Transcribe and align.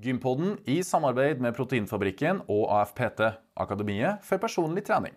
Gympodden 0.00 0.54
i 0.64 0.78
samarbeid 0.82 1.42
med 1.44 1.52
Proteinfabrikken 1.56 2.38
og 2.48 2.70
AFPT, 2.72 3.20
Akademiet 3.60 4.22
for 4.24 4.40
personlig 4.40 4.86
trening. 4.86 5.12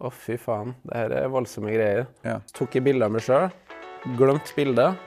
Å, 0.00 0.08
fy 0.14 0.38
faen. 0.40 0.72
Det 0.86 0.96
her 0.96 1.14
er 1.18 1.32
voldsomme 1.32 1.74
greier. 1.74 2.06
Ja. 2.24 2.38
Så 2.48 2.62
tok 2.62 2.78
jeg 2.78 2.86
bilder 2.86 3.10
av 3.10 3.16
meg 3.18 3.26
sjøl, 3.26 3.50
glemt 4.16 4.54
bildet, 4.56 5.04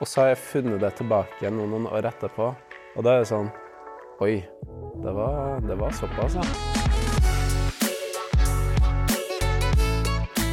og 0.00 0.08
så 0.08 0.24
har 0.24 0.32
jeg 0.32 0.42
funnet 0.48 0.82
det 0.82 0.90
tilbake 0.98 1.38
igjen 1.44 1.60
noen 1.60 1.86
år 1.92 2.10
etterpå. 2.10 2.50
Og 2.96 3.06
da 3.06 3.14
er 3.14 3.22
det 3.22 3.30
sånn 3.30 3.52
Oi, 4.20 4.42
det 5.00 5.14
var, 5.16 5.62
det 5.64 5.78
var 5.80 5.94
såpass, 5.96 6.36
ja. 6.36 6.69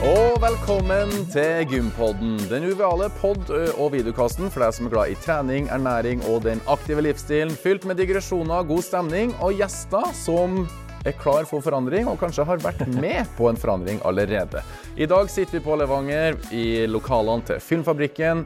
Og 0.05 0.35
velkommen 0.37 1.09
til 1.33 1.63
Gympodden, 1.71 2.35
den 2.51 2.67
uveale 2.69 3.07
pod- 3.17 3.49
og 3.49 3.87
videokasten 3.95 4.51
for 4.53 4.61
deg 4.61 4.75
som 4.75 4.85
er 4.85 4.93
glad 4.93 5.09
i 5.09 5.15
trening, 5.23 5.69
ernæring 5.73 6.21
og 6.29 6.43
den 6.45 6.61
aktive 6.69 7.01
livsstilen, 7.01 7.55
fylt 7.57 7.87
med 7.89 7.97
digresjoner, 7.97 8.67
god 8.69 8.85
stemning 8.85 9.33
og 9.41 9.57
gjester 9.57 10.05
som 10.13 10.59
er 11.01 11.17
klar 11.17 11.49
for 11.49 11.65
forandring 11.65 12.05
og 12.11 12.19
kanskje 12.21 12.45
har 12.45 12.61
vært 12.61 12.85
med 12.93 13.25
på 13.39 13.49
en 13.49 13.57
forandring 13.57 13.97
allerede. 14.05 14.61
I 14.93 15.09
dag 15.09 15.33
sitter 15.33 15.57
vi 15.57 15.65
på 15.65 15.79
Levanger 15.81 16.37
i 16.53 16.85
lokalene 16.85 17.49
til 17.49 17.63
Filmfabrikken. 17.63 18.45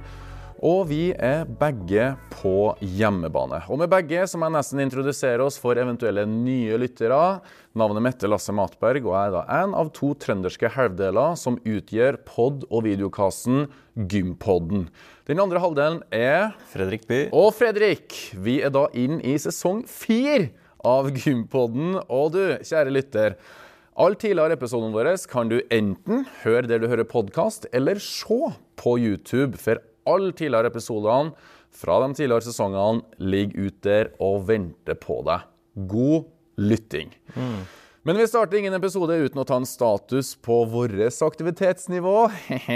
Og 0.61 0.83
vi 0.91 1.09
er 1.17 1.47
begge 1.57 2.11
på 2.35 2.75
hjemmebane. 2.85 3.63
Og 3.73 3.79
med 3.81 3.89
begge 3.89 4.27
så 4.29 4.37
må 4.37 4.45
jeg 4.45 4.59
nesten 4.59 4.83
introdusere 4.83 5.41
oss 5.41 5.57
for 5.57 5.79
eventuelle 5.81 6.27
nye 6.29 6.77
lyttere. 6.77 7.39
Navnet 7.73 8.05
mitt 8.05 8.21
er 8.21 8.29
Lasse 8.29 8.53
Matberg, 8.53 9.01
og 9.07 9.15
jeg 9.15 9.31
er 9.31 9.33
da 9.33 9.41
en 9.63 9.73
av 9.79 9.89
to 9.97 10.11
trønderske 10.21 10.69
halvdeler 10.75 11.33
som 11.41 11.57
utgjør 11.65 12.21
pod- 12.29 12.67
og 12.69 12.85
videokassen 12.85 13.65
Gympodden. 13.97 14.85
Den 15.25 15.41
andre 15.41 15.63
halvdelen 15.65 16.03
er 16.13 16.53
Fredrik 16.69 17.09
By. 17.09 17.23
og 17.33 17.55
Fredrik. 17.57 18.13
Vi 18.37 18.61
er 18.61 18.69
da 18.69 18.85
inn 18.93 19.17
i 19.25 19.39
sesong 19.41 19.87
fire 19.89 20.51
av 20.85 21.09
Gympodden. 21.09 22.03
Og 22.05 22.35
du, 22.37 22.43
kjære 22.61 22.93
lytter. 22.93 23.39
Alle 23.97 24.15
tidligere 24.15 24.55
episodene 24.55 24.93
våre 24.93 25.17
kan 25.29 25.49
du 25.49 25.57
enten 25.73 26.27
høre 26.45 26.69
der 26.69 26.79
du 26.79 26.87
hører 26.87 27.09
podkast, 27.09 27.65
eller 27.73 27.97
se 27.97 28.53
på 28.77 28.99
YouTube. 29.01 29.57
For 29.57 29.81
alle 30.13 30.31
tidligere 30.35 30.71
episodene 30.71 31.33
fra 31.71 31.99
de 32.03 32.13
tidligere 32.17 32.47
sesongene 32.49 33.23
ligger 33.23 33.69
ute 33.69 33.83
der 33.87 34.11
og 34.23 34.47
venter 34.49 34.97
på 34.99 35.21
deg. 35.27 35.47
God 35.87 36.27
lytting. 36.59 37.13
Men 38.01 38.17
vi 38.17 38.23
starter 38.25 38.57
ingen 38.57 38.73
episode 38.73 39.13
uten 39.13 39.37
å 39.37 39.43
ta 39.45 39.59
en 39.61 39.67
status 39.69 40.31
på 40.41 40.55
vårt 40.71 41.21
aktivitetsnivå. 41.21 42.13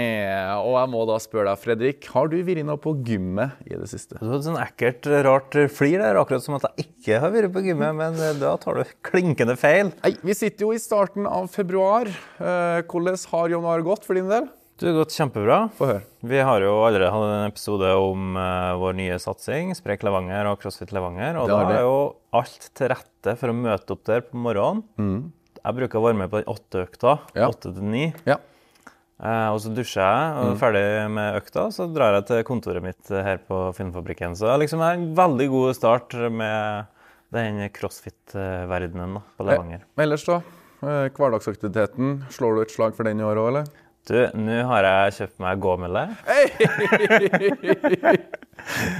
og 0.66 0.74
jeg 0.76 0.90
må 0.92 1.00
da 1.10 1.16
spørre 1.18 1.48
deg, 1.48 1.62
Fredrik, 1.64 2.06
har 2.14 2.30
du 2.30 2.36
vært 2.46 2.62
noe 2.68 2.78
på 2.78 2.92
gymmet 3.08 3.58
i 3.66 3.74
det 3.74 3.88
siste? 3.90 4.20
Du 4.20 4.28
hadde 4.30 4.46
sånn 4.46 4.60
ekkelt, 4.62 5.08
rart 5.26 5.58
flir 5.74 5.98
der, 5.98 6.20
akkurat 6.20 6.46
som 6.46 6.54
at 6.60 6.68
jeg 6.68 6.86
ikke 6.86 7.18
har 7.24 7.34
vært 7.34 7.50
på 7.56 7.64
gymmet, 7.66 7.98
men 7.98 8.22
eh, 8.22 8.36
da 8.38 8.54
tar 8.62 8.78
du 8.78 8.94
klinkende 9.06 9.58
feil. 9.58 9.90
Nei, 10.04 10.14
Vi 10.22 10.38
sitter 10.38 10.68
jo 10.68 10.70
i 10.76 10.78
starten 10.78 11.26
av 11.26 11.50
februar. 11.50 12.06
Eh, 12.38 12.84
hvordan 12.86 13.18
har 13.34 13.56
januar 13.58 13.82
gått 13.90 14.06
for 14.06 14.14
din 14.14 14.30
del? 14.30 14.46
Du 14.76 14.84
har 14.86 14.92
gått 14.98 15.14
kjempebra. 15.16 15.56
Få 15.72 15.86
høre. 15.88 16.02
Vi 16.28 16.40
har 16.44 16.60
jo 16.60 16.72
allerede 16.84 17.08
hatt 17.14 17.30
en 17.32 17.46
episode 17.48 17.88
om 17.96 18.34
uh, 18.36 18.74
vår 18.76 18.96
nye 18.98 19.14
satsing, 19.22 19.70
Sprek 19.78 20.02
Levanger 20.04 20.50
og 20.50 20.58
CrossFit 20.60 20.92
Levanger. 20.92 21.38
Og 21.40 21.48
Det 21.48 21.56
da 21.56 21.78
er 21.78 21.86
jo 21.86 21.94
alt 22.36 22.66
til 22.76 22.90
rette 22.92 23.36
for 23.40 23.52
å 23.52 23.56
møte 23.56 23.94
opp 23.96 24.02
der 24.04 24.26
på 24.26 24.36
morgenen. 24.36 25.30
Jeg 25.62 25.78
bruker 25.78 25.98
å 25.98 26.04
være 26.04 26.18
med 26.20 26.28
på 26.30 26.42
den 26.42 26.50
åtte 26.52 26.82
økta, 26.84 27.14
Mm. 27.32 27.40
Ja. 27.40 27.48
åtte 27.48 27.72
til 27.74 27.88
ni. 27.88 28.02
Eh, 28.28 29.48
og 29.48 29.56
så 29.64 29.72
dusjer 29.72 30.04
jeg, 30.04 30.36
og 30.36 30.50
er 30.52 30.60
ferdig 30.60 30.84
med 31.10 31.38
økta, 31.40 31.64
så 31.72 31.86
drar 31.88 32.18
jeg 32.18 32.26
til 32.28 32.42
kontoret 32.44 32.84
mitt 32.84 33.10
eh, 33.10 33.22
her 33.24 33.40
på 33.48 33.62
Filmfabrikken. 33.74 34.36
Så 34.36 34.52
liksom 34.60 34.84
er 34.84 34.98
en 35.00 35.08
veldig 35.16 35.48
god 35.54 35.72
start 35.74 36.12
med 36.30 36.84
den 37.32 37.64
crossfit-verdenen 37.72 39.16
på 39.40 39.48
Levanger. 39.48 39.88
Men 39.96 40.04
ellers, 40.10 40.28
da? 40.28 40.42
Eh, 40.84 41.08
hverdagsaktiviteten, 41.16 42.26
slår 42.36 42.54
du 42.54 42.62
et 42.66 42.76
slag 42.76 42.94
for 42.94 43.08
den 43.08 43.24
i 43.24 43.24
år 43.24 43.40
òg, 43.40 43.48
eller? 43.54 43.72
Du, 44.06 44.14
nå 44.38 44.56
har 44.68 44.86
jeg 44.86 45.14
kjøpt 45.16 45.40
meg 45.42 45.58
gåmølle, 45.64 46.02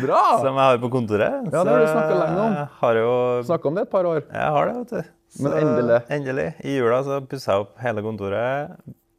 Bra! 0.03 0.23
som 0.43 0.51
jeg 0.51 0.63
har 0.63 0.79
på 0.83 0.89
kontoret. 0.91 1.47
Ja, 1.53 1.63
det 1.63 1.73
har 1.73 1.83
du 1.83 1.87
snakket 1.91 2.19
lenge 2.21 2.43
om. 2.43 2.57
Har 2.81 2.99
jo 3.01 3.13
Snakka 3.47 3.71
om 3.71 3.79
det 3.79 3.85
et 3.87 3.93
par 3.93 4.07
år. 4.11 4.21
Jeg 4.27 4.55
har 4.57 4.69
det, 4.71 4.75
vet 4.81 4.91
du. 4.95 5.13
Men 5.45 5.57
endelig. 5.61 5.99
Endelig. 6.17 6.47
I 6.67 6.77
jula 6.79 6.99
så 7.07 7.19
pussa 7.29 7.53
jeg 7.55 7.65
opp 7.67 7.79
hele 7.83 8.03
kontoret, 8.07 8.77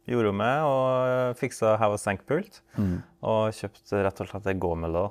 jordrommet, 0.08 0.68
og 0.68 1.40
fiksa 1.40 1.74
hev- 1.80 1.96
og 1.96 2.00
senkpult. 2.02 2.60
Mm. 2.80 2.94
Og 3.32 3.56
kjøpte 3.58 4.04
rett 4.06 4.22
og 4.24 4.30
slett 4.30 4.48
ei 4.52 4.56
gåmølle. 4.60 5.04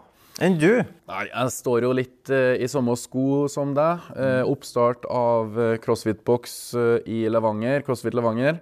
Enn 0.45 0.57
du? 0.61 0.69
Nei, 1.09 1.23
jeg 1.31 1.53
står 1.55 1.85
jo 1.88 1.94
litt 1.97 2.29
eh, 2.33 2.59
i 2.61 2.67
samme 2.69 2.94
sko 3.01 3.45
som 3.49 3.73
deg. 3.77 4.09
Eh, 4.13 4.44
oppstart 4.45 5.05
av 5.09 5.57
eh, 5.57 5.77
CrossFit-boks 5.81 6.57
eh, 6.77 6.97
i 7.09 7.23
Levanger, 7.33 7.81
CrossFit 7.88 8.13
Levanger. 8.17 8.59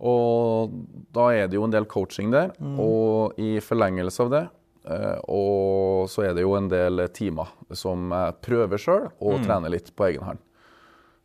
Og 0.00 0.70
da 1.12 1.28
er 1.34 1.48
det 1.50 1.58
jo 1.58 1.64
en 1.66 1.72
del 1.74 1.84
coaching 1.90 2.30
der, 2.30 2.52
og 2.78 3.34
i 3.40 3.56
forlengelse 3.64 4.22
av 4.22 4.30
det 4.30 4.42
eh, 4.86 5.16
Og 5.26 6.06
så 6.12 6.28
er 6.28 6.34
det 6.36 6.44
jo 6.44 6.52
en 6.54 6.68
del 6.70 7.02
timer 7.10 7.50
som 7.74 8.12
jeg 8.14 8.36
prøver 8.46 8.78
sjøl, 8.78 9.08
og 9.18 9.42
trener 9.44 9.72
litt 9.74 9.90
på 9.98 10.06
egen 10.12 10.22
hånd. 10.22 10.38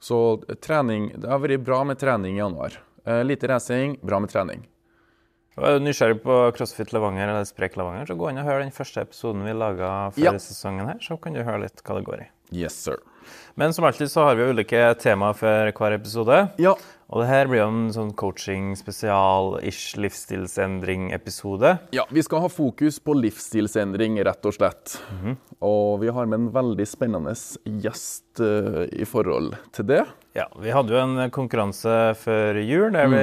Så 0.04 0.18
trening 0.60 1.12
Det 1.16 1.30
har 1.30 1.40
vært 1.40 1.64
bra 1.64 1.84
med 1.88 2.00
trening 2.02 2.36
i 2.36 2.42
januar. 2.42 2.80
Eh, 3.06 3.22
lite 3.24 3.48
racing, 3.48 3.98
bra 4.02 4.20
med 4.20 4.34
trening. 4.34 4.66
Er 5.54 5.78
du 5.78 5.84
nysgjerrig 5.86 6.24
på 6.24 6.36
CrossFit 6.58 6.90
Levanger 6.96 7.30
eller 7.30 7.46
Sprek 7.46 7.76
Levanger, 7.78 8.08
så 8.10 8.16
gå 8.18 8.32
inn 8.32 8.40
og 8.42 8.48
hør 8.48 8.64
den 8.64 8.72
første 8.74 9.04
episoden 9.06 9.44
vi 9.46 9.54
laga 9.54 10.10
før 10.16 10.24
Ja. 10.24 10.32
sesongen 10.42 10.88
her, 10.90 10.98
så 11.00 11.20
kan 11.22 11.34
du 11.34 11.44
høre 11.44 11.62
litt 11.62 11.84
hva 11.86 12.00
det 12.00 12.06
går 12.08 12.24
i. 12.24 12.28
Yes, 12.52 12.74
sir. 12.74 12.98
Men 13.56 13.72
som 13.72 13.86
alltid 13.86 14.10
så 14.10 14.26
har 14.26 14.36
vi 14.36 14.50
ulike 14.50 14.82
temaer 15.00 15.36
for 15.38 15.72
hver 15.78 15.94
episode. 15.94 16.40
Ja. 16.58 16.74
Og 17.14 17.22
det 17.22 17.30
her 17.30 17.46
blir 17.46 17.62
jo 17.62 17.68
en 17.70 17.92
sånn 17.94 18.10
coaching-spesial-ish 18.18 20.00
livsstilsendring-episode. 20.02 21.76
Ja, 21.94 22.08
vi 22.10 22.24
skal 22.26 22.42
ha 22.42 22.50
fokus 22.50 22.98
på 23.06 23.14
livsstilsendring, 23.20 24.18
rett 24.26 24.50
og 24.50 24.56
slett. 24.58 24.96
Og 25.62 26.02
vi 26.02 26.10
har 26.10 26.26
med 26.26 26.40
en 26.40 26.48
veldig 26.56 26.88
spennende 26.90 27.36
gjest 27.86 28.42
uh, 28.42 28.90
i 28.90 29.06
forhold 29.06 29.54
til 29.78 29.92
det. 29.94 30.02
Ja, 30.34 30.48
Vi 30.58 30.72
hadde 30.74 30.90
jo 30.96 30.98
en 30.98 31.30
konkurranse 31.30 31.92
før 32.18 32.58
jul 32.66 32.90
der 32.96 33.06
vi 33.12 33.22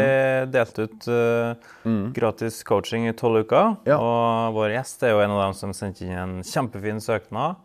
delte 0.54 0.84
ut 0.87 1.09
eh, 1.10 1.88
gratis 2.15 2.60
coaching 2.62 3.09
i 3.10 3.15
tolv 3.19 3.43
uker. 3.43 3.72
Ja. 3.88 3.97
Og 3.98 4.54
vår 4.54 4.76
gjest 4.76 5.03
er 5.03 5.16
jo 5.16 5.22
en 5.25 5.34
av 5.34 5.41
dem 5.48 5.56
som 5.59 5.72
sendte 5.75 6.06
inn 6.06 6.15
en 6.15 6.37
kjempefin 6.47 7.03
søknad. 7.03 7.59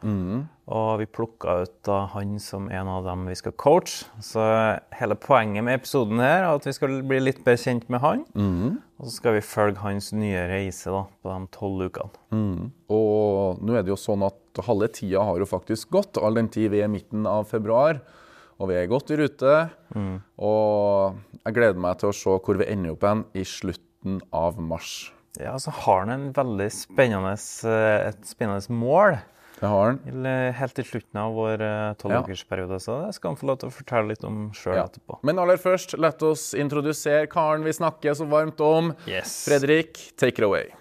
Og 0.66 0.88
vi 0.98 1.06
plukka 1.06 1.60
ut 1.62 1.76
da 1.86 2.00
han 2.16 2.40
som 2.42 2.72
en 2.74 2.90
av 2.90 3.06
dem 3.06 3.28
vi 3.30 3.38
skal 3.38 3.54
coache. 3.54 4.08
Så 4.26 4.42
hele 4.98 5.14
poenget 5.22 5.62
med 5.68 5.78
episoden 5.78 6.18
her 6.26 6.40
er 6.42 6.50
at 6.56 6.66
vi 6.66 6.74
skal 6.74 6.98
bli 7.06 7.22
litt 7.22 7.44
bedre 7.46 7.62
kjent 7.68 7.86
med 7.94 8.02
han. 8.02 8.26
Og 8.98 9.06
så 9.06 9.14
skal 9.20 9.38
vi 9.38 9.46
følge 9.46 9.78
hans 9.86 10.10
nye 10.18 10.42
reise 10.50 10.90
da, 10.90 11.06
på 11.22 11.30
de 11.38 11.54
tolv 11.54 11.86
ukene. 11.92 12.72
Og 12.90 13.62
nå 13.62 13.78
er 13.78 13.86
det 13.86 13.94
jo 13.94 14.02
sånn 14.08 14.26
at 14.26 14.66
halve 14.66 14.90
tida 14.90 15.22
har 15.22 15.38
jo 15.38 15.46
faktisk 15.54 15.94
gått, 15.94 16.18
all 16.18 16.34
den 16.42 16.50
tid 16.50 16.72
vi 16.74 16.82
er 16.82 16.90
midten 16.90 17.28
av 17.30 17.46
februar. 17.54 18.02
Og 18.60 18.70
vi 18.72 18.78
er 18.80 18.88
godt 18.88 19.12
i 19.12 19.18
rute. 19.20 19.54
Og 20.40 21.18
jeg 21.46 21.56
gleder 21.58 21.80
meg 21.82 22.00
til 22.02 22.12
å 22.12 22.16
se 22.16 22.38
hvor 22.40 22.60
vi 22.62 22.68
ender 22.72 22.94
opp 22.96 23.04
hen 23.08 23.26
i 23.36 23.44
slutten 23.48 24.22
av 24.36 24.60
mars. 24.62 25.12
Ja, 25.42 25.58
så 25.60 25.74
har 25.84 26.06
han 26.06 26.14
en 26.14 26.28
veldig 26.36 26.70
spennende, 26.72 27.34
eh, 27.68 28.08
et 28.10 28.22
spennende 28.24 28.70
mål. 28.72 29.18
Det 29.60 29.68
har 29.72 29.86
han. 29.90 30.00
Helt 30.56 30.74
til 30.76 30.84
slutten 30.86 31.16
av 31.20 31.34
vår 31.36 31.60
Ja. 31.60 31.94
tolvukersperiode, 32.00 32.80
så 32.80 33.06
det 33.06 33.16
skal 33.16 33.32
han 33.32 33.38
få 33.38 33.48
lov 33.48 33.60
til 33.60 33.70
å 33.70 33.74
fortelle 33.74 34.08
litt 34.10 34.24
om 34.24 34.52
sjøl 34.52 34.76
Ja. 34.76 34.84
etterpå. 34.88 35.20
Men 35.24 35.40
aller 35.40 35.58
først, 35.58 35.98
la 35.98 36.12
oss 36.12 36.54
introdusere 36.54 37.28
karen 37.28 37.64
vi 37.64 37.72
snakker 37.72 38.12
så 38.16 38.28
varmt 38.28 38.60
om. 38.60 38.94
Yes. 39.08 39.46
Fredrik, 39.48 40.14
take 40.18 40.40
it 40.40 40.44
away. 40.44 40.72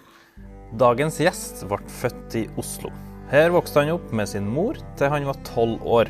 Dagens 0.75 1.19
gjest 1.19 1.67
ble 1.67 1.77
født 1.87 2.35
i 2.35 2.47
Oslo. 2.57 2.91
Her 3.29 3.49
vokste 3.49 3.75
han 3.83 3.89
opp 3.89 4.11
med 4.13 4.27
sin 4.27 4.47
mor 4.47 4.75
til 4.97 5.09
han 5.09 5.25
var 5.25 5.35
tolv 5.43 5.81
år. 5.83 6.09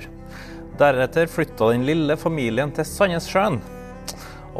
Deretter 0.76 1.30
flytta 1.32 1.70
den 1.72 1.86
lille 1.88 2.18
familien 2.20 2.72
til 2.76 2.84
Sandnessjøen. 2.88 3.62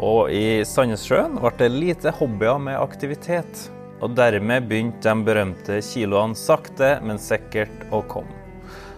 Og 0.00 0.30
i 0.32 0.62
Sandnessjøen 0.64 1.36
ble 1.36 1.50
det 1.58 1.68
lite 1.74 2.12
hobbyer 2.16 2.60
med 2.62 2.78
aktivitet. 2.80 3.66
Og 4.00 4.14
dermed 4.16 4.64
begynte 4.70 5.04
de 5.04 5.26
berømte 5.26 5.78
kiloene 5.84 6.36
sakte, 6.36 6.94
men 7.04 7.20
sikkert 7.20 7.84
å 7.92 8.00
komme. 8.08 8.32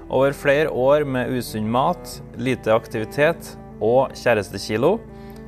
Over 0.08 0.32
flere 0.32 0.70
år 0.70 1.04
med 1.04 1.34
usunn 1.34 1.66
mat, 1.70 2.20
lite 2.38 2.72
aktivitet 2.72 3.50
og 3.82 4.14
kjærestekilo, 4.16 4.96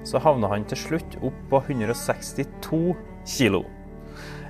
så 0.05 0.21
havna 0.23 0.51
han 0.51 0.67
til 0.69 0.83
slutt 0.89 1.17
opp 1.23 1.39
på 1.53 1.63
162 1.69 2.83
kilo. 3.31 3.63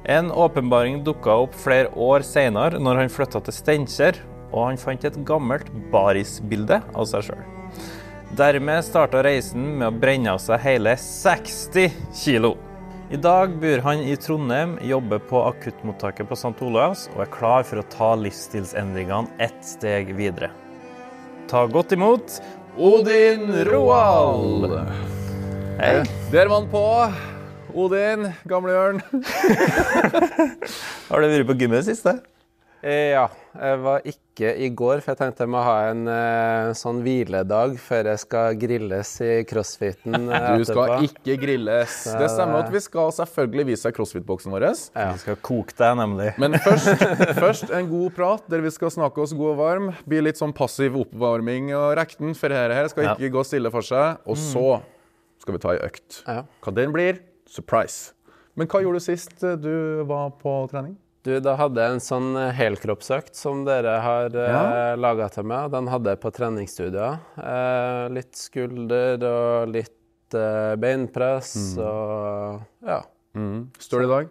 En 0.08 0.32
åpenbaring 0.32 1.02
dukka 1.04 1.36
opp 1.44 1.54
flere 1.60 1.92
år 2.00 2.24
senere 2.24 2.80
når 2.80 3.04
han 3.04 3.12
flytta 3.12 3.44
til 3.44 3.54
Steinkjer, 3.60 4.20
og 4.50 4.64
han 4.68 4.78
fant 4.80 5.04
et 5.06 5.18
gammelt 5.26 5.70
barisbilde 5.92 6.80
av 6.94 7.06
seg 7.10 7.30
sjøl. 7.30 7.44
Dermed 8.38 8.84
starta 8.86 9.24
reisen 9.26 9.64
med 9.80 9.88
å 9.88 9.98
brenne 10.02 10.36
av 10.36 10.42
seg 10.42 10.62
hele 10.62 10.92
60 10.98 11.90
kilo. 12.14 12.54
I 13.10 13.18
dag 13.18 13.56
bor 13.58 13.80
han 13.82 14.04
i 14.06 14.14
Trondheim, 14.14 14.76
jobber 14.86 15.18
på 15.26 15.40
akuttmottaket 15.48 16.28
på 16.30 16.36
St. 16.38 16.54
Olavs 16.62 17.08
og 17.16 17.24
er 17.24 17.32
klar 17.34 17.64
for 17.66 17.82
å 17.82 17.86
ta 17.90 18.12
livsstilsendringene 18.14 19.34
ett 19.42 19.58
steg 19.66 20.12
videre. 20.14 20.52
ta 21.50 21.64
godt 21.66 21.90
imot 21.92 22.36
Odin 22.78 23.50
Roald. 23.66 24.70
Hei. 25.80 26.04
Der 26.30 26.46
var 26.46 26.60
han 26.60 26.68
på. 26.70 26.84
Odin, 27.74 28.28
gamlehjørn. 28.46 29.02
Har 31.10 31.22
du 31.22 31.26
vært 31.30 31.46
på 31.50 31.56
gymmet 31.58 31.86
siste? 31.86 32.20
Eh, 32.82 33.10
Ja, 33.16 33.26
jeg 33.58 33.82
var 33.82 34.06
ikke 34.06 34.29
i 34.48 34.68
går, 34.72 35.00
for 35.04 35.12
jeg 35.12 35.18
tenkte 35.20 35.44
jeg 35.44 35.50
må 35.52 35.60
ha 35.62 35.74
en 35.90 36.02
uh, 36.08 36.70
sånn 36.76 37.00
hviledag 37.04 37.74
før 37.82 38.08
jeg 38.12 38.20
skal 38.22 38.56
grilles 38.60 39.10
i 39.26 39.30
crossfiten 39.48 40.14
Uh, 40.30 40.56
Du 40.58 40.64
skal 40.64 40.94
etterpå. 40.96 41.08
ikke 41.10 41.36
grilles. 41.42 41.96
Det 42.18 42.28
stemmer 42.32 42.62
at 42.64 42.70
vi 42.72 42.80
skal 42.80 43.12
selvfølgelig 43.16 43.66
vise 43.70 43.88
deg 43.88 43.96
crossfit-boksen 43.98 44.54
vår. 44.54 44.66
Ja. 44.94 45.08
Vi 45.16 45.22
skal 45.24 45.36
koke 45.44 45.76
deg, 45.76 45.98
nemlig. 46.00 46.30
Men 46.40 46.54
først, 46.66 47.04
først 47.40 47.74
en 47.76 47.90
god 47.90 48.14
prat 48.16 48.46
der 48.50 48.64
vi 48.64 48.70
skal 48.74 48.90
snakke 48.94 49.20
oss 49.24 49.34
god 49.36 49.52
og 49.54 49.58
varm. 49.60 49.90
Bli 50.08 50.22
litt 50.24 50.40
sånn 50.40 50.54
passiv 50.56 50.96
oppvarming 51.02 51.72
og 51.76 51.92
rekten, 51.98 52.32
for 52.38 52.48
dette 52.54 52.78
her 52.78 52.88
skal 52.92 53.04
Ja. 53.10 53.14
ikke 53.18 53.32
gå 53.36 53.44
stille 53.46 53.70
for 53.74 53.82
seg. 53.86 54.18
Og 54.26 54.36
så 54.40 54.80
skal 55.40 55.56
vi 55.56 55.62
ta 55.62 55.74
ei 55.76 55.82
økt. 55.86 56.22
Ja. 56.28 56.42
Hva 56.64 56.74
den 56.76 56.92
blir, 56.94 57.20
surprise. 57.48 58.12
Men 58.58 58.66
hva 58.68 58.80
gjorde 58.82 58.98
du 59.00 59.04
sist 59.04 59.42
eh, 59.46 59.54
du 59.56 60.02
var 60.08 60.30
på 60.42 60.52
trening? 60.70 60.96
Du, 61.20 61.34
da 61.44 61.52
hadde 61.60 61.82
jeg 61.84 61.96
en 61.98 62.00
sånn 62.00 62.28
eh, 62.40 62.50
helkroppsøkt 62.56 63.36
som 63.36 63.60
dere 63.66 63.98
har 64.00 64.32
eh, 64.32 64.94
laga 64.96 65.26
til 65.34 65.44
meg. 65.50 65.66
Den 65.74 65.90
hadde 65.92 66.14
jeg 66.14 66.20
på 66.22 66.30
treningsstudier. 66.32 67.18
Eh, 67.36 68.04
litt 68.16 68.38
skulder 68.40 69.20
og 69.28 69.74
litt 69.74 70.36
eh, 70.38 70.74
beinpress 70.80 71.52
og 71.76 72.62
ja. 72.88 73.02
Mm. 73.36 73.66
Står 73.78 74.00
det 74.00 74.08
i 74.08 74.12
dag? 74.14 74.30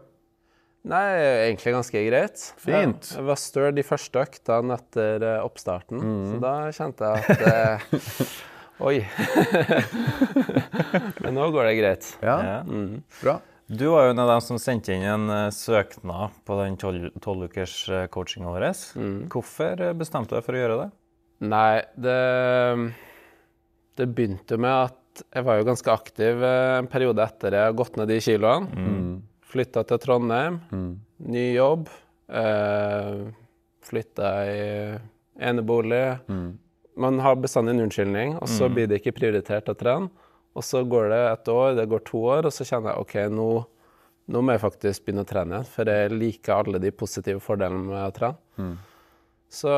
Nei, 0.90 1.04
egentlig 1.52 1.76
ganske 1.76 2.02
greit. 2.08 2.48
Fint. 2.58 3.12
Jeg, 3.12 3.20
jeg 3.20 3.28
var 3.30 3.40
støl 3.44 3.70
de 3.78 3.84
første 3.86 4.24
øktene 4.26 4.78
etter 4.80 5.26
oppstarten, 5.44 6.00
oppstarten, 6.02 6.32
så 6.32 6.40
da 6.42 6.54
kjente 6.74 7.12
jeg 7.14 7.20
at 7.28 7.50
eh, 7.54 8.38
Oi. 8.90 8.98
Men 11.22 11.36
nå 11.36 11.50
går 11.52 11.68
det 11.70 11.74
greit. 11.82 12.10
Ja, 12.24 12.38
Ja. 12.48 12.60
bra. 13.22 13.38
Du 13.70 13.86
var 13.94 14.08
jo 14.08 14.14
en 14.16 14.20
av 14.24 14.30
dem 14.32 14.42
som 14.42 14.58
sendte 14.62 14.96
inn 14.96 15.04
en 15.06 15.30
eh, 15.30 15.50
søknad 15.54 16.34
på 16.48 16.56
den 16.58 16.78
tolvukers 16.80 17.76
coachinga 18.10 18.50
vår. 18.50 18.66
Hvorfor 19.30 19.84
eh, 19.86 19.94
bestemte 19.98 20.34
du 20.34 20.40
deg 20.40 20.48
for 20.48 20.58
å 20.58 20.64
gjøre 20.64 20.78
det? 20.82 20.88
Nei, 21.50 21.76
det 21.96 22.16
Det 24.00 24.08
begynte 24.16 24.58
med 24.58 24.74
at 24.90 24.96
jeg 25.36 25.44
var 25.44 25.60
jo 25.60 25.68
ganske 25.68 25.92
aktiv 25.92 26.44
eh, 26.48 26.78
en 26.80 26.88
periode 26.90 27.22
etter 27.26 27.58
jeg 27.58 27.68
har 27.70 27.78
gått 27.78 27.98
ned 28.00 28.10
de 28.10 28.20
kiloene. 28.24 28.88
Flytta 29.50 29.82
til 29.90 29.98
Trondheim, 30.02 30.60
ny 31.26 31.46
jobb. 31.56 31.88
Eh, 32.30 33.22
Flytta 33.90 34.32
i 34.46 34.64
enebolig. 35.42 36.04
Man 37.00 37.20
har 37.24 37.38
bestandig 37.40 37.74
en 37.78 37.86
unnskyldning, 37.88 38.36
og 38.42 38.50
så 38.52 38.68
blir 38.70 38.90
det 38.92 39.00
ikke 39.00 39.16
prioritert 39.18 39.70
å 39.72 39.78
trene. 39.78 40.10
Og 40.58 40.66
så 40.66 40.84
går 40.88 41.12
det 41.14 41.20
et 41.30 41.52
år, 41.54 41.74
det 41.78 41.90
går 41.92 42.06
to 42.08 42.24
år, 42.36 42.48
og 42.50 42.54
så 42.54 42.66
kjenner 42.68 42.96
jeg 42.96 43.06
OK, 43.06 43.16
nå, 43.36 43.50
nå 44.34 44.44
må 44.44 44.56
jeg 44.56 44.64
faktisk 44.64 45.06
begynne 45.06 45.26
å 45.26 45.30
trene 45.30 45.60
igjen. 45.60 45.74
For 45.76 45.92
jeg 45.94 46.14
liker 46.16 46.56
alle 46.58 46.82
de 46.84 46.94
positive 46.96 47.44
fordelene 47.44 47.86
med 47.86 48.02
å 48.02 48.14
trene. 48.16 48.78
Så, 49.50 49.72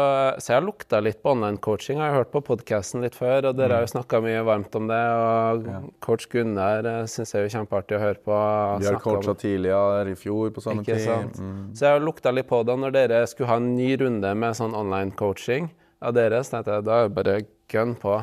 så 0.43 0.51
jeg 0.51 0.65
lukta 0.65 0.99
litt 0.99 1.21
på 1.23 1.31
online 1.31 1.55
coaching. 1.63 1.95
Jeg 1.95 2.11
har 2.11 2.17
hørt 2.19 2.31
på 2.33 2.41
podkasten 2.43 3.05
litt 3.05 3.15
før, 3.15 3.47
og 3.47 3.55
dere 3.55 3.77
har 3.77 3.85
jo 3.85 3.91
snakka 3.93 4.19
mye 4.23 4.41
varmt 4.43 4.73
om 4.75 4.89
det. 4.89 4.99
Og 5.15 5.69
coach 6.03 6.27
Gunnar 6.33 6.83
uh, 6.83 6.97
syns 7.07 7.31
jeg 7.31 7.47
er 7.47 7.53
kjempeartig 7.53 7.95
å 7.95 8.01
høre 8.01 8.19
på. 8.19 8.39
Vi 8.83 8.89
har 8.89 8.99
coacha 8.99 9.35
tidligere 9.39 10.11
i 10.11 10.17
fjor 10.19 10.51
på 10.51 10.63
samme 10.65 10.83
tid. 10.83 11.07
Mm. 11.39 11.71
Så 11.71 11.87
jeg 11.87 11.95
har 11.95 12.03
lukta 12.03 12.35
litt 12.35 12.49
på 12.51 12.59
det. 12.67 12.75
Når 12.83 12.97
dere 12.97 13.21
skulle 13.31 13.53
ha 13.53 13.61
en 13.63 13.71
ny 13.77 13.93
runde 14.03 14.33
med 14.43 14.59
sånn 14.59 14.75
online 14.75 15.15
coaching 15.15 15.71
av 16.03 16.19
dere, 16.19 16.43
så 16.43 16.57
tenkte 16.57 16.75
jeg 16.75 16.87
da 16.89 16.99
er 16.99 17.07
det 17.07 17.17
bare 17.21 17.39
gun 17.71 17.95
på. 18.03 18.19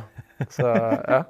Så 0.52 0.68
ja. 0.68 1.24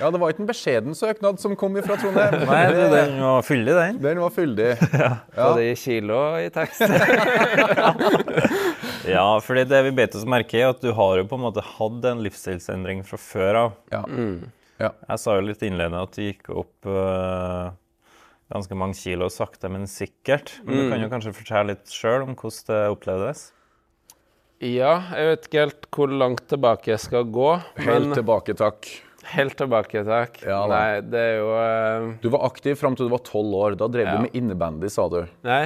Ja, 0.00 0.08
det 0.08 0.20
var 0.22 0.32
ikke 0.32 0.44
en 0.46 0.48
beskjeden 0.48 0.94
søknad 0.96 1.40
som 1.42 1.52
kom 1.60 1.74
fra 1.84 1.96
Trondheim. 2.00 2.46
Nei, 2.48 2.60
du, 2.72 2.78
den 2.94 3.18
var 3.20 3.42
fyldig, 3.44 3.74
den. 3.76 3.98
Den 4.00 4.20
var 4.22 4.32
fyldig. 4.32 4.70
Både 5.36 5.66
i 5.66 5.74
kilo 5.76 6.16
og 6.16 6.46
i 6.46 6.52
tekst. 6.54 6.86
Ja, 9.10 9.24
fordi 9.42 9.64
det 9.64 9.78
vi 9.86 9.90
bet 9.96 10.14
oss 10.14 10.26
merke 10.28 10.58
i, 10.58 10.60
er 10.62 10.74
at 10.74 10.82
du 10.84 10.90
har 10.94 11.18
jo 11.18 11.24
på 11.26 11.38
en 11.38 11.42
måte 11.42 11.62
hatt 11.64 12.04
en 12.06 12.20
livsstilsendring 12.22 13.00
fra 13.08 13.18
før 13.18 13.58
av. 13.64 13.76
Ja. 13.90 14.02
Ja. 14.80 14.90
Jeg 15.08 15.22
sa 15.22 15.36
jo 15.36 15.46
litt 15.46 15.64
innledende 15.66 16.02
at 16.04 16.16
du 16.16 16.22
gikk 16.22 16.50
opp 16.52 16.88
uh, 16.88 17.72
ganske 18.52 18.76
mange 18.78 18.98
kilo 19.00 19.30
sakte, 19.32 19.70
men 19.72 19.88
sikkert. 19.90 20.52
Men 20.64 20.76
du 20.76 20.92
kan 20.92 21.04
jo 21.04 21.10
kanskje 21.12 21.34
fortelle 21.36 21.74
litt 21.74 21.92
sjøl 21.92 22.26
om 22.28 22.36
hvordan 22.36 22.68
det 22.70 22.80
opplevdes? 22.94 23.44
Ja, 24.60 24.94
jeg 25.16 25.28
vet 25.30 25.46
ikke 25.48 25.62
helt 25.64 25.86
hvor 25.96 26.10
langt 26.12 26.44
tilbake 26.52 26.92
jeg 26.92 27.00
skal 27.00 27.28
gå. 27.32 27.54
Helt 27.80 28.12
tilbake, 28.18 28.56
takk. 28.60 28.90
Helt 29.34 29.56
tilbake, 29.58 30.02
takk. 30.06 30.38
Ja. 30.46 30.60
Nei, 30.70 31.00
det 31.06 31.20
er 31.20 31.34
jo 31.38 31.48
uh... 31.54 32.06
Du 32.22 32.28
var 32.34 32.46
aktiv 32.50 32.78
fram 32.80 32.96
til 32.98 33.08
du 33.08 33.12
var 33.14 33.22
tolv 33.26 33.56
år. 33.58 33.76
Da 33.80 33.88
drev 33.92 34.06
Ja. 34.08 34.14
du 34.16 34.26
med 34.26 34.36
innebandy, 34.36 34.90
sa 34.92 35.08
du. 35.12 35.20
Nei, 35.46 35.64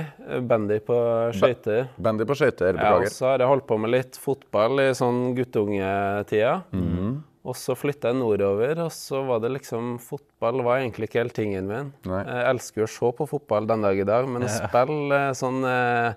bandy 0.49 0.81
på 0.84 0.96
skøyter. 1.37 1.88
Bandy 1.96 2.26
på 2.28 2.37
skøyter. 2.38 2.78
Ja, 2.81 2.96
og 2.99 3.06
så 3.12 3.32
har 3.32 3.44
jeg 3.44 3.50
holdt 3.50 3.66
på 3.70 3.78
med 3.81 3.94
litt 3.94 4.19
fotball 4.20 4.82
i 4.84 4.90
sånn 4.96 5.31
guttungetida. 5.38 6.58
Mhm. 6.75 7.14
Og 7.44 7.52
så 7.61 7.75
flytta 7.76 8.08
jeg 8.08 8.16
nordover, 8.16 8.78
og 8.87 8.93
så 8.96 9.19
var 9.28 9.43
det 9.44 9.50
liksom 9.52 9.99
Fotball 10.00 10.62
var 10.64 10.78
egentlig 10.81 11.10
ikke 11.10 11.20
helt 11.20 11.34
tingen 11.37 11.67
min. 11.69 11.90
Nei. 12.08 12.22
Jeg 12.25 12.46
elsker 12.55 12.81
jo 12.81 12.87
å 12.88 12.93
se 12.94 13.10
på 13.19 13.26
fotball 13.28 13.67
den 13.69 13.84
dag 13.84 14.00
i 14.00 14.06
dag, 14.08 14.28
men 14.32 14.46
å 14.46 14.49
spille 14.49 15.19
eh, 15.26 15.34
sånn 15.37 15.58
eh, 15.69 16.14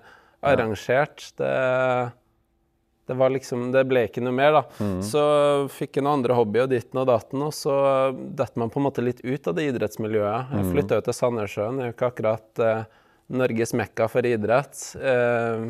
arrangert, 0.48 1.26
det 1.36 1.52
det 3.08 3.14
var 3.16 3.32
liksom, 3.32 3.70
det 3.72 3.86
ble 3.88 4.02
ikke 4.04 4.20
noe 4.20 4.36
mer, 4.36 4.52
da. 4.58 4.62
Mm. 4.84 5.00
Så 5.06 5.22
fikk 5.72 5.96
jeg 5.96 6.04
noen 6.04 6.18
andre 6.18 6.36
hobbyer 6.36 6.66
og 6.66 6.72
ditten 6.74 7.00
og 7.00 7.06
datten, 7.08 7.40
og 7.46 7.54
så 7.56 7.74
detter 8.12 8.60
man 8.60 8.72
på 8.72 8.82
en 8.82 8.84
måte 8.84 9.04
litt 9.04 9.22
ut 9.24 9.48
av 9.48 9.56
det 9.56 9.64
idrettsmiljøet. 9.70 10.52
Jeg 10.52 10.70
flytta 10.74 10.98
jo 10.98 11.04
til 11.06 11.16
Sandnessjøen, 11.16 11.80
er 11.80 11.88
jo 11.88 11.94
ikke 11.96 12.10
akkurat 12.12 12.62
eh, 12.66 12.82
Norges 13.40 13.72
mekka 13.80 14.10
for 14.12 14.28
idrett. 14.28 14.82
Eh, 15.00 15.64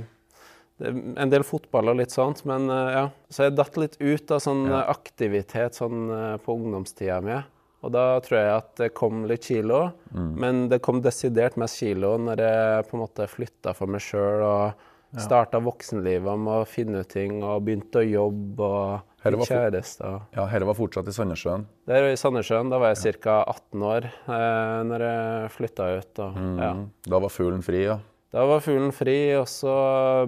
en 0.82 1.30
del 1.30 1.46
fotball 1.46 1.92
og 1.92 2.00
litt 2.00 2.14
sånt, 2.14 2.42
men 2.50 2.66
eh, 2.74 2.90
ja. 2.96 3.04
Så 3.30 3.46
jeg 3.46 3.54
datt 3.58 3.78
litt 3.78 3.94
ut 4.02 4.34
av 4.34 4.42
sånn 4.42 4.66
ja. 4.70 4.82
aktivitet 4.90 5.78
sånn 5.78 6.10
eh, 6.10 6.34
på 6.42 6.58
ungdomstida 6.58 7.20
mi. 7.22 7.38
Og 7.86 7.94
da 7.94 8.08
tror 8.26 8.40
jeg 8.40 8.54
at 8.56 8.70
det 8.80 8.92
kom 8.98 9.22
litt 9.30 9.46
kilo, 9.46 9.84
men 10.10 10.64
det 10.66 10.80
kom 10.82 10.98
desidert 10.98 11.54
mest 11.62 11.78
kilo 11.78 12.16
når 12.18 12.40
jeg 12.42 12.86
på 12.88 12.96
en 12.96 13.02
måte 13.04 13.28
flytta 13.30 13.70
for 13.78 13.94
meg 13.94 14.02
sjøl 14.02 14.42
og 14.42 14.87
starta 15.16 15.60
voksenlivet 15.64 16.40
med 16.40 16.62
å 16.62 16.66
finne 16.68 17.00
ut 17.04 17.08
ting 17.12 17.38
og 17.40 17.62
begynte 17.64 18.02
å 18.02 18.08
jobbe 18.08 18.68
og 18.68 19.14
fikk 19.22 19.46
kjæreste. 19.48 20.10
Ja, 20.36 20.44
Dette 20.44 20.68
var 20.68 20.76
fortsatt 20.78 21.08
i 21.08 21.14
Sandnessjøen. 21.16 21.64
Der 21.88 22.10
i 22.10 22.18
Sandnessjøen, 22.20 22.70
da 22.72 22.80
var 22.82 22.92
jeg 22.94 23.16
ca. 23.24 23.40
18 23.48 23.88
år 23.88 24.10
eh, 24.10 24.76
når 24.90 25.06
jeg 25.06 25.56
flytta 25.56 25.88
ut. 25.96 26.22
Og, 26.26 26.38
ja. 26.60 26.70
Mm. 26.76 26.86
Da 27.08 27.22
var 27.24 27.34
fuglen 27.34 27.64
fri, 27.64 27.82
ja. 27.88 27.98
Da 28.28 28.42
var 28.44 28.60
fuglen 28.60 28.92
fri, 28.92 29.16
og 29.38 29.46
så 29.48 29.72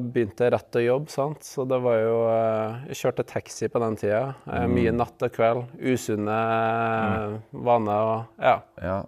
begynte 0.00 0.46
jeg 0.46 0.54
rett 0.54 0.80
å 0.80 0.84
jobbe. 0.86 1.12
sant? 1.12 1.44
Så 1.44 1.66
det 1.68 1.76
var 1.84 1.98
jo 2.00 2.16
eh, 2.32 2.82
Jeg 2.88 3.00
kjørte 3.02 3.28
taxi 3.28 3.68
på 3.68 3.82
den 3.84 4.00
tida. 4.00 4.22
Eh, 4.48 4.66
Mye 4.72 4.94
natt 4.96 5.20
og 5.20 5.34
kveld. 5.36 5.66
Usunne 5.76 6.40
mm. 6.40 7.40
vaner 7.68 8.12
og 8.16 8.42
Ja. 8.42 8.60
ja. 8.80 9.00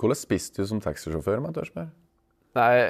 Hvordan 0.00 0.16
spiste 0.16 0.62
du 0.62 0.70
som 0.70 0.80
taxisjåfør? 0.80 1.42
om 1.42 1.50
jeg 1.52 1.68
spørre? 1.68 1.90
Nei, 2.56 2.88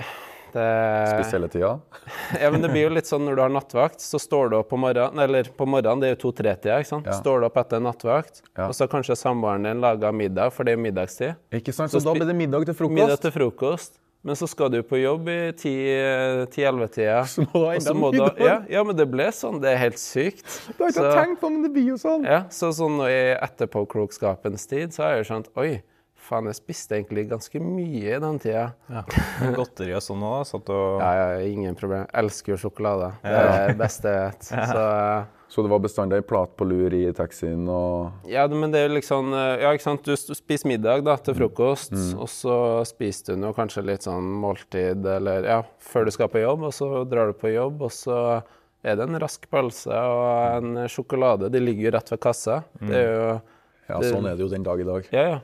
det 0.52 0.66
Spesielle 1.12 1.46
hele 1.46 1.52
tida? 1.52 1.70
Ja, 2.42 2.50
men 2.50 2.62
det 2.62 2.70
blir 2.72 2.86
jo 2.88 2.92
litt 2.94 3.06
sånn 3.10 3.24
når 3.26 3.36
du 3.36 3.42
har 3.42 3.52
nattvakt, 3.54 4.00
så 4.00 4.18
står 4.20 4.50
du 4.50 4.56
opp 4.60 4.68
på 4.70 4.78
morgenen 4.80 5.18
Eller 5.24 5.44
på 5.44 5.66
morgenen, 5.66 6.00
det 6.00 6.08
er 6.10 6.14
jo 6.16 6.20
to-tre-tida, 6.30 6.78
ikke 6.80 6.92
sant. 6.92 7.06
Ja. 7.06 7.16
Står 7.20 7.40
du 7.40 7.46
opp 7.50 7.56
etter 7.62 7.80
nattvakt, 7.80 8.42
Ja. 8.56 8.66
og 8.68 8.74
så 8.74 8.84
har 8.86 8.92
kanskje 8.96 9.16
samboeren 9.18 9.64
din 9.68 9.80
laga 9.80 10.12
middag, 10.12 10.52
for 10.52 10.64
det 10.64 10.72
er 10.76 10.82
middagstid. 10.82 11.34
Ikke 11.52 11.72
sant? 11.72 11.90
Så, 11.90 12.00
Så 12.00 12.10
da 12.10 12.14
blir 12.18 12.26
det 12.26 12.36
middag 12.36 12.64
til 12.66 12.74
frokost? 12.74 12.98
Middag 13.00 13.20
til 13.20 13.30
frokost. 13.32 13.98
Men 14.22 14.36
så 14.36 14.44
skal 14.52 14.68
du 14.68 14.82
på 14.84 14.98
jobb 15.00 15.28
i 15.32 15.38
10-11-tida. 15.56 17.22
Så 17.34 17.44
må 17.46 17.52
du 17.54 17.66
ha 17.66 17.74
enda 17.78 17.94
middag. 17.96 18.34
ja, 18.44 18.56
ja, 18.68 18.82
men 18.84 18.96
det 18.98 19.06
ble 19.10 19.30
sånn. 19.32 19.60
Det 19.62 19.70
er 19.72 19.78
helt 19.80 19.96
sykt. 20.00 20.44
Du 20.76 20.82
har 20.84 20.90
ikke 20.92 21.00
Så- 21.06 21.14
tenkt 21.16 21.40
på, 21.40 21.50
men 21.50 21.62
det 21.64 21.70
blir 21.72 21.86
jo 21.94 21.96
sånn. 21.96 22.26
Ja, 22.28 22.42
så 22.52 22.68
sånn 22.76 23.00
i 23.08 23.34
etterpåklokskapens 23.40 24.66
tid, 24.68 24.92
så 24.92 25.04
har 25.06 25.14
jeg 25.16 25.24
jo 25.24 25.28
skjønt 25.34 25.48
Oi, 25.56 25.82
faen, 26.30 26.46
jeg 26.50 26.58
spiste 26.60 26.96
egentlig 26.96 27.26
ganske 27.30 27.60
mye 27.62 28.14
i 28.16 28.20
den 28.22 28.38
tida. 28.42 28.68
Ja. 28.90 29.02
Godteri 29.58 29.92
og 29.98 30.04
sånn 30.06 30.22
òg? 30.26 30.46
Satt 30.48 30.70
og 30.72 31.02
Ja, 31.02 31.10
ja, 31.18 31.42
ingen 31.50 31.76
problem. 31.78 32.06
Jeg 32.06 32.24
elsker 32.24 32.54
jo 32.54 32.62
sjokolade. 32.64 33.10
Det 33.24 33.34
er 33.42 33.68
det 33.72 33.76
beste 33.82 34.14
jeg 34.14 34.30
vet. 34.30 34.50
Så 34.70 34.86
Så 35.50 35.64
det 35.66 35.70
var 35.72 35.80
bestandig 35.82 36.20
plat 36.30 36.52
på 36.54 36.62
lur 36.70 36.94
i 36.94 37.08
taxien 37.12 37.64
og 37.68 38.28
Ja, 38.30 38.44
men 38.46 38.70
det 38.70 38.84
er 38.84 38.88
jo 38.88 38.94
liksom 39.00 39.32
eh, 39.34 39.64
Ja, 39.64 39.72
ikke 39.74 39.82
sant. 39.88 40.06
Du 40.06 40.14
spiser 40.14 40.70
middag 40.70 41.02
da, 41.08 41.16
til 41.18 41.34
frokost, 41.34 41.90
og 42.14 42.28
så 42.30 42.54
spiser 42.86 43.34
du 43.34 43.42
noe 43.42 43.56
kanskje 43.56 43.82
litt 43.88 44.06
sånn 44.06 44.30
måltid 44.44 45.02
eller 45.16 45.48
Ja, 45.50 45.60
før 45.82 46.06
du 46.06 46.14
skal 46.14 46.30
på 46.30 46.38
jobb, 46.44 46.68
og 46.70 46.74
så 46.76 47.02
drar 47.10 47.32
du 47.32 47.38
på 47.40 47.50
jobb, 47.50 47.82
og 47.82 47.90
så 47.94 48.20
er 48.86 48.96
det 48.96 49.08
en 49.10 49.18
rask 49.20 49.42
pølse 49.52 49.90
og 49.92 50.62
en 50.62 50.86
sjokolade. 50.88 51.50
De 51.52 51.60
ligger 51.60 51.90
jo 51.90 51.96
rett 51.98 52.12
ved 52.14 52.20
kassa. 52.24 52.60
Det 52.80 52.96
er 53.02 53.10
jo 53.10 53.26
Ja, 53.90 53.98
sånn 54.06 54.30
er 54.30 54.38
det 54.38 54.46
jo 54.46 54.52
den 54.54 54.62
dag 54.64 54.80
i 54.80 54.86
dag. 54.86 55.08
Ja, 55.10 55.24
ja. 55.34 55.40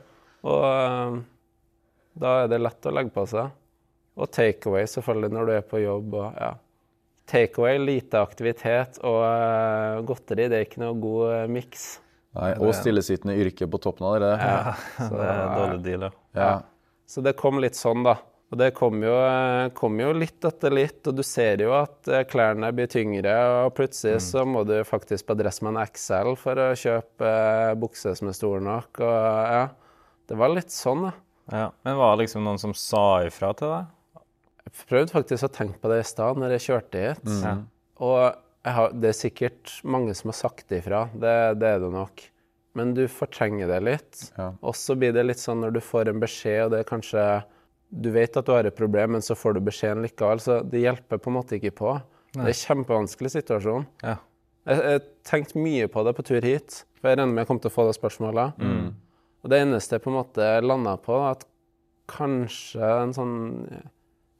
Og 0.47 0.63
eh, 0.67 1.17
da 2.21 2.33
er 2.43 2.51
det 2.51 2.61
lett 2.63 2.87
å 2.87 2.93
legge 2.95 3.13
på 3.13 3.25
seg. 3.29 3.51
Og 4.17 4.31
takeaway, 4.33 4.87
selvfølgelig, 4.89 5.33
når 5.35 5.49
du 5.49 5.53
er 5.57 5.67
på 5.67 5.83
jobb 5.83 6.15
og 6.17 6.39
Ja. 6.41 6.53
takeaway, 7.27 7.77
lite 7.77 8.21
aktivitet 8.23 8.97
og 9.03 9.19
uh, 9.21 9.99
godteri, 10.07 10.47
det 10.47 10.57
er 10.57 10.65
ikke 10.65 10.79
noe 10.81 10.95
god 10.97 11.25
uh, 11.27 11.41
miks. 11.51 11.99
Nei, 12.37 12.53
Og 12.61 12.71
stillesittende 12.77 13.35
yrke 13.37 13.67
på 13.69 13.79
toppen 13.83 14.07
av 14.07 14.17
det. 14.23 14.31
Ja, 14.39 14.73
så, 14.97 15.11
Det 15.11 15.27
er 15.27 15.43
en 15.43 15.53
dårlig 15.59 15.83
deal, 15.85 16.07
ja. 16.07 16.11
Ja. 16.37 16.49
så 17.05 17.21
det 17.25 17.35
kom 17.37 17.61
litt 17.61 17.77
sånn, 17.77 18.05
da. 18.07 18.15
Og 18.47 18.59
det 18.61 18.69
kom 18.77 19.01
jo, 19.03 19.15
kom 19.75 19.97
jo 19.99 20.13
litt 20.15 20.45
etter 20.47 20.71
litt, 20.71 21.01
og 21.09 21.17
du 21.17 21.23
ser 21.27 21.59
jo 21.65 21.73
at 21.75 22.07
klærne 22.31 22.69
blir 22.75 22.87
tyngre, 22.87 23.33
og 23.65 23.73
plutselig 23.75 24.21
så 24.23 24.45
må 24.47 24.61
du 24.63 24.77
faktisk 24.87 25.27
på 25.27 25.35
Dressmann 25.35 25.79
XL 25.83 26.31
for 26.39 26.61
å 26.63 26.69
kjøpe 26.79 27.27
eh, 27.27 27.73
bukse 27.75 28.13
som 28.15 28.31
er 28.31 28.37
stor 28.37 28.63
nok, 28.63 29.01
og 29.03 29.17
ja. 29.51 29.65
Det 30.27 30.37
var 30.39 30.51
litt 30.51 30.73
sånn, 30.73 31.07
da. 31.07 31.13
ja. 31.53 31.67
Men 31.87 31.99
var 31.99 32.15
det 32.15 32.25
liksom 32.25 32.43
noen 32.43 32.59
som 32.61 32.73
sa 32.77 33.23
ifra 33.27 33.53
til 33.57 33.71
deg? 33.71 33.93
Jeg 34.67 34.87
prøvde 34.89 35.15
faktisk 35.15 35.47
å 35.47 35.53
tenke 35.55 35.79
på 35.79 35.91
det 35.91 36.01
i 36.01 36.07
stad 36.07 36.39
når 36.39 36.57
jeg 36.57 36.65
kjørte 36.65 37.03
hit. 37.05 37.27
Mm. 37.27 37.61
Og 38.03 38.17
jeg 38.67 38.75
har, 38.75 38.95
det 38.99 39.11
er 39.13 39.15
sikkert 39.15 39.77
mange 39.87 40.15
som 40.17 40.33
har 40.33 40.37
sagt 40.41 40.73
ifra, 40.75 41.05
det, 41.15 41.35
det 41.61 41.69
er 41.71 41.79
det 41.85 41.91
nok. 41.93 42.25
Men 42.77 42.91
du 42.93 43.05
fortrenger 43.09 43.71
det 43.71 43.79
litt. 43.87 44.25
Ja. 44.35 44.51
Og 44.59 44.75
så 44.77 44.97
blir 44.99 45.15
det 45.15 45.23
litt 45.25 45.41
sånn 45.41 45.63
når 45.63 45.77
du 45.77 45.79
får 45.81 46.11
en 46.11 46.19
beskjed, 46.21 46.65
og 46.67 46.75
det 46.75 46.83
er 46.83 46.91
kanskje 46.91 47.23
Du 47.87 48.09
vet 48.11 48.35
at 48.35 48.43
du 48.43 48.51
har 48.51 48.67
et 48.67 48.75
problem, 48.75 49.13
men 49.15 49.23
så 49.23 49.37
får 49.39 49.55
du 49.55 49.61
beskjeden 49.63 50.03
likevel. 50.03 50.41
Så 50.43 50.59
det 50.67 50.83
hjelper 50.83 51.21
på 51.23 51.31
en 51.31 51.37
måte 51.37 51.55
ikke 51.55 51.71
på. 51.77 51.93
Det 52.35 52.43
er 52.43 52.51
en 52.51 52.59
kjempevanskelig 52.59 53.31
situasjon. 53.37 53.87
Ja. 54.03 54.17
Jeg, 54.67 54.81
jeg 54.83 55.03
tenkte 55.23 55.61
mye 55.63 55.87
på 55.87 56.03
det 56.03 56.13
på 56.17 56.25
tur 56.27 56.43
hit, 56.43 56.81
for 56.99 57.07
jeg 57.07 57.21
regner 57.21 57.31
med 57.31 57.45
jeg 57.45 57.49
kom 57.53 57.61
til 57.63 57.71
å 57.71 57.75
få 57.77 57.85
det 57.87 57.95
spørsmålet. 57.95 58.59
Og 59.47 59.51
det 59.53 59.61
eneste 59.63 59.95
jeg 59.95 60.03
på 60.03 60.11
en 60.11 60.17
måte 60.19 60.45
landa 60.59 60.97
på, 60.99 61.15
at 61.23 61.45
kanskje 62.11 62.83
en 62.83 63.13
sånn 63.15 63.35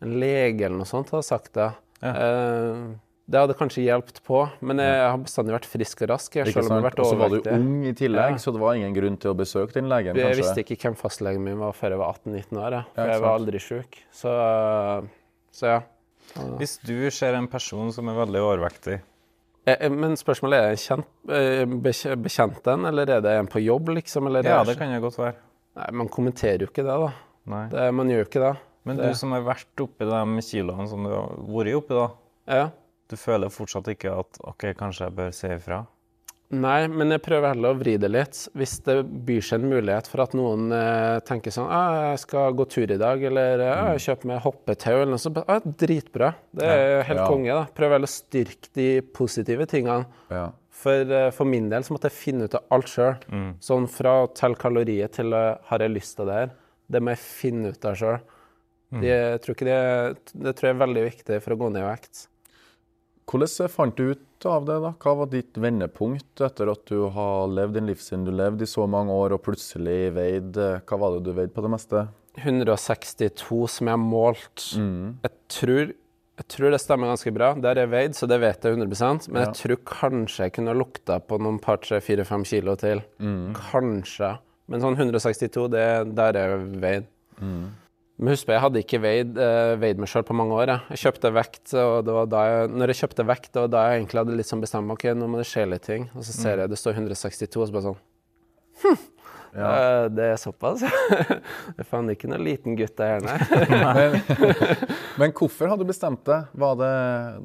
en 0.04 0.14
lege 0.22 0.66
eller 0.68 0.82
noe 0.82 0.88
sånt 0.90 1.10
hadde 1.14 1.24
sagt 1.26 1.54
det. 1.56 1.70
Ja. 2.04 2.12
Eh, 2.12 2.82
det 3.28 3.40
hadde 3.42 3.56
kanskje 3.60 3.84
hjulpet 3.84 4.20
på, 4.24 4.42
men 4.64 4.80
jeg 4.84 5.00
har 5.04 5.18
bestandig 5.20 5.56
vært 5.56 5.66
frisk 5.68 6.04
og 6.06 6.12
rask. 6.14 6.36
jeg, 6.38 6.52
selv 6.54 6.68
om 6.70 6.78
jeg 6.78 6.84
har 6.84 6.86
vært 6.86 7.00
Og 7.04 7.10
så 7.10 7.18
var 7.20 7.30
du 7.34 7.50
ung 7.56 7.86
i 7.88 7.94
tillegg, 7.98 8.36
Ja. 8.36 8.38
så 8.44 8.54
det 8.56 8.62
var 8.62 8.76
ingen 8.76 8.94
grunn 8.96 9.18
til 9.20 9.32
å 9.32 9.36
besøke 9.36 9.74
den 9.74 9.90
legen, 9.90 10.16
Jeg 10.16 10.36
kanskje? 10.36 10.44
visste 10.44 10.64
ikke 10.64 10.78
hvem 10.84 10.96
fastlegen 10.96 11.44
min 11.44 11.58
var 11.60 11.72
før 11.74 11.90
jeg 11.96 12.00
var 12.00 12.14
18-19 12.14 12.58
år. 12.62 12.72
Jeg, 12.72 12.86
for 12.96 13.02
Ja, 13.02 13.12
jeg 13.14 13.22
var 13.22 13.40
aldri 13.40 13.60
sjuk. 13.60 13.98
Så, 14.12 14.32
så 15.52 15.66
ja. 15.68 15.82
Hvis 16.60 16.78
du 16.84 17.10
ser 17.12 17.34
en 17.36 17.48
person 17.48 17.92
som 17.92 18.08
er 18.10 18.26
veldig 18.26 18.40
overvektig, 18.44 19.00
Eh, 19.00 19.02
eh, 19.02 19.16
Men 19.91 20.15
spørsmålet 20.15 20.62
er 20.63 20.69
en 20.71 20.79
kjent, 20.79 21.07
eh, 21.29 21.65
bekjent 22.24 22.62
den, 22.63 22.86
eller 22.88 23.09
er 23.17 23.21
det 23.25 23.33
en 23.39 23.47
på 23.51 23.59
jobb, 23.63 23.89
liksom? 23.97 24.27
Eller 24.29 24.43
ja, 24.47 24.62
er- 24.62 24.65
det 24.69 24.77
kan 24.79 24.93
jo 24.93 25.01
godt 25.03 25.17
være. 25.19 25.36
Nei, 25.75 25.89
man 25.91 26.07
kommenterer 26.09 26.63
jo 26.63 26.67
ikke 26.71 26.86
det, 26.88 26.95
da. 27.03 27.09
Nei. 27.51 27.67
Det, 27.69 27.93
man 27.93 28.07
gjør 28.07 28.24
jo 28.24 28.27
ikke 28.29 28.43
det. 28.45 28.53
Men 28.86 28.97
det- 28.97 29.09
du 29.12 29.13
som 29.19 29.31
har 29.36 29.41
vært 29.43 29.83
oppi 29.83 30.05
de 30.07 30.41
kiloene 30.41 30.88
som 30.88 31.03
du 31.03 31.09
har 31.09 31.27
vært 31.38 31.75
oppi, 31.81 31.93
da. 32.00 32.07
Ja. 32.47 32.69
Du 33.09 33.15
føler 33.15 33.50
fortsatt 33.51 33.88
ikke 33.91 34.12
at 34.19 34.39
OK, 34.43 34.63
kanskje 34.75 35.05
jeg 35.07 35.15
bør 35.15 35.33
si 35.33 35.47
ifra? 35.47 35.86
Nei, 36.48 36.88
men 36.88 37.12
jeg 37.12 37.20
prøver 37.25 37.51
heller 37.51 37.74
å 37.74 37.77
vri 37.80 37.98
det 38.00 38.08
litt. 38.08 38.38
Hvis 38.56 38.77
det 38.86 39.01
byr 39.27 39.44
seg 39.44 39.60
en 39.60 39.72
mulighet 39.74 40.08
for 40.08 40.24
at 40.24 40.36
noen 40.38 40.70
eh, 40.72 41.18
tenker 41.27 41.51
sånn 41.51 41.68
ah, 41.68 42.13
'Jeg 42.13 42.22
skal 42.24 42.54
gå 42.56 42.66
tur 42.72 42.94
i 42.94 43.00
dag', 43.01 43.24
eller 43.27 43.63
ah, 43.66 43.89
'Jeg 43.92 44.06
kjøper 44.06 44.30
meg 44.32 44.39
hoppetau', 44.46 45.01
eller 45.01 45.12
noe 45.12 45.20
sånt. 45.20 45.42
Ah, 45.44 45.60
dritbra. 45.60 46.30
Det 46.56 46.63
er 46.72 47.04
helt 47.04 47.20
Ja. 47.20 47.27
konge. 47.27 47.51
da. 47.51 47.66
Prøv 47.75 47.92
heller 47.98 48.08
å 48.08 48.16
styrke 48.16 48.72
de 48.74 49.01
positive 49.01 49.68
tingene. 49.68 50.06
Ja. 50.32 50.51
For, 50.72 50.94
eh, 51.12 51.32
for 51.32 51.44
min 51.46 51.68
del 51.70 51.84
så 51.84 51.92
måtte 51.92 52.08
jeg 52.08 52.16
finne 52.16 52.44
ut 52.48 52.56
av 52.56 52.63
alt 52.72 52.88
sjøl. 52.88 53.18
Sånn 53.60 53.89
fra 53.89 54.24
å 54.24 54.34
telle 54.34 54.56
kalorier 54.56 55.12
til 55.12 55.34
eh, 55.34 55.58
har 55.68 55.80
jeg 55.80 55.92
lyst 55.92 56.16
til 56.16 56.27
det 56.27 56.34
her. 56.34 56.50
Det 56.89 57.01
må 57.04 57.12
jeg 57.12 57.18
finne 57.25 57.70
ut 57.75 57.86
av 57.86 57.96
sjøl. 57.96 58.20
Det, 59.01 59.42
tror 59.44 59.56
det, 59.68 60.18
det 60.32 60.56
tror 60.56 60.70
jeg 60.70 60.75
er 60.77 60.86
veldig 60.86 61.04
viktig 61.12 61.42
for 61.44 61.51
å 61.51 61.58
gå 61.60 61.72
ned 61.74 61.84
i 61.84 61.89
vekt. 61.89 62.27
Hvordan 63.27 63.68
fant 63.70 63.98
du 63.98 64.12
ut 64.13 64.22
av 64.46 64.65
det? 64.65 64.75
da? 64.84 64.94
Hva 65.01 65.15
var 65.17 65.25
ditt 65.32 65.58
vendepunkt 65.58 66.41
etter 66.46 66.70
at 66.72 66.86
du 66.86 67.08
har 67.10 67.48
levd 67.48 67.74
den 67.79 67.88
livsstilen 67.89 68.25
du 68.27 68.32
levde 68.32 68.63
i 68.63 68.70
så 68.70 68.86
mange 68.88 69.10
år, 69.12 69.34
og 69.34 69.41
plutselig 69.44 70.13
veide 70.13 70.82
Hva 70.86 71.00
var 71.01 71.15
det 71.17 71.24
du 71.25 71.34
veide 71.34 71.53
på 71.56 71.63
det 71.65 71.72
meste? 71.74 72.08
162 72.38 73.67
som 73.72 73.88
jeg 73.89 73.96
har 73.96 74.01
målt. 74.03 74.65
Jeg, 74.77 75.32
tror, 75.50 75.94
jeg 76.38 76.48
tror 76.53 76.72
det 76.75 76.82
stemmer 76.84 77.10
ganske 77.10 77.34
bra. 77.34 77.53
Der 77.65 77.82
er 77.82 77.89
veid, 77.89 78.13
så 78.15 78.27
det 78.29 78.38
vet 78.44 78.62
jeg 78.67 78.77
100% 78.77 79.29
Men 79.32 79.41
Ja. 79.41 79.48
jeg 79.48 79.56
tror 79.62 79.82
kanskje 79.89 80.44
jeg 80.46 80.53
kunne 80.60 80.75
lukta 80.77 81.20
på 81.20 81.39
noen 81.41 81.58
par, 81.60 81.77
tre, 81.82 82.00
fire, 82.00 82.24
fem 82.24 82.44
kilo 82.46 82.75
til. 82.75 83.01
Kanskje. 83.20 84.38
Men 84.67 84.82
sånn 84.84 84.98
162, 85.00 85.67
det 85.72 86.15
der 86.15 86.36
er 86.38 86.58
veid. 86.58 87.08
veid. 87.39 87.72
Men 88.17 88.33
husk 88.33 88.47
på, 88.47 88.53
jeg 88.55 88.63
hadde 88.63 88.81
ikke 88.81 89.00
veid, 89.03 89.36
eh, 89.38 89.75
veid 89.77 90.00
meg 90.01 90.09
sjøl 90.09 90.24
på 90.25 90.33
mange 90.33 90.55
år. 90.57 90.71
Jeg. 90.71 90.81
jeg 90.95 91.01
kjøpte 91.03 91.29
vekt, 91.36 91.74
og 91.77 91.97
det 92.07 92.13
var 92.15 92.29
da 92.31 92.45
jeg, 92.50 92.69
når 92.74 92.89
jeg 92.93 93.00
kjøpte 93.03 93.25
vekt, 93.29 93.50
det 93.53 93.62
var 93.62 93.67
da 93.75 93.83
jeg 93.86 94.00
egentlig 94.01 94.21
hadde 94.24 94.38
litt 94.39 94.50
sånn 94.50 94.63
bestemt 94.63 94.88
meg, 94.89 94.97
ok, 94.97 95.05
nå 95.19 95.27
må 95.29 95.38
det 95.41 95.45
skje 95.51 95.65
litt 95.69 95.86
ting. 95.86 96.07
Og 96.17 96.25
så 96.25 96.33
ser 96.33 96.63
jeg 96.63 96.71
det 96.71 96.79
står 96.81 96.97
162, 96.97 97.62
og 97.62 97.69
så 97.69 97.75
bare 97.75 97.86
sånn 97.91 98.00
Ja. 99.57 99.67
Eh, 99.69 100.07
Det 100.17 100.25
er 100.33 100.39
såpass? 100.41 100.81
Det 101.77 101.81
er 101.83 101.88
faen 101.88 102.09
ikke 102.13 102.29
noen 102.29 102.43
liten 102.45 102.75
gutt 102.77 102.97
der 103.00 103.21
nei. 103.25 103.38
Men, 103.71 104.17
men 105.21 105.33
hvorfor 105.38 105.69
hadde 105.71 105.86
du 105.86 105.89
bestemt 105.89 106.24
deg? 106.27 106.50
Var 106.57 106.75
det 106.81 106.91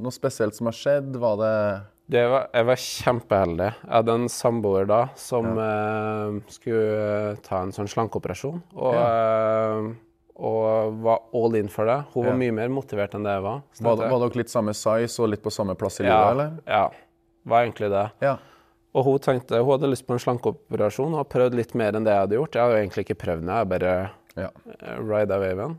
noe 0.03 0.13
spesielt 0.13 0.57
som 0.57 0.69
har 0.69 0.77
skjedd? 0.77 1.17
Var 1.21 1.37
det 1.41 1.53
jeg, 2.13 2.29
var, 2.29 2.49
jeg 2.53 2.67
var 2.69 2.81
kjempeheldig. 2.83 3.69
Jeg 3.79 3.93
hadde 3.95 4.15
en 4.19 4.27
samboer 4.29 4.89
da 4.91 5.03
som 5.17 5.47
eh, 5.57 6.41
skulle 6.53 7.37
ta 7.47 7.63
en 7.65 7.73
sånn 7.73 7.89
slankeoperasjon. 7.89 8.59
Og, 8.77 8.97
eh, 8.99 9.93
og 10.37 10.95
var 11.05 11.21
all 11.37 11.57
in 11.59 11.69
for 11.69 11.87
det. 11.87 11.99
Hun 12.15 12.25
var 12.25 12.33
Ja. 12.33 12.39
mye 12.41 12.53
mer 12.53 12.69
motivert 12.73 13.15
enn 13.15 13.27
det 13.27 13.35
jeg 13.37 13.43
var. 13.43 13.63
Var, 13.81 13.97
var 13.97 14.19
dere 14.23 14.41
litt 14.41 14.51
samme 14.51 14.75
size 14.75 15.21
og 15.23 15.29
litt 15.29 15.43
på 15.43 15.53
samme 15.53 15.75
plass 15.77 16.01
i 16.01 16.07
ja, 16.07 16.17
livet, 16.17 16.33
eller? 16.33 16.51
Ja. 16.67 16.91
Var 17.45 17.67
egentlig 17.67 17.91
det. 17.93 18.07
Ja. 18.25 18.37
Og 18.95 19.05
hun 19.05 19.19
tenkte 19.25 19.61
hun 19.61 19.73
hadde 19.73 19.89
lyst 19.93 20.07
på 20.07 20.17
en 20.17 20.21
slankeoperasjon 20.21 21.15
og 21.17 21.29
prøvd 21.33 21.57
litt 21.57 21.75
mer 21.75 21.97
enn 21.97 22.05
det 22.05 22.13
jeg 22.13 22.27
hadde 22.27 22.37
gjort. 22.37 22.55
Jeg 22.55 22.63
hadde 22.63 22.75
jo 22.77 22.83
egentlig 22.83 23.07
ikke 23.07 23.21
prøvd 23.23 23.47
det, 23.47 23.57
jeg 23.57 23.71
bare 23.73 23.95
ja. 24.37 24.51
rida 24.99 25.01
ride 25.01 25.39
waven. 25.45 25.79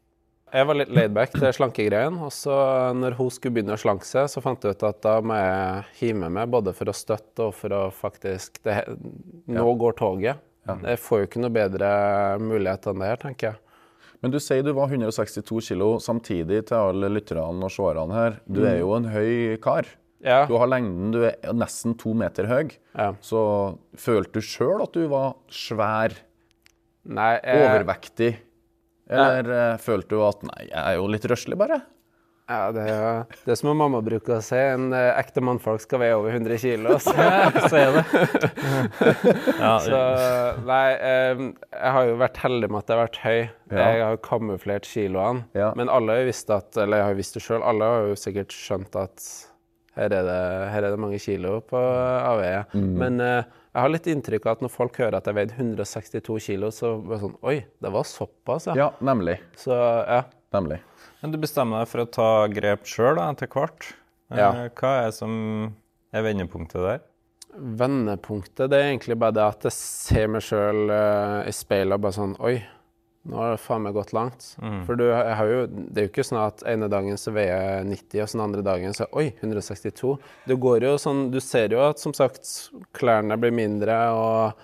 Jeg 0.53 0.67
var 0.69 0.77
litt 0.77 0.91
laidback 0.93 1.31
til 1.33 1.53
slankegreien, 1.57 2.17
og 2.21 2.29
så 2.29 2.55
når 2.93 3.15
hun 3.17 3.29
skulle 3.33 3.55
begynne 3.55 3.73
å 3.73 3.81
slanke 3.81 4.05
seg, 4.05 4.27
så 4.29 4.41
fant 4.43 4.61
jeg 4.61 4.75
ut 4.77 4.83
at 4.85 4.99
da 5.01 5.15
må 5.25 5.33
jeg 5.39 5.85
hive 5.97 6.19
med 6.21 6.35
meg, 6.35 6.51
både 6.53 6.75
for 6.77 6.91
å 6.91 6.93
støtte 6.93 7.47
og 7.47 7.55
for 7.57 7.73
å 7.73 7.87
faktisk 7.89 8.59
det, 8.61 8.83
Nå 9.49 9.65
går 9.81 9.97
toget. 9.97 10.43
Jeg 10.69 10.99
får 11.01 11.19
jo 11.23 11.27
ikke 11.27 11.41
noe 11.41 11.55
bedre 11.57 11.89
mulighet 12.39 12.85
enn 12.91 13.01
det 13.01 13.09
her, 13.09 13.21
tenker 13.25 13.49
jeg. 13.49 13.59
Men 14.23 14.31
du 14.31 14.39
sier 14.39 14.63
du 14.63 14.71
var 14.71 14.87
162 14.87 15.59
kilo 15.67 15.97
samtidig 15.99 16.61
til 16.69 16.79
alle 16.79 17.09
lytterne 17.11 17.67
og 17.67 17.71
seerne 17.73 18.15
her. 18.15 18.37
Du 18.47 18.61
er 18.63 18.79
jo 18.79 18.93
en 18.95 19.09
høy 19.11 19.57
kar. 19.63 19.89
Ja. 20.23 20.45
Du 20.47 20.55
har 20.55 20.69
lengden, 20.71 21.11
du 21.11 21.25
er 21.27 21.35
nesten 21.51 21.97
to 21.99 22.13
meter 22.15 22.47
høy. 22.47 22.71
Ja. 22.95 23.09
Så 23.19 23.41
følte 23.99 24.39
du 24.39 24.47
sjøl 24.47 24.85
at 24.85 24.95
du 24.95 25.03
var 25.11 25.35
svær, 25.51 26.15
Nei, 27.03 27.33
jeg, 27.43 27.59
overvektig? 27.67 28.29
Eller 29.11 29.43
nei. 29.43 29.63
følte 29.83 30.15
du 30.15 30.21
at 30.23 30.45
nei, 30.47 30.61
jeg 30.69 30.79
er 30.79 30.95
jo 30.95 31.09
litt 31.11 31.27
røslig, 31.27 31.57
bare? 31.59 31.81
Ja, 32.53 32.71
det, 32.75 32.83
er- 32.93 33.37
det 33.47 33.53
er 33.55 33.59
som 33.59 33.71
mamma 33.77 33.99
bruker 34.05 34.37
å 34.37 34.41
si, 34.45 34.57
en 34.59 34.89
eh, 34.95 35.09
ekte 35.19 35.41
mannfolk 35.45 35.81
skal 35.83 36.01
veie 36.03 36.15
over 36.17 36.33
100 36.35 36.57
kilo. 36.61 36.97
Så, 37.03 37.13
Sier 37.71 37.97
det. 37.97 38.03
Ja, 39.63 39.73
så 39.83 39.99
nei, 40.67 40.83
eh, 40.97 41.43
jeg 41.73 41.93
har 41.97 42.07
jo 42.09 42.17
vært 42.21 42.39
heldig 42.43 42.69
med 42.71 42.81
at 42.83 42.91
jeg 42.91 42.97
har 42.99 43.07
vært 43.07 43.21
høy. 43.23 43.41
Jeg 43.73 44.03
har 44.05 44.19
kamuflert 44.25 44.87
kiloene. 44.89 45.45
Ja. 45.57 45.71
Men 45.79 45.89
alle 45.89 46.13
har 46.17 46.23
jo 46.23 46.29
visst 46.29 46.51
at, 46.53 46.77
eller 46.77 47.01
jeg 47.01 47.09
har 47.11 47.17
visst 47.19 47.37
det 47.39 47.43
sjøl, 47.45 47.63
alle 47.65 47.89
har 47.89 48.11
jo 48.11 48.19
sikkert 48.19 48.53
skjønt 48.55 48.95
at 49.01 49.25
her 49.93 50.09
er 50.09 50.25
det, 50.25 50.37
her 50.73 50.85
er 50.87 50.93
det 50.95 51.01
mange 51.01 51.19
kilo 51.21 51.59
på 51.69 51.77
avveie. 51.79 52.63
Men 52.73 53.19
eh, 53.21 53.43
jeg 53.73 53.81
har 53.81 53.91
litt 53.93 54.07
inntrykk 54.09 54.45
av 54.47 54.55
at 54.57 54.63
når 54.65 54.71
folk 54.73 54.97
hører 55.01 55.17
at 55.19 55.29
jeg 55.29 55.37
veide 55.37 55.57
162 55.57 56.39
kilo, 56.47 56.69
så 56.73 56.95
er 56.97 57.11
det 57.13 57.19
sånn 57.23 57.35
Oi, 57.49 57.55
det 57.81 57.91
var 57.93 58.05
såpass, 58.09 58.67
ja. 58.71 58.75
Ja, 58.77 58.87
nemlig. 59.05 59.39
Så 59.57 59.73
ja. 59.77 60.23
Nemlig. 60.53 60.79
Men 61.23 61.31
du 61.31 61.39
bestemmer 61.39 61.81
deg 61.81 61.87
for 61.89 62.03
å 62.03 62.09
ta 62.11 62.29
grep 62.51 62.83
sjøl 62.89 63.21
etter 63.23 63.47
hvert. 63.47 63.93
Eh, 64.29 64.37
Ja. 64.41 64.51
Hva 64.75 64.93
er 65.07 65.11
som 65.15 65.73
er 66.13 66.25
vendepunktet 66.25 66.83
der? 66.83 67.01
Vendepunktet 67.53 68.69
det 68.71 68.77
er 68.79 68.89
egentlig 68.91 69.15
bare 69.21 69.35
det 69.37 69.43
at 69.45 69.67
jeg 69.69 69.75
ser 69.77 70.27
meg 70.33 70.41
sjøl 70.43 70.89
i 71.47 71.53
speilet 71.53 71.95
og 71.95 72.01
bare 72.05 72.15
sånn 72.17 72.33
Oi, 72.43 72.55
nå 73.29 73.37
har 73.39 73.53
det 73.53 73.61
faen 73.63 73.85
meg 73.85 73.93
gått 73.95 74.11
langt. 74.15 74.49
For 74.87 74.97
du, 74.99 75.05
jeg 75.07 75.35
har 75.39 75.47
jo, 75.51 75.61
det 75.69 76.01
er 76.01 76.07
jo 76.07 76.11
ikke 76.11 76.25
sånn 76.27 76.41
at 76.43 76.63
ene 76.67 76.89
dagen 76.91 77.15
så 77.21 77.31
veier 77.31 77.61
jeg 77.77 77.85
90, 77.93 78.21
og 78.25 78.27
så 78.27 78.37
den 78.39 78.45
andre 78.47 78.65
dagen 78.65 78.97
så 78.97 79.07
Oi, 79.15 79.27
162. 79.39 80.17
Du 80.49 80.55
går 80.57 80.83
jo 80.89 80.95
sånn 80.99 81.29
Du 81.31 81.39
ser 81.39 81.71
jo 81.71 81.79
at 81.87 82.01
som 82.03 82.11
sagt 82.17 82.49
klærne 82.97 83.37
blir 83.39 83.53
mindre, 83.55 83.95
og 84.11 84.59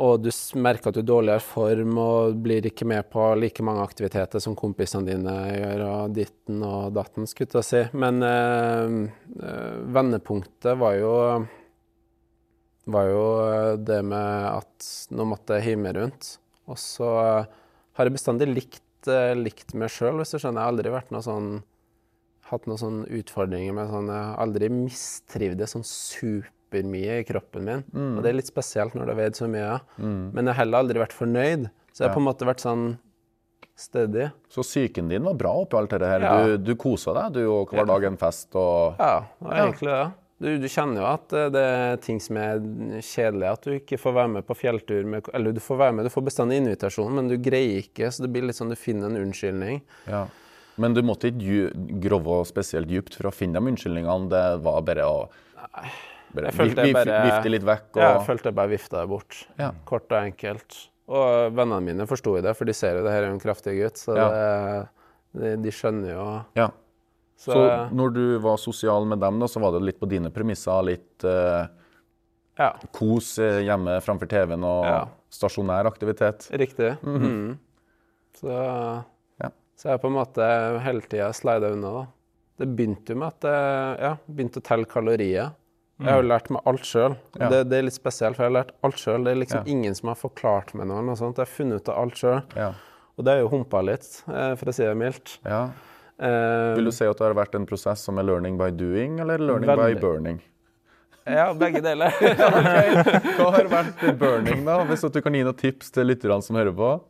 og 0.00 0.22
du 0.24 0.30
merker 0.56 0.88
at 0.88 0.96
du 0.96 1.02
er 1.02 1.08
dårligere 1.08 1.44
form 1.44 1.98
og 2.00 2.36
blir 2.44 2.64
ikke 2.64 2.86
med 2.88 3.10
på 3.12 3.26
like 3.36 3.64
mange 3.66 3.84
aktiviteter 3.84 4.40
som 4.40 4.56
kompisene 4.56 5.04
dine 5.10 5.34
gjør, 5.52 5.82
og 5.88 6.14
ditten 6.16 6.62
og 6.64 6.94
datten, 6.96 7.28
skulle 7.28 7.60
jeg 7.60 7.68
si. 7.68 7.82
Men 8.00 8.24
eh, 8.24 8.94
vendepunktet 9.92 10.78
var 10.80 10.96
jo 10.96 11.16
var 12.92 13.10
jo 13.10 13.26
eh, 13.44 13.74
det 13.84 14.00
med 14.08 14.46
at 14.48 14.88
nå 15.12 15.28
måtte 15.28 15.60
jeg 15.60 15.68
hive 15.72 15.82
meg 15.84 15.98
rundt. 15.98 16.30
Og 16.72 16.80
så 16.80 17.10
har 17.12 18.08
jeg 18.08 18.16
bestandig 18.16 18.48
likt, 18.48 19.10
likt 19.36 19.76
meg 19.76 19.92
sjøl, 19.92 20.16
hvis 20.22 20.32
du 20.32 20.38
skjønner. 20.38 20.62
Jeg 20.62 20.64
har 20.64 20.72
aldri 20.72 20.94
vært 20.94 21.12
noe 21.12 21.24
sånn 21.26 21.52
hatt 22.52 22.66
noen 22.68 22.80
sånne 22.80 23.20
utfordringer 23.20 23.74
med 23.76 23.88
sånn 23.88 24.10
Jeg 24.12 24.24
har 24.28 24.40
aldri 24.42 24.68
mistrivdes 24.72 25.76
sånn 25.76 25.86
supermye 26.72 27.20
i 27.20 27.24
kroppen 27.24 27.64
min. 27.64 27.84
Mm. 27.92 28.16
Og 28.16 28.22
det 28.22 28.30
er 28.30 28.38
litt 28.40 28.50
spesielt 28.50 28.94
når 28.96 29.06
du 29.06 29.12
har 29.12 29.20
veid 29.20 29.36
så 29.36 29.48
mye. 29.50 29.78
Men 29.98 30.46
jeg 30.46 30.54
har 30.54 30.64
heller 30.64 30.84
aldri 30.84 31.02
vært 31.02 31.16
fornøyd. 31.16 31.68
Så 31.92 32.04
jeg 32.04 32.08
har 32.08 32.16
på 32.16 32.22
en 32.22 32.28
måte 32.30 32.48
vært 32.48 32.64
sånn 32.64 32.86
stødig. 33.76 34.30
Så 34.52 34.64
psyken 34.64 35.08
din 35.08 35.24
var 35.24 35.36
bra 35.36 35.52
oppi 35.62 35.76
alt 35.76 35.92
dette 35.92 36.08
her. 36.08 36.24
Ja. 36.24 36.40
Du, 36.46 36.72
du 36.72 36.74
kosa 36.80 37.14
deg, 37.16 37.38
du, 37.38 37.44
og 37.50 37.72
hver 37.72 37.88
dag 37.88 38.08
en 38.08 38.18
fest 38.20 38.52
og 38.56 39.00
Ja, 39.00 39.24
det 39.38 39.48
var 39.48 39.62
egentlig 39.66 39.92
det. 39.92 40.02
Du, 40.42 40.48
du 40.58 40.66
kjenner 40.66 40.98
jo 40.98 41.06
at 41.06 41.34
eh, 41.38 41.48
det 41.54 41.60
er 41.62 42.00
ting 42.02 42.16
som 42.18 42.38
er 42.40 42.62
kjedelig, 42.98 43.46
at 43.46 43.66
du 43.66 43.76
ikke 43.76 43.98
får 44.02 44.16
være 44.16 44.30
med 44.32 44.46
på 44.48 44.56
fjelltur 44.58 45.04
med 45.06 45.28
Eller 45.38 45.54
du 45.54 45.60
får 45.62 45.78
være 45.84 45.94
med, 45.94 46.08
du 46.08 46.10
får 46.10 46.24
bestandig 46.26 46.58
invitasjon, 46.58 47.14
men 47.14 47.30
du 47.30 47.36
greier 47.38 47.84
ikke, 47.84 48.10
så 48.10 48.24
det 48.24 48.32
blir 48.34 48.48
litt 48.48 48.58
sånn 48.58 48.72
du 48.72 48.78
finner 48.78 49.06
en 49.06 49.20
unnskyldning. 49.20 49.78
Ja. 50.10 50.24
Men 50.82 50.96
du 50.96 51.02
måtte 51.06 51.30
ikke 51.30 51.70
grove 52.02 52.40
spesielt 52.48 52.90
dypt 52.90 53.14
for 53.18 53.28
å 53.28 53.34
finne 53.34 53.60
de 53.60 53.70
unnskyldningene. 53.70 54.30
Det 54.32 54.46
var 54.64 54.82
bare 54.88 55.06
å 55.06 55.18
bare, 56.34 56.50
Jeg 56.50 56.54
vif- 56.54 57.06
jeg 57.06 57.24
vifte 57.26 57.50
litt 57.50 57.62
vekk. 57.68 57.88
Og, 57.96 58.02
Ja, 58.02 58.12
jeg 58.18 58.26
følte 58.26 58.44
jeg 58.50 58.54
bare 58.54 58.68
vifta 58.72 59.00
det 59.00 59.08
bort. 59.08 59.46
Ja. 59.58 59.70
Kort 59.84 60.10
og 60.12 60.18
enkelt. 60.32 60.88
Og 61.08 61.52
vennene 61.54 61.82
mine 61.82 62.06
forsto 62.06 62.40
det, 62.42 62.56
for 62.56 62.64
de 62.64 62.72
ser 62.72 62.96
jo 62.98 63.02
det 63.04 63.12
her 63.12 63.24
er 63.24 63.32
en 63.32 63.40
kraftig 63.40 63.74
gutt, 63.80 63.94
så 64.00 64.16
Ja. 64.16 64.28
det, 64.30 64.88
de, 65.40 65.56
de 65.62 65.70
skjønner 65.70 66.12
jo 66.14 66.44
ja. 66.56 66.68
Så, 67.36 67.52
Så 67.52 67.90
når 67.92 68.12
du 68.14 68.38
var 68.38 68.56
sosial 68.56 69.04
med 69.04 69.18
dem, 69.20 69.38
da, 69.40 69.46
så 69.46 69.60
var 69.60 69.72
det 69.72 69.82
litt 69.82 69.98
på 70.00 70.06
dine 70.08 70.30
premisser? 70.30 70.80
Litt 70.86 71.24
uh, 71.24 71.66
ja, 72.58 72.68
kos 72.92 73.38
eh, 73.42 73.62
hjemme 73.66 73.96
framfor 74.04 74.28
TV-en 74.30 74.62
og 74.62 75.08
stasjonær 75.32 75.86
aktivitet? 75.90 76.48
riktig. 76.52 76.98
Mm 77.02 77.58
Så, 78.38 78.48
Ja. 79.42 79.50
så 79.76 79.90
jeg 79.90 80.00
på 80.00 80.06
en 80.06 80.14
måte 80.16 80.80
hele 80.84 81.00
tida 81.02 81.32
slida 81.32 81.72
unna, 81.72 81.90
da. 81.92 82.06
Det 82.62 82.68
begynte 82.76 83.10
jo 83.12 83.16
med 83.16 83.28
at 83.28 83.40
jeg 83.48 83.98
ja, 84.00 84.16
begynte 84.30 84.60
å 84.60 84.62
telle 84.62 84.84
kalorier. 84.86 85.50
Jeg 86.02 86.10
har 86.12 86.22
jo 86.22 86.28
lært 86.28 86.50
meg 86.50 86.62
alt 86.66 86.84
sjøl. 86.88 87.16
Ja. 87.38 87.48
Det, 87.48 87.60
det 87.70 87.78
er 87.78 87.82
litt 87.86 87.94
spesielt, 87.96 88.36
for 88.36 88.44
jeg 88.44 88.52
har 88.52 88.56
lært 88.64 88.72
alt 88.82 88.96
sjøl. 89.00 89.24
Det 89.24 89.32
er 89.32 89.40
liksom 89.44 89.62
Ja. 89.66 89.72
ingen 89.72 89.94
som 89.94 90.08
har 90.08 90.16
forklart 90.18 90.74
meg 90.74 90.86
noe. 90.90 91.02
Jeg 91.14 91.34
har 91.36 91.46
funnet 91.46 91.80
ut 91.82 91.88
av 91.88 91.98
alt 92.02 92.14
sjøl. 92.20 92.42
Ja. 92.56 92.72
Og 93.18 93.24
det 93.24 93.32
har 93.34 93.40
jo 93.44 93.48
humpa 93.52 93.82
litt, 93.84 94.22
eh, 94.28 94.54
for 94.56 94.66
å 94.66 94.74
si 94.74 94.82
det 94.84 94.96
mildt. 94.96 95.38
ja. 95.46 95.68
Eh, 96.22 96.74
Vil 96.76 96.84
du 96.84 96.90
si 96.92 97.04
at 97.04 97.16
det 97.18 97.24
har 97.26 97.34
vært 97.34 97.54
en 97.56 97.66
prosess 97.66 98.00
som 98.00 98.18
er 98.18 98.22
learning 98.22 98.56
by 98.58 98.70
doing, 98.70 99.18
eller 99.20 99.38
learning 99.38 99.66
Veldig. 99.68 99.94
by 99.96 100.00
burning? 100.00 100.40
Ja, 101.26 101.52
begge 101.54 101.80
deler. 101.82 102.10
Hva 103.38 103.50
har 103.56 103.64
vært 103.70 104.18
burning, 104.18 104.64
da? 104.64 104.84
Hvis 104.84 105.02
du 105.10 105.20
kan 105.22 105.32
gi 105.34 105.42
noen 105.42 105.56
tips 105.58 105.90
til 105.90 106.06
lytterne 106.06 106.42
som 106.42 106.56
hører 106.56 106.74
på? 106.74 107.00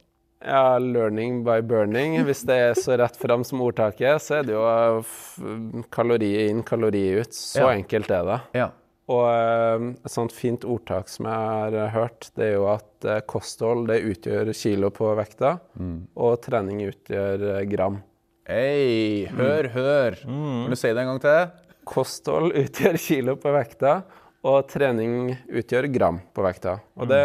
Ja, 0.44 0.78
'learning 0.78 1.44
by 1.44 1.60
burning'. 1.62 2.24
Hvis 2.24 2.42
det 2.44 2.56
er 2.56 2.72
så 2.74 2.96
rett 2.98 3.16
fram 3.16 3.44
som 3.44 3.60
ordtaket, 3.60 4.18
så 4.20 4.40
er 4.40 4.42
det 4.42 4.54
jo 4.56 5.84
kalori 5.90 6.48
inn, 6.48 6.62
kalori 6.62 7.20
ut. 7.20 7.30
Så 7.32 7.60
Ja. 7.60 7.68
enkelt 7.76 8.10
er 8.10 8.24
det. 8.24 8.40
Ja. 8.54 8.70
Og 9.10 9.24
eh, 9.26 9.84
et 10.06 10.12
sånt 10.14 10.34
fint 10.34 10.62
ordtak 10.68 11.10
som 11.10 11.26
jeg 11.26 11.46
har 11.50 11.74
eh, 11.74 11.90
hørt, 11.94 12.28
det 12.38 12.46
er 12.46 12.52
jo 12.54 12.68
at 12.70 13.06
eh, 13.08 13.22
kosthold 13.26 13.88
det 13.90 13.98
utgjør 14.12 14.52
kilo 14.54 14.92
på 14.94 15.10
vekta, 15.18 15.56
og 16.14 16.36
trening 16.44 16.84
utgjør 16.86 17.64
gram. 17.70 17.98
Hei, 18.46 19.26
hør, 19.30 19.68
hør. 19.74 20.18
Kan 20.22 20.70
du 20.74 20.78
si 20.78 20.90
det 20.90 21.02
en 21.02 21.12
gang 21.12 21.22
til? 21.22 21.72
Kosthold 21.88 22.54
utgjør 22.62 22.98
kilo 23.02 23.34
på 23.42 23.54
vekta, 23.54 23.96
og 24.46 24.68
trening 24.70 25.32
utgjør 25.50 25.90
gram 25.94 26.22
på 26.34 26.46
vekta. 26.46 26.78
Og 26.98 27.10
det, 27.10 27.22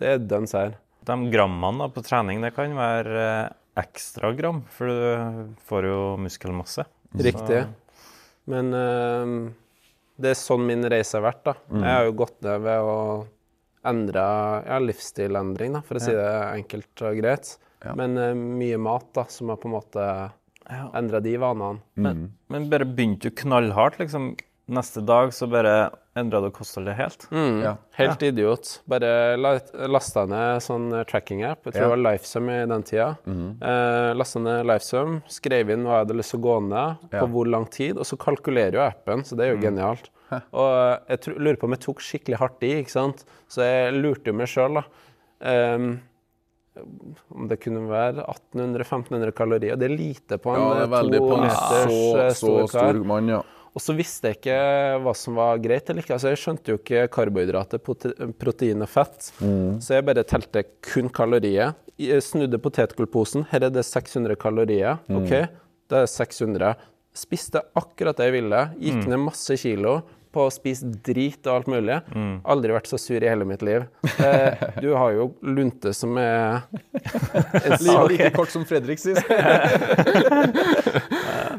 det 0.00 0.12
er 0.12 0.28
dønn 0.28 0.48
seier. 0.48 0.76
De 1.08 1.16
grammene 1.32 1.88
på 1.92 2.04
trening, 2.04 2.42
det 2.44 2.52
kan 2.56 2.74
være 2.76 3.24
ekstra 3.80 4.34
gram, 4.36 4.60
for 4.74 4.92
du 4.92 5.56
får 5.68 5.88
jo 5.88 6.00
muskelmasse. 6.20 6.84
Riktig. 7.16 7.62
Men 8.48 8.72
eh, 8.76 9.32
det 10.20 10.30
er 10.32 10.38
sånn 10.40 10.64
min 10.66 10.82
reise 10.90 11.14
har 11.18 11.22
vært. 11.32 11.44
da. 11.44 11.54
Jeg 11.72 11.94
har 11.94 12.04
jo 12.08 12.12
gått 12.24 12.40
ned 12.42 12.60
ved 12.66 12.80
å 12.80 12.98
endre 13.88 14.24
ja, 14.66 14.78
livsstilendring, 14.82 15.72
da, 15.78 15.82
for 15.86 15.98
å 15.98 16.02
si 16.02 16.12
det 16.16 16.28
enkelt 16.58 17.04
og 17.06 17.20
greit. 17.22 17.54
Ja. 17.86 17.94
Men 17.94 18.18
uh, 18.18 18.32
mye 18.34 18.76
mat 18.82 19.06
da, 19.14 19.24
som 19.30 19.48
har 19.52 19.60
på 19.62 19.70
en 19.70 19.76
måte 19.78 20.08
Ja. 20.68 20.90
endra 20.98 21.20
de 21.24 21.36
vanene. 21.40 21.80
Men, 21.96 22.26
men 22.52 22.66
bare 22.68 22.84
begynte 22.84 23.30
du 23.30 23.36
knallhardt, 23.38 23.98
liksom. 24.02 24.34
Neste 24.68 25.00
dag 25.00 25.30
så 25.32 25.46
bare 25.48 25.90
endra 26.18 26.42
du 26.44 26.50
kostholdet 26.52 26.98
helt. 26.98 27.22
Mm, 27.32 27.62
Ja. 27.64 27.70
Helt 27.96 28.20
idiot. 28.26 28.82
Bare 28.86 29.38
la- 29.40 29.86
lasta 29.88 30.26
ned 30.28 30.60
sånn 30.60 30.92
eh, 30.92 31.04
tracking-app. 31.08 31.64
Jeg 31.64 31.72
tror 31.72 31.80
Ja. 31.80 31.88
det 31.88 31.94
var 31.94 32.02
Lifesum 32.12 32.50
i 32.52 32.58
den 32.66 32.82
tida. 32.82 33.06
eh, 33.62 34.12
lasta 34.14 34.38
ned 34.44 34.66
Lifesum, 34.66 35.22
skrev 35.26 35.70
inn 35.72 35.84
hva 35.88 36.02
jeg 36.02 36.06
hadde 36.06 36.18
lyst 36.18 36.30
til 36.34 36.40
å 36.40 36.44
gå 36.44 36.68
ned, 36.68 37.10
på 37.16 37.24
hvor 37.32 37.48
lang 37.48 37.64
tid, 37.64 37.96
og 37.96 38.04
så 38.04 38.18
kalkulerer 38.18 38.72
jo 38.74 38.80
appen, 38.84 39.24
så 39.24 39.36
det 39.38 39.46
er 39.48 39.54
jo 39.56 39.62
genialt. 39.62 40.10
Og 40.30 40.68
eh, 40.68 41.16
jeg 41.16 41.36
lurer 41.38 41.58
på 41.60 41.68
om 41.68 41.76
jeg 41.76 41.84
tok 41.86 42.04
skikkelig 42.04 42.40
hardt 42.42 42.66
i, 42.66 42.74
ikke 42.82 42.94
sant. 42.94 43.24
Så 43.50 43.64
jeg 43.66 43.96
lurte 43.98 44.32
jo 44.32 44.38
meg 44.38 44.50
sjøl, 44.50 44.80
da. 44.80 44.86
Um, 45.38 45.90
om 47.34 47.46
det 47.50 47.58
kunne 47.62 47.84
være 47.90 48.24
1800-1500 48.54 49.34
kalorier. 49.36 49.78
Det 49.78 49.88
er 49.88 49.94
lite 49.94 50.38
på 50.42 50.54
en 50.54 50.60
Ja, 50.60 50.66
det 50.74 50.82
er 50.82 50.88
eh, 50.88 50.92
veldig 50.96 51.20
to 51.20 51.28
på 51.28 51.36
en 51.36 51.44
meters 51.44 51.94
så, 51.94 52.02
eh, 52.24 52.34
så 52.38 52.52
stor 52.72 53.00
mann, 53.12 53.32
ja. 53.32 53.40
Og 53.76 53.82
så 53.84 53.94
visste 53.94 54.30
jeg 54.30 54.38
ikke 54.38 54.58
hva 55.04 55.12
som 55.14 55.36
var 55.38 55.60
greit 55.62 55.90
eller 55.90 56.02
ikke. 56.02 56.16
Altså, 56.16 56.32
jeg 56.32 56.40
skjønte 56.42 56.72
jo 56.72 56.78
ikke 56.80 57.04
karbohydrater, 57.14 57.82
protein 58.40 58.82
og 58.82 58.90
fett. 58.90 59.28
Så 59.84 59.94
jeg 59.94 60.06
bare 60.08 60.24
telte 60.26 60.64
kun 60.82 61.10
kalorier. 61.14 61.76
Jeg 62.00 62.24
snudde 62.26 62.58
potetgullposen. 62.64 63.46
Her 63.52 63.68
er 63.68 63.74
det 63.74 63.84
600 63.86 64.34
kalorier. 64.40 64.98
OK, 65.12 65.30
da 65.92 66.00
er 66.00 66.08
det 66.08 66.10
600. 66.10 66.72
Spiste 67.18 67.62
akkurat 67.78 68.18
det 68.18 68.26
jeg 68.30 68.38
ville. 68.40 68.64
Gikk 68.82 69.06
ned 69.06 69.22
masse 69.28 69.60
kilo 69.60 70.00
på 70.34 70.44
å 70.46 70.50
spise 70.52 70.86
drit 71.06 71.46
og 71.48 71.54
alt 71.54 71.68
mulig. 71.72 71.98
Aldri 72.48 72.74
vært 72.76 72.90
så 72.90 72.98
sur 73.00 73.16
i 73.24 73.28
hele 73.30 73.46
mitt 73.48 73.62
liv. 73.64 73.86
Eh, 74.20 74.64
du 74.84 74.90
har 74.94 75.12
jo 75.16 75.30
lunte 75.42 75.94
som 75.96 76.16
er 76.20 76.62
en 76.68 77.78
Like, 77.80 78.08
like 78.12 78.30
kort 78.36 78.52
som 78.52 78.66
Fredrik 78.68 79.00
sist. 79.02 79.24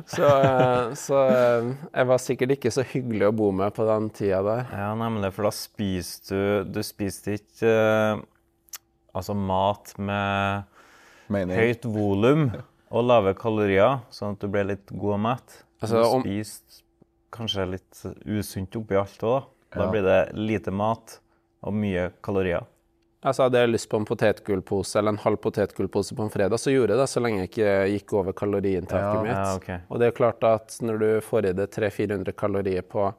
Så, 0.10 0.24
eh, 0.26 0.94
så 0.98 1.18
eh, 1.30 1.68
jeg 1.94 2.08
var 2.10 2.22
sikkert 2.24 2.54
ikke 2.56 2.72
så 2.74 2.84
hyggelig 2.88 3.28
å 3.30 3.34
bo 3.36 3.50
med 3.54 3.74
på 3.76 3.86
den 3.88 4.08
tida 4.16 4.40
der. 4.46 4.64
Ja, 4.74 4.90
nemlig, 4.98 5.30
for 5.36 5.46
da 5.50 5.52
spiser 5.54 6.64
du 6.64 6.72
Du 6.74 6.82
spiste 6.86 7.36
ikke 7.38 7.70
eh, 7.70 8.22
altså 9.14 9.36
mat 9.38 9.92
med 10.00 10.64
Mening. 11.30 11.56
høyt 11.60 11.86
volum 11.86 12.48
og 12.90 13.06
lave 13.06 13.36
kalorier, 13.38 14.00
sånn 14.14 14.34
at 14.34 14.42
du 14.42 14.48
ble 14.50 14.64
litt 14.72 14.90
god 14.96 15.18
og 15.20 15.22
mett. 15.28 15.60
Altså, 15.84 16.02
om- 16.16 16.24
spiste 16.26 16.82
kanskje 17.32 17.66
litt 17.72 18.04
usunt 18.26 18.76
oppi 18.76 18.96
alt 19.00 19.20
òg, 19.24 19.42
da. 19.42 19.80
Da 19.80 19.86
Ja. 19.86 19.92
blir 19.92 20.02
det 20.04 20.34
lite 20.36 20.72
mat 20.72 21.20
og 21.64 21.74
mye 21.74 22.12
kalorier. 22.24 22.66
Altså, 23.22 23.44
hadde 23.44 23.60
jeg 23.60 23.70
lyst 23.74 23.90
på 23.90 23.98
en 24.00 24.06
potetgullpose 24.06 24.96
eller 24.98 25.10
en 25.12 25.18
halv 25.18 25.38
potetgullpose 25.44 26.16
på 26.16 26.24
en 26.24 26.30
fredag, 26.32 26.56
så 26.58 26.72
gjorde 26.72 26.96
jeg 26.96 26.98
det, 27.02 27.10
så 27.12 27.20
lenge 27.22 27.40
jeg 27.44 27.50
ikke 27.52 27.74
gikk 28.00 28.14
over 28.14 28.32
kaloriinntaket 28.34 29.14
Ja, 29.14 29.22
mitt. 29.22 29.36
ja, 29.36 29.56
ok. 29.56 29.82
Og 29.92 30.00
det 30.00 30.08
er 30.08 30.12
klart 30.18 30.44
at 30.48 30.78
når 30.82 31.00
du 31.00 31.22
får 31.22 31.46
i 31.50 31.52
deg 31.54 31.70
300-400 31.70 32.32
kalorier 32.34 32.82
på, 32.82 33.14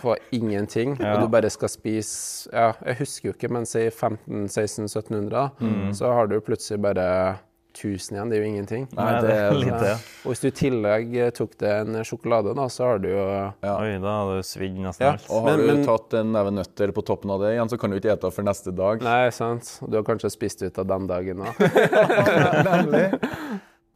på 0.00 0.16
ingenting, 0.32 0.92
og 1.02 1.20
du 1.20 1.28
bare 1.28 1.50
skal 1.50 1.68
spise 1.68 2.48
ja, 2.52 2.72
Jeg 2.86 2.96
husker 2.98 3.28
jo 3.28 3.32
ikke, 3.34 3.50
men 3.50 3.66
si 3.66 3.90
1500-1600-1700, 3.90 5.28
da, 5.30 5.48
Mm. 5.60 5.90
så 5.92 6.12
har 6.12 6.26
du 6.28 6.40
plutselig 6.40 6.80
bare 6.80 7.38
1000 7.72 8.16
igjen. 8.16 8.28
Det 8.30 8.36
er 8.38 8.42
jo 8.42 8.48
ingenting. 8.52 8.84
Nei, 8.96 9.06
det 9.24 9.30
er 9.36 9.52
lite. 9.56 9.92
Og 10.22 10.30
hvis 10.32 10.40
du 10.42 10.46
i 10.48 10.54
tillegg 10.58 11.16
eh, 11.16 11.30
tok 11.34 11.56
deg 11.58 11.70
en 11.88 12.04
sjokolade, 12.04 12.52
da, 12.58 12.66
så 12.72 12.84
har 12.90 12.98
du 13.02 13.08
jo 13.10 13.22
Ja. 13.62 13.74
Oi, 13.80 13.98
da 14.02 14.12
hadde 14.20 14.36
du 14.38 14.42
svidd 14.46 14.76
nesten 14.78 15.06
Ja. 15.06 15.12
alt. 15.16 15.26
Og 15.30 15.42
har 15.48 15.56
Men- 15.56 15.66
du 15.66 15.72
men- 15.74 15.84
tatt 15.86 16.14
en 16.20 16.32
neve 16.32 16.50
nøtter 16.52 16.92
på 16.92 17.04
toppen 17.04 17.30
av 17.30 17.40
det 17.40 17.54
igjen, 17.56 17.68
så 17.72 17.78
kan 17.80 17.90
du 17.90 17.96
ikke 17.98 18.12
ete 18.12 18.30
for 18.32 18.42
neste 18.42 18.74
dag. 18.76 19.02
Nei, 19.02 19.30
sant. 19.30 19.78
Du 19.88 19.96
har 19.96 20.04
kanskje 20.04 20.30
spist 20.30 20.62
ut 20.62 20.78
av 20.78 20.86
den 20.86 21.06
dagen 21.06 21.38
òg. 21.46 21.54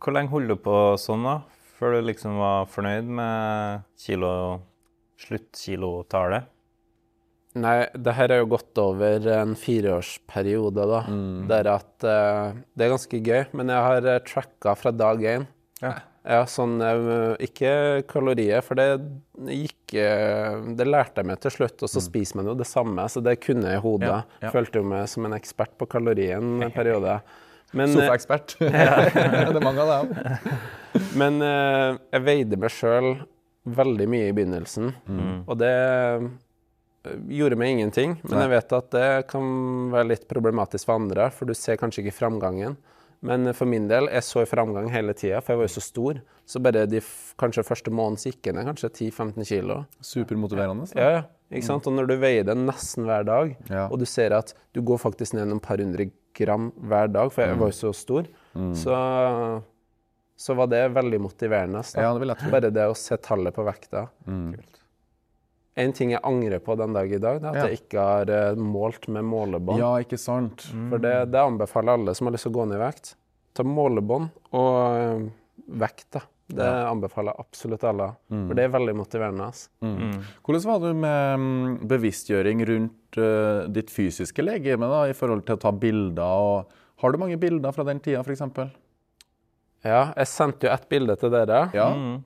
Hvor 0.00 0.12
lenge 0.12 0.28
holdt 0.30 0.48
du 0.48 0.56
på 0.56 0.74
sånn, 1.00 1.22
da? 1.24 1.40
Før 1.78 1.92
du 2.00 2.06
liksom 2.06 2.38
var 2.38 2.66
fornøyd 2.66 3.04
med 3.04 3.82
kilo 4.00 4.62
sluttkilotallet? 5.18 6.44
Nei, 7.56 7.76
det 7.96 8.12
her 8.18 8.34
er 8.34 8.42
jo 8.42 8.50
gått 8.52 8.78
over 8.82 9.28
en 9.32 9.54
fireårsperiode, 9.56 10.84
da. 10.90 10.98
Der 11.48 11.70
at 11.72 12.04
uh, 12.04 12.58
Det 12.76 12.84
er 12.84 12.92
ganske 12.92 13.20
gøy, 13.22 13.46
men 13.56 13.72
jeg 13.72 13.86
har 13.86 14.08
uh, 14.10 14.18
tracka 14.26 14.76
fra 14.76 14.92
dag 14.92 15.24
én. 15.24 15.48
Ja. 15.80 15.96
Ja, 16.26 16.42
sånn 16.50 16.80
eh, 16.82 17.36
Ikke 17.46 18.02
kalorier, 18.10 18.64
for 18.66 18.78
det 18.78 18.86
gikk 19.46 19.94
eh, 19.94 20.56
Det 20.74 20.86
lærte 20.88 21.22
jeg 21.22 21.30
meg 21.30 21.38
til 21.44 21.54
slutt, 21.54 21.84
og 21.86 21.92
så 21.92 22.02
spiser 22.02 22.40
man 22.40 22.50
jo 22.50 22.56
det 22.58 22.66
samme, 22.66 23.04
så 23.12 23.22
det 23.22 23.36
kunne 23.44 23.70
jeg 23.70 23.78
i 23.78 23.84
hodet. 23.84 24.10
Ja, 24.10 24.22
ja. 24.42 24.50
Følte 24.54 24.82
jo 24.82 24.88
meg 24.90 25.06
som 25.12 25.28
en 25.28 25.36
ekspert 25.36 25.76
på 25.78 25.86
kalorien 25.90 26.64
en 26.66 26.74
periode. 26.74 27.20
Eh, 27.70 27.92
Sofaekspert. 27.92 28.56
det 28.60 28.72
er 28.74 29.62
mange 29.62 29.86
av 29.86 30.10
dem. 30.10 30.58
Men 31.20 31.38
eh, 31.44 31.94
jeg 32.16 32.26
veide 32.26 32.58
meg 32.58 32.74
sjøl 32.74 33.12
veldig 33.66 34.06
mye 34.10 34.28
i 34.30 34.34
begynnelsen, 34.34 34.92
og 35.46 35.56
det 35.58 35.70
eh, 35.70 36.26
gjorde 37.28 37.56
meg 37.60 37.74
ingenting. 37.76 38.16
Men 38.28 38.40
jeg 38.44 38.50
vet 38.56 38.72
at 38.72 38.90
det 38.90 39.26
kan 39.30 39.90
være 39.92 40.08
litt 40.12 40.26
problematisk 40.28 40.86
for 40.88 40.98
andre, 41.00 41.30
for 41.30 41.46
du 41.46 41.54
ser 41.54 41.76
kanskje 41.80 42.04
ikke 42.04 42.16
framgangen. 42.18 42.76
Men 43.26 43.48
for 43.56 43.64
min 43.66 43.88
del, 43.88 44.10
jeg 44.12 44.22
så 44.22 44.42
framgang 44.46 44.90
hele 44.92 45.14
tida, 45.16 45.40
for 45.40 45.54
jeg 45.54 45.58
var 45.62 45.66
jo 45.70 45.74
så 45.80 45.82
stor. 45.82 46.18
Så 46.46 46.60
bare 46.62 46.84
de 46.86 46.98
f 47.00 47.32
kanskje 47.40 47.64
første 47.66 47.90
måneden 47.90 48.20
så 48.20 48.30
gikk 48.30 48.50
jeg 48.50 48.54
ned 48.58 48.66
kanskje 48.68 48.90
10-15 48.92 49.46
kilo. 49.48 49.78
Supermotiverende. 50.04 50.90
Ja, 50.94 51.08
ja. 51.16 51.22
Ikke 51.50 51.64
sant? 51.66 51.86
Og 51.88 51.94
når 51.96 52.08
du 52.10 52.16
veier 52.20 52.44
det 52.44 52.56
nesten 52.58 53.06
hver 53.08 53.24
dag, 53.24 53.56
Ja. 53.70 53.86
og 53.88 53.98
du 53.98 54.04
ser 54.06 54.32
at 54.36 54.52
du 54.74 54.82
går 54.82 54.98
faktisk 54.98 55.32
ned 55.34 55.48
noen 55.48 55.62
par 55.62 55.78
hundre 55.78 56.10
gram 56.34 56.70
hver 56.76 57.08
dag, 57.10 57.32
for 57.32 57.42
Mm. 57.42 57.48
jeg 57.48 57.58
var 57.58 57.68
jo 57.72 57.78
så 57.80 57.94
stor, 57.94 58.26
så, 58.74 59.62
så 60.36 60.54
var 60.54 60.66
det 60.66 60.82
veldig 60.94 61.20
motiverende. 61.24 61.82
Ja, 61.96 62.12
det 62.12 62.20
vil 62.20 62.28
jeg 62.34 62.38
tro. 62.42 62.50
Bare 62.52 62.70
det 62.70 62.86
å 62.90 62.94
se 62.96 63.16
tallet 63.16 63.54
på 63.56 63.64
vekta. 63.64 64.08
En 65.76 65.92
ting 65.92 66.14
jeg 66.14 66.22
angrer 66.24 66.62
på 66.64 66.74
den 66.80 66.94
dag 66.96 67.10
i 67.12 67.18
dag, 67.20 67.40
det 67.42 67.48
er 67.50 67.50
at 67.50 67.56
Ja. 67.60 67.66
jeg 67.68 67.82
ikke 67.82 68.00
har 68.00 68.30
eh, 68.32 68.54
målt 68.56 69.08
med 69.12 69.26
målebånd. 69.28 69.78
Ja, 69.78 69.90
ikke 70.00 70.16
sant? 70.18 70.64
For 70.72 71.02
det, 71.02 71.30
det 71.34 71.42
anbefaler 71.42 71.98
alle 71.98 72.14
som 72.16 72.26
har 72.30 72.32
lyst 72.36 72.48
til 72.48 72.54
å 72.54 72.56
gå 72.60 72.64
ned 72.70 72.78
i 72.78 72.84
vekt. 72.86 73.12
Ta 73.56 73.64
målebånd 73.66 74.30
og 74.56 74.72
eh, 74.96 75.26
vekt, 75.84 76.08
da. 76.16 76.24
Det 76.46 76.62
anbefaler 76.62 77.34
absolutt 77.42 77.82
alle. 77.90 78.12
For 78.30 78.54
det 78.54 78.64
er 78.68 78.70
veldig 78.70 78.92
motiverende. 78.94 79.48
Altså. 79.50 79.66
Hvordan 80.46 80.62
var 80.68 80.78
du 80.84 80.92
med 80.94 81.40
mm, 81.42 81.88
bevisstgjøring 81.90 82.62
rundt 82.68 83.18
uh, 83.18 83.64
ditt 83.66 83.90
fysiske 83.90 84.44
legeme 84.46 84.86
da, 84.86 85.00
i 85.10 85.16
forhold 85.18 85.42
til 85.48 85.56
å 85.56 85.62
ta 85.64 85.72
bilder? 85.74 86.22
Og, 86.22 86.76
har 87.02 87.10
du 87.12 87.18
mange 87.18 87.36
bilder 87.42 87.74
fra 87.74 87.82
den 87.88 87.98
tida, 87.98 88.22
f.eks.? 88.22 88.46
Ja, 89.84 90.12
jeg 90.16 90.26
sendte 90.26 90.66
jo 90.66 90.70
ett 90.72 90.88
bilde 90.90 91.14
til 91.20 91.30
dere. 91.30 91.58
Ja. 91.76 91.84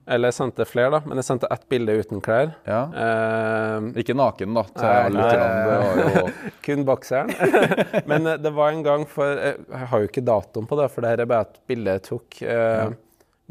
Eller 0.09 0.31
jeg 0.31 0.37
sendte 0.39 0.65
flere, 0.65 0.91
da. 0.95 1.01
Men 1.05 1.19
jeg 1.21 1.27
sendte 1.27 1.49
ett 1.53 1.67
bilde 1.69 1.93
uten 2.01 2.23
klær. 2.25 2.55
ja. 2.65 2.79
Eh, 2.95 3.89
Ikke 4.01 4.15
naken, 4.17 4.55
da, 4.57 4.63
til 4.71 4.87
Nei, 4.87 5.03
alle 5.11 5.27
nei. 5.27 6.15
Jo 6.15 6.23
kun 6.65 6.85
bokseren. 6.89 7.35
Men 8.11 8.27
eh, 8.27 8.39
det 8.41 8.53
var 8.57 8.73
en 8.73 8.83
gang 8.87 9.05
for 9.09 9.27
eh, 9.37 9.59
Jeg 9.69 9.91
har 9.93 10.01
jo 10.01 10.09
ikke 10.09 10.25
datoen 10.25 10.67
på 10.71 10.79
det, 10.81 10.89
for 10.95 11.05
det 11.05 11.11
her 11.13 11.21
er 11.27 11.31
bare 11.35 11.49
et 11.51 11.61
bilde 11.69 11.99
jeg 11.99 12.05
tok. 12.09 12.41
Eh, 12.43 12.95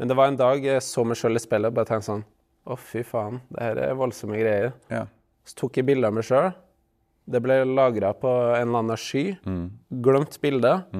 Men 0.00 0.08
det 0.10 0.16
var 0.18 0.32
en 0.32 0.40
dag 0.40 0.64
jeg 0.64 0.82
så 0.82 1.04
meg 1.06 1.20
sjøl 1.20 1.36
i 1.38 1.44
speilet 1.44 1.70
og 1.70 1.76
bare 1.78 1.90
tenkte 1.92 2.08
sånn 2.10 2.24
Å, 2.66 2.76
fy 2.80 3.02
faen, 3.06 3.38
det 3.52 3.62
her 3.62 3.78
er 3.90 3.94
voldsomme 4.00 4.40
greier. 4.40 4.72
ja. 4.90 5.04
Så 5.46 5.56
tok 5.62 5.78
jeg 5.80 5.86
bilde 5.88 6.06
av 6.06 6.12
meg 6.14 6.26
sjøl. 6.26 6.50
Det 7.30 7.40
ble 7.42 7.62
lagra 7.64 8.10
på 8.14 8.28
en 8.56 8.68
eller 8.68 8.82
annen 8.84 8.98
sky. 9.00 9.22
Glemt 10.04 10.36
bildet. 10.42 10.90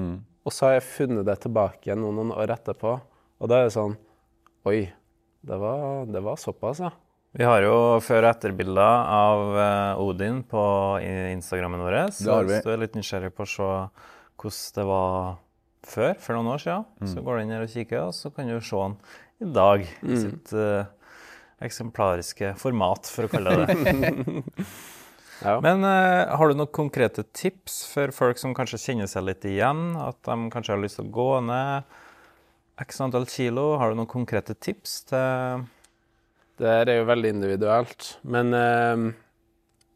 Og 0.45 0.53
så 0.55 0.67
har 0.67 0.77
jeg 0.77 0.87
funnet 0.89 1.27
det 1.27 1.37
tilbake 1.43 1.89
igjen 1.89 2.01
noen, 2.01 2.17
noen 2.21 2.33
år 2.33 2.55
etterpå. 2.55 2.95
Og 3.41 3.49
da 3.49 3.61
er 3.61 3.69
det 3.69 3.75
sånn 3.77 3.97
Oi, 4.69 4.85
det 5.41 5.57
var, 5.57 6.05
det 6.05 6.21
var 6.21 6.37
såpass, 6.37 6.83
ja. 6.83 6.91
Vi 7.33 7.45
har 7.47 7.63
jo 7.63 7.75
før- 8.03 8.25
og 8.27 8.29
etterbilder 8.35 9.05
av 9.15 9.57
eh, 9.57 10.01
Odin 10.03 10.41
på 10.45 10.63
Instagrammen 11.31 11.81
vår. 11.81 11.97
Så 12.13 12.41
hvis 12.45 12.65
du 12.65 12.69
er 12.73 12.81
litt 12.83 12.97
nysgjerrig 12.97 13.31
på 13.33 13.47
å 13.47 13.49
se 13.49 13.69
hvordan 14.41 14.75
det 14.75 14.85
var 14.89 15.39
før, 15.87 16.13
for 16.21 16.37
noen 16.37 16.51
år 16.53 16.61
siden, 16.61 16.85
så 17.09 17.23
går 17.25 17.37
du 17.37 17.43
inn 17.43 17.53
her 17.55 17.65
og 17.65 17.71
kikker, 17.73 18.03
og 18.09 18.13
så 18.17 18.29
kan 18.35 18.51
du 18.51 18.59
se 18.61 18.81
han 18.83 18.97
i 19.41 19.49
dag 19.55 19.85
i 19.85 20.17
sitt 20.19 20.51
uh, 20.53 20.83
eksemplariske 21.65 22.53
format, 22.61 23.09
for 23.09 23.25
å 23.25 23.31
kalle 23.31 23.55
det 23.63 23.77
det. 23.79 24.35
Ja. 25.41 25.57
Men 25.63 25.83
uh, 25.83 26.37
har 26.37 26.49
du 26.49 26.57
noen 26.57 26.69
konkrete 26.73 27.25
tips 27.33 27.81
for 27.89 28.13
folk 28.13 28.39
som 28.41 28.53
kanskje 28.57 28.79
kjenner 28.81 29.09
seg 29.09 29.25
litt 29.25 29.45
igjen? 29.49 29.95
At 29.97 30.19
de 30.27 30.37
kanskje 30.53 30.75
har 30.75 30.83
lyst 30.83 30.99
til 30.99 31.09
å 31.09 31.13
gå 31.15 31.31
ned 31.47 31.97
x 32.81 33.01
antall 33.01 33.27
kilo? 33.29 33.75
Har 33.77 33.91
du 33.91 33.99
noen 33.99 34.09
konkrete 34.09 34.55
tips 34.57 35.01
til 35.11 35.65
Det 36.61 36.69
er 36.69 36.99
jo 36.99 37.09
veldig 37.09 37.33
individuelt. 37.33 38.07
Men 38.21 38.53
eh, 38.53 39.03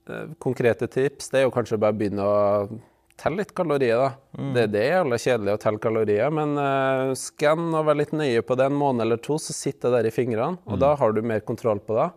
eh, 0.09 0.27
konkrete 0.41 0.87
tips 0.89 1.29
det 1.29 1.41
er 1.41 1.45
jo 1.45 1.53
kanskje 1.53 1.77
bare 1.81 1.93
å 1.93 1.99
begynne 1.99 2.25
å 2.25 2.79
telle 3.21 3.43
litt 3.43 3.53
kalorier, 3.55 4.01
da. 4.01 4.07
Det, 4.55 4.63
det 4.73 4.81
er 4.81 4.97
jævla 4.97 5.19
kjedelig 5.21 5.53
å 5.53 5.59
telle 5.61 5.79
kalorier, 5.79 6.33
men 6.35 6.57
uh, 6.59 7.13
skann 7.15 7.69
og 7.69 7.85
vær 7.87 7.95
litt 7.95 8.11
nøye 8.11 8.41
på 8.43 8.57
det 8.59 8.65
en 8.67 8.75
måned 8.75 9.05
eller 9.05 9.21
to, 9.23 9.37
så 9.39 9.55
sitter 9.55 9.93
det 9.93 10.01
der 10.01 10.09
i 10.09 10.11
fingrene, 10.11 10.59
og 10.67 10.81
da 10.81 10.89
har 10.99 11.15
du 11.15 11.21
mer 11.23 11.45
kontroll 11.47 11.79
på 11.79 11.95
det. 11.95 12.09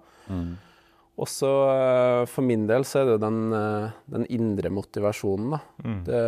Og 1.18 1.26
så 1.31 1.50
eh, 1.72 2.24
for 2.31 2.46
min 2.46 2.66
del 2.68 2.87
så 2.87 3.00
er 3.00 3.09
det 3.09 3.16
jo 3.16 3.22
den, 3.26 3.40
eh, 3.57 3.96
den 4.14 4.26
indre 4.38 4.70
motivasjonen, 4.70 5.57
da. 5.57 5.62
Det, 6.07 6.20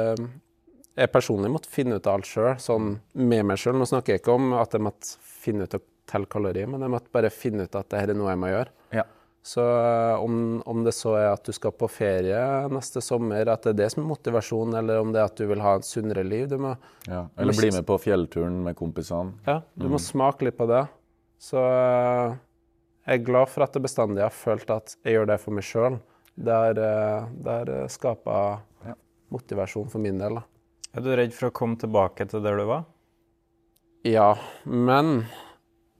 jeg 1.00 1.12
personlig 1.14 1.52
måtte 1.54 1.70
finne 1.70 1.96
ut 1.96 2.08
av 2.10 2.18
alt 2.18 2.28
sjøl, 2.28 2.50
sånn 2.60 2.90
med 3.14 3.46
meg 3.46 3.60
sjøl. 3.62 3.78
Nå 3.78 3.86
snakker 3.88 4.16
jeg 4.16 4.24
ikke 4.24 4.34
om 4.36 4.50
at 4.58 4.74
jeg 4.74 4.84
måtte 4.84 5.14
finne 5.22 5.64
ut 5.64 5.78
å 5.78 5.80
telle 6.10 6.28
kalorier, 6.30 6.68
men 6.68 6.82
jeg 6.82 6.92
måtte 6.92 7.14
bare 7.14 7.30
finne 7.32 7.64
ut 7.64 7.72
at 7.78 7.86
dette 7.86 8.02
er 8.02 8.18
noe 8.18 8.32
jeg 8.32 8.42
må 8.42 8.50
gjøre. 8.50 8.74
Ja. 8.98 9.06
Så 9.46 9.62
eh, 9.64 10.20
om, 10.20 10.34
om 10.68 10.82
det 10.84 10.92
så 10.92 11.14
er 11.16 11.30
at 11.30 11.46
du 11.46 11.54
skal 11.56 11.72
på 11.72 11.88
ferie 11.88 12.42
neste 12.74 13.00
sommer, 13.04 13.48
at 13.48 13.64
det 13.64 13.72
er 13.72 13.78
det 13.84 13.88
som 13.94 14.02
er 14.02 14.10
motivasjonen, 14.10 14.76
eller 14.82 15.00
om 15.00 15.14
det 15.14 15.22
er 15.22 15.30
at 15.30 15.38
du 15.38 15.46
vil 15.48 15.64
ha 15.64 15.78
et 15.78 15.88
sunnere 15.88 16.26
liv 16.26 16.50
du 16.50 16.58
må, 16.60 16.74
ja. 17.06 17.24
Eller 17.40 17.56
bli 17.56 17.70
med 17.78 17.86
på 17.88 17.96
fjellturen 18.02 18.60
med 18.66 18.76
kompisene. 18.76 19.38
ja, 19.46 19.60
du 19.78 19.88
må 19.88 20.02
smake 20.02 20.50
litt 20.50 20.58
på 20.58 20.68
det. 20.68 20.84
Så 21.40 21.62
jeg 23.10 23.18
er 23.18 23.26
glad 23.26 23.50
for 23.50 23.66
at 23.66 23.74
jeg 23.74 23.82
bestandig 23.82 24.22
har 24.22 24.34
følt 24.34 24.70
at 24.70 24.94
jeg 25.02 25.16
gjør 25.16 25.30
det 25.32 25.38
for 25.42 25.56
meg 25.56 25.66
sjøl. 25.66 25.98
Det 26.38 26.54
har 26.54 26.78
eh, 27.74 27.88
skapa 27.90 28.36
motivasjon 29.34 29.90
for 29.90 30.02
min 30.02 30.20
del. 30.20 30.38
da. 30.38 30.46
Er 30.94 31.04
du 31.04 31.10
redd 31.18 31.34
for 31.34 31.50
å 31.50 31.54
komme 31.54 31.78
tilbake 31.78 32.26
til 32.30 32.42
der 32.44 32.58
du 32.58 32.68
var? 32.70 32.86
Ja, 34.06 34.32
men 34.64 35.24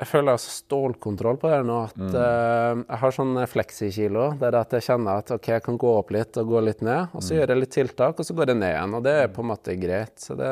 jeg 0.00 0.08
føler 0.08 0.32
jeg 0.32 0.38
har 0.38 0.54
stålkontroll 0.54 1.36
på 1.40 1.50
det 1.50 1.58
her 1.58 1.66
nå 1.66 1.80
at 1.90 1.98
eh, 2.00 2.78
jeg 2.78 3.00
har 3.02 3.12
sånn 3.18 3.42
fleksikilo 3.52 4.30
der 4.40 4.56
at 4.62 4.72
jeg 4.78 4.86
kjenner 4.86 5.20
at 5.20 5.34
OK, 5.34 5.50
jeg 5.52 5.66
kan 5.66 5.76
gå 5.82 5.92
opp 5.98 6.14
litt 6.14 6.38
og 6.40 6.54
gå 6.54 6.62
litt 6.64 6.80
ned, 6.86 7.10
og 7.12 7.26
så 7.26 7.36
gjør 7.36 7.52
jeg 7.52 7.60
litt 7.60 7.74
tiltak, 7.74 8.22
og 8.22 8.26
så 8.26 8.38
går 8.38 8.54
jeg 8.54 8.60
ned 8.62 8.72
igjen. 8.72 8.96
Og 8.96 9.04
det 9.04 9.18
er 9.18 9.34
på 9.34 9.44
en 9.44 9.50
måte 9.50 9.76
greit. 9.82 10.16
Så 10.22 10.38
det 10.38 10.50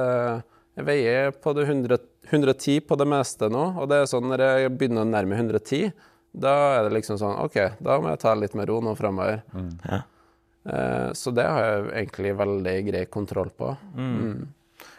Jeg 0.78 0.86
veier 0.86 1.32
på 1.34 1.50
det 1.56 1.64
100, 1.66 1.96
110 2.30 2.84
på 2.86 2.94
det 3.00 3.06
meste 3.10 3.48
nå, 3.50 3.64
og 3.80 3.88
det 3.90 3.96
er 3.98 4.10
sånn 4.10 4.28
når 4.30 4.44
jeg 4.44 4.74
begynner 4.78 5.02
å 5.02 5.08
nærme 5.10 5.34
110, 5.34 5.88
da 6.40 6.54
er 6.76 6.86
det 6.86 6.94
liksom 6.96 7.18
sånn 7.20 7.38
OK, 7.44 7.58
da 7.82 7.98
må 8.02 8.12
jeg 8.12 8.22
ta 8.22 8.34
litt 8.38 8.54
med 8.58 8.68
ro 8.70 8.78
nå 8.84 8.94
framover. 8.98 9.42
Eh, 10.68 11.10
så 11.12 11.32
det 11.34 11.46
har 11.48 11.64
jeg 11.64 11.88
egentlig 12.02 12.36
veldig 12.38 12.76
grei 12.90 13.02
kontroll 13.10 13.50
på. 13.56 13.72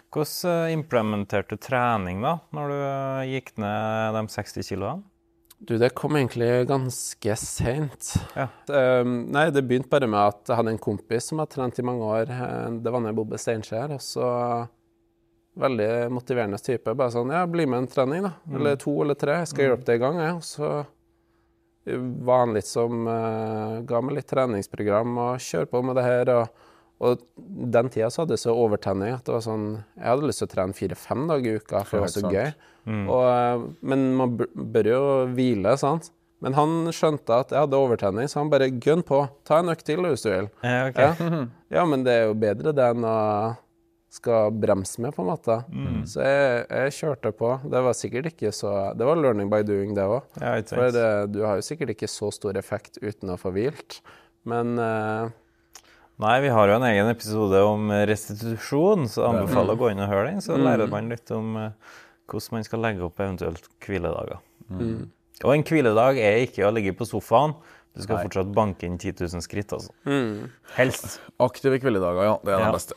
Hvordan 0.10 0.56
eh, 0.56 0.74
implementerte 0.74 1.56
du 1.56 1.62
trening 1.62 2.24
da, 2.26 2.40
når 2.56 2.74
du 2.74 2.78
eh, 2.80 3.30
gikk 3.36 3.54
ned 3.62 4.18
de 4.18 4.26
60 4.34 4.70
kiloene? 4.72 5.06
Du, 5.60 5.74
det 5.76 5.90
kom 5.92 6.16
egentlig 6.16 6.48
ganske 6.70 7.34
seint. 7.36 8.14
Ja. 8.32 8.46
Um, 8.72 9.26
nei, 9.28 9.50
det 9.52 9.66
begynte 9.68 9.92
bare 9.92 10.08
med 10.08 10.22
at 10.22 10.48
jeg 10.48 10.56
hadde 10.56 10.72
en 10.72 10.80
kompis 10.80 11.28
som 11.28 11.42
hadde 11.44 11.52
trent 11.52 11.82
i 11.82 11.84
mange 11.84 12.08
år. 12.08 12.32
Det 12.80 12.94
var 12.96 13.04
når 13.04 13.12
jeg 13.12 13.18
bodde 13.18 13.36
i 13.36 13.44
Steinkjer. 13.44 13.92
Og 13.98 14.00
så 14.00 14.30
Veldig 15.60 16.08
motiverende 16.14 16.60
type. 16.64 16.94
Bare 16.96 17.12
sånn 17.12 17.34
Ja, 17.34 17.42
bli 17.50 17.66
med 17.68 17.82
en 17.82 17.90
trening, 17.92 18.24
da. 18.24 18.32
Eller 18.56 18.78
to 18.80 18.94
eller 19.04 19.18
tre. 19.20 19.42
Jeg 19.42 19.50
skal 19.52 19.66
hjelpe 19.66 19.88
deg 19.90 20.00
i 20.00 20.04
gang, 20.06 20.20
jeg. 20.22 20.36
Og 20.38 20.46
så 20.48 20.70
han 21.88 22.58
som 22.68 23.08
eh, 23.08 23.78
Ga 23.88 24.02
meg 24.04 24.20
litt 24.20 24.28
treningsprogram 24.30 25.16
og 25.18 25.46
kjør 25.46 25.70
på 25.72 25.84
med 25.86 26.00
det 26.00 26.08
her. 26.08 26.34
og 26.40 26.66
og 27.00 27.22
den 27.40 27.88
tida 27.88 28.10
så 28.12 28.26
hadde 28.26 28.36
jeg 28.36 28.44
så 28.44 28.54
overtenning 28.60 29.14
at 29.16 29.24
det 29.24 29.32
var 29.32 29.44
sånn 29.46 29.68
Jeg 29.78 30.04
hadde 30.04 30.28
lyst 30.28 30.42
til 30.44 30.50
å 30.50 30.52
trene 30.52 30.76
fire-fem 30.76 31.28
dager 31.30 31.48
i 31.48 31.62
uka, 31.62 31.84
for 31.88 31.96
det 31.96 32.02
var 32.04 32.12
så 32.12 32.32
gøy. 32.34 32.50
Mm. 32.90 33.06
Og, 33.06 33.22
eh, 33.24 33.62
men 33.92 34.04
man 34.20 34.34
bør 34.36 34.90
jo 34.92 35.04
hvile, 35.38 35.78
sant. 35.80 36.10
Men 36.44 36.56
han 36.56 36.92
skjønte 36.96 37.40
at 37.44 37.54
jeg 37.56 37.66
hadde 37.66 37.80
overtenning, 37.80 38.28
så 38.32 38.42
han 38.42 38.52
bare 38.52 38.70
gønn 38.72 39.04
på. 39.08 39.22
Ta 39.48 39.60
en 39.60 39.72
økt 39.72 39.86
til 39.88 40.04
hvis 40.04 40.24
du 40.24 40.30
vil. 40.32 40.52
Ja, 40.64 40.90
okay. 40.92 41.16
Ja. 41.16 41.42
ja, 41.80 41.88
men 41.88 42.04
det 42.04 42.16
er 42.16 42.30
jo 42.30 42.38
bedre 42.40 42.76
det 42.76 42.92
enn 42.96 43.08
å 43.08 43.16
skal 44.10 44.54
bremse 44.58 45.02
med, 45.02 45.14
på 45.14 45.22
en 45.22 45.30
måte. 45.30 45.56
Så 46.10 46.24
jeg, 46.26 46.64
jeg 46.66 46.96
kjørte 46.98 47.32
på. 47.38 47.52
Det 47.70 47.82
var 47.86 47.98
sikkert 47.98 48.32
ikke 48.32 48.52
så 48.56 48.72
Det 48.98 49.06
var 49.06 49.20
learning 49.22 49.52
by 49.52 49.62
doing, 49.66 49.94
det 49.98 50.08
òg. 50.10 50.26
Ja, 50.42 50.56
For 50.66 50.98
eh, 51.02 51.28
du 51.30 51.44
har 51.46 51.60
jo 51.60 51.66
sikkert 51.68 51.94
ikke 51.94 52.10
så 52.10 52.32
stor 52.34 52.58
effekt 52.58 52.98
uten 53.04 53.30
å 53.30 53.38
få 53.40 53.54
hvilt. 53.54 54.00
Men 54.50 54.80
uh... 54.82 55.30
Nei, 56.20 56.36
vi 56.44 56.50
har 56.52 56.68
jo 56.68 56.80
en 56.80 56.88
egen 56.90 57.08
episode 57.08 57.62
om 57.64 57.94
restitusjon, 58.10 59.06
så 59.08 59.22
jeg 59.22 59.30
anbefaler 59.30 59.78
å 59.78 59.80
gå 59.80 59.94
inn 59.94 60.02
og 60.04 60.10
høre 60.12 60.26
den. 60.34 60.42
Så 60.44 60.58
lærer 60.60 60.90
man 60.92 61.14
litt 61.14 61.32
om 61.32 61.54
uh, 61.56 61.94
hvordan 62.28 62.58
man 62.58 62.68
skal 62.68 62.84
legge 62.84 63.06
opp 63.06 63.22
eventuelt 63.24 63.70
hviledager. 63.86 64.42
Og 65.40 65.54
en 65.54 65.64
hviledag 65.64 66.20
er 66.20 66.42
ikke 66.44 66.66
å 66.68 66.74
ligge 66.76 66.92
på 66.98 67.08
sofaen. 67.08 67.56
Du 67.98 68.04
skal 68.06 68.22
fortsatt 68.24 68.52
banke 68.56 68.86
inn 68.88 68.98
10 69.02 69.16
000 69.26 69.44
skritt, 69.44 69.74
altså. 69.76 69.92
Helst. 70.78 71.18
Aktive 71.42 71.80
hviledager, 71.82 72.24
ja. 72.28 72.36
Det 72.46 72.54
er 72.54 72.60
Ja. 72.62 72.70
det 72.70 72.78
beste. 72.78 72.96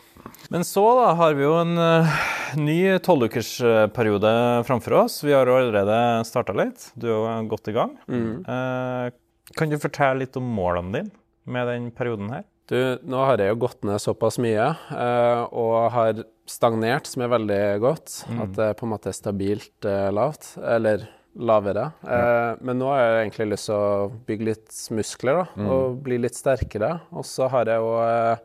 Men 0.53 0.63
så 0.69 0.85
da 0.99 1.15
har 1.19 1.35
vi 1.35 1.43
jo 1.43 1.55
en 1.59 1.75
uh, 1.79 2.13
ny 2.61 2.99
tolvukersperiode 3.03 4.33
framfor 4.69 4.99
oss. 5.05 5.23
Vi 5.25 5.33
har 5.35 5.47
allerede 5.51 5.99
starta 6.29 6.55
litt. 6.57 6.91
Du 6.95 7.09
er 7.09 7.17
jo 7.17 7.49
godt 7.51 7.69
i 7.73 7.77
gang. 7.77 7.97
Eh, 8.09 9.11
kan 9.57 9.73
du 9.73 9.79
fortelle 9.83 10.23
litt 10.23 10.37
om 10.39 10.47
målene 10.55 10.93
dine 10.93 11.11
med 11.47 11.67
den 11.73 11.91
perioden 11.91 12.31
her? 12.31 12.45
du, 12.73 12.79
nå 13.05 13.19
har 13.27 13.37
jeg 13.43 13.51
jo 13.51 13.57
gått 13.67 13.83
ned 13.85 14.01
såpass 14.01 14.39
mye 14.41 14.71
uh, 14.95 15.43
og 15.51 15.91
har 15.93 16.23
stagnert, 16.49 17.05
som 17.11 17.25
er 17.25 17.33
veldig 17.35 17.59
godt. 17.83 18.15
At 18.41 18.55
det 18.57 18.69
på 18.79 18.87
en 18.87 18.93
måte 18.95 19.11
er 19.11 19.17
stabilt 19.19 19.89
lavt. 20.15 20.55
Eller 20.63 21.05
lavere. 21.39 21.91
Eh, 22.05 22.53
men 22.61 22.81
nå 22.81 22.89
har 22.93 23.03
jeg 23.03 23.21
egentlig 23.27 23.51
lyst 23.53 23.71
til 23.71 23.77
å 23.77 24.09
bygge 24.29 24.49
litt 24.51 24.81
muskler 24.97 25.43
da, 25.43 25.45
og 25.75 26.01
bli 26.05 26.19
litt 26.21 26.39
sterkere. 26.39 26.97
Og 27.17 27.27
så 27.29 27.49
har 27.53 27.71
jeg 27.71 27.85
jo 27.85 27.95
eh, 28.05 28.43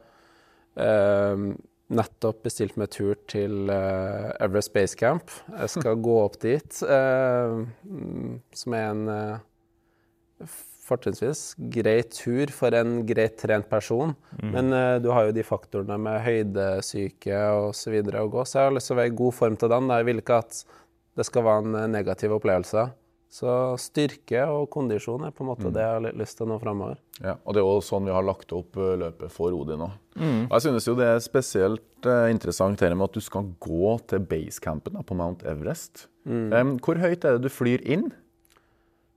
eh, 0.86 1.44
nettopp 1.98 2.42
bestilt 2.48 2.78
meg 2.80 2.92
tur 2.96 3.16
til 3.32 3.72
eh, 3.74 4.32
Everest 4.44 4.74
Base 4.76 4.98
Camp. 5.00 5.34
Jeg 5.52 5.76
skal 5.78 6.00
gå 6.08 6.18
opp 6.24 6.40
dit, 6.44 6.82
eh, 6.88 7.60
mm, 7.84 8.40
som 8.64 8.78
er 8.78 8.90
en 8.94 9.06
eh, 9.14 10.58
fortrinnsvis 10.88 11.42
grei 11.74 12.00
tur 12.12 12.52
for 12.56 12.76
en 12.78 13.02
greit 13.08 13.38
trent 13.42 13.68
person. 13.70 14.14
Men 14.40 14.72
eh, 14.76 14.96
du 15.04 15.12
har 15.12 15.28
jo 15.28 15.36
de 15.36 15.46
faktorene 15.48 16.00
med 16.00 16.22
høydesyke 16.24 17.40
osv. 17.68 18.00
å 18.00 18.28
gå, 18.32 18.44
så 18.48 18.62
jeg 18.62 18.70
har 18.70 18.78
lyst 18.78 18.92
til 18.92 18.98
å 18.98 19.02
være 19.02 19.14
i 19.14 19.18
god 19.24 19.40
form 19.42 19.58
til 19.60 19.74
den. 19.74 19.96
Jeg 19.98 20.08
vil 20.08 20.24
ikke 20.24 20.42
at 20.44 20.62
det 21.18 21.26
skal 21.28 21.46
være 21.48 21.66
en 21.66 21.78
eh, 21.82 21.92
negativ 21.98 22.38
opplevelse. 22.38 22.88
Så 23.38 23.54
styrke 23.82 24.46
og 24.48 24.70
kondisjon 24.72 25.26
er 25.28 25.34
på 25.36 25.44
en 25.44 25.50
måte 25.50 25.68
det 25.76 25.82
jeg 25.84 25.96
har 25.98 26.04
litt 26.06 26.16
lyst 26.16 26.38
til 26.40 26.48
nå 26.48 26.56
framover. 26.62 26.96
Ja, 27.20 27.34
og 27.44 27.58
det 27.58 27.60
er 27.60 27.66
jo 27.68 27.82
sånn 27.84 28.08
vi 28.08 28.14
har 28.16 28.24
lagt 28.24 28.54
opp 28.56 28.78
eh, 28.80 28.94
løpet 29.02 29.34
for 29.34 29.56
Odin 29.58 29.84
òg. 29.84 29.98
Og 30.22 30.54
Jeg 30.56 30.64
synes 30.70 30.88
jo 30.88 30.96
det 30.98 31.10
er 31.12 31.20
spesielt 31.26 32.08
eh, 32.08 32.30
interessant 32.32 32.82
her 32.86 32.96
med 32.96 33.10
at 33.10 33.18
du 33.18 33.26
skal 33.26 33.50
gå 33.60 33.98
til 34.08 34.24
basecampen 34.32 34.96
på 35.04 35.18
Mount 35.20 35.44
Everest. 35.44 36.08
Em, 36.28 36.78
hvor 36.84 37.00
høyt 37.00 37.26
er 37.28 37.38
det 37.38 37.48
du 37.48 37.52
flyr 37.52 37.84
inn? 37.84 38.10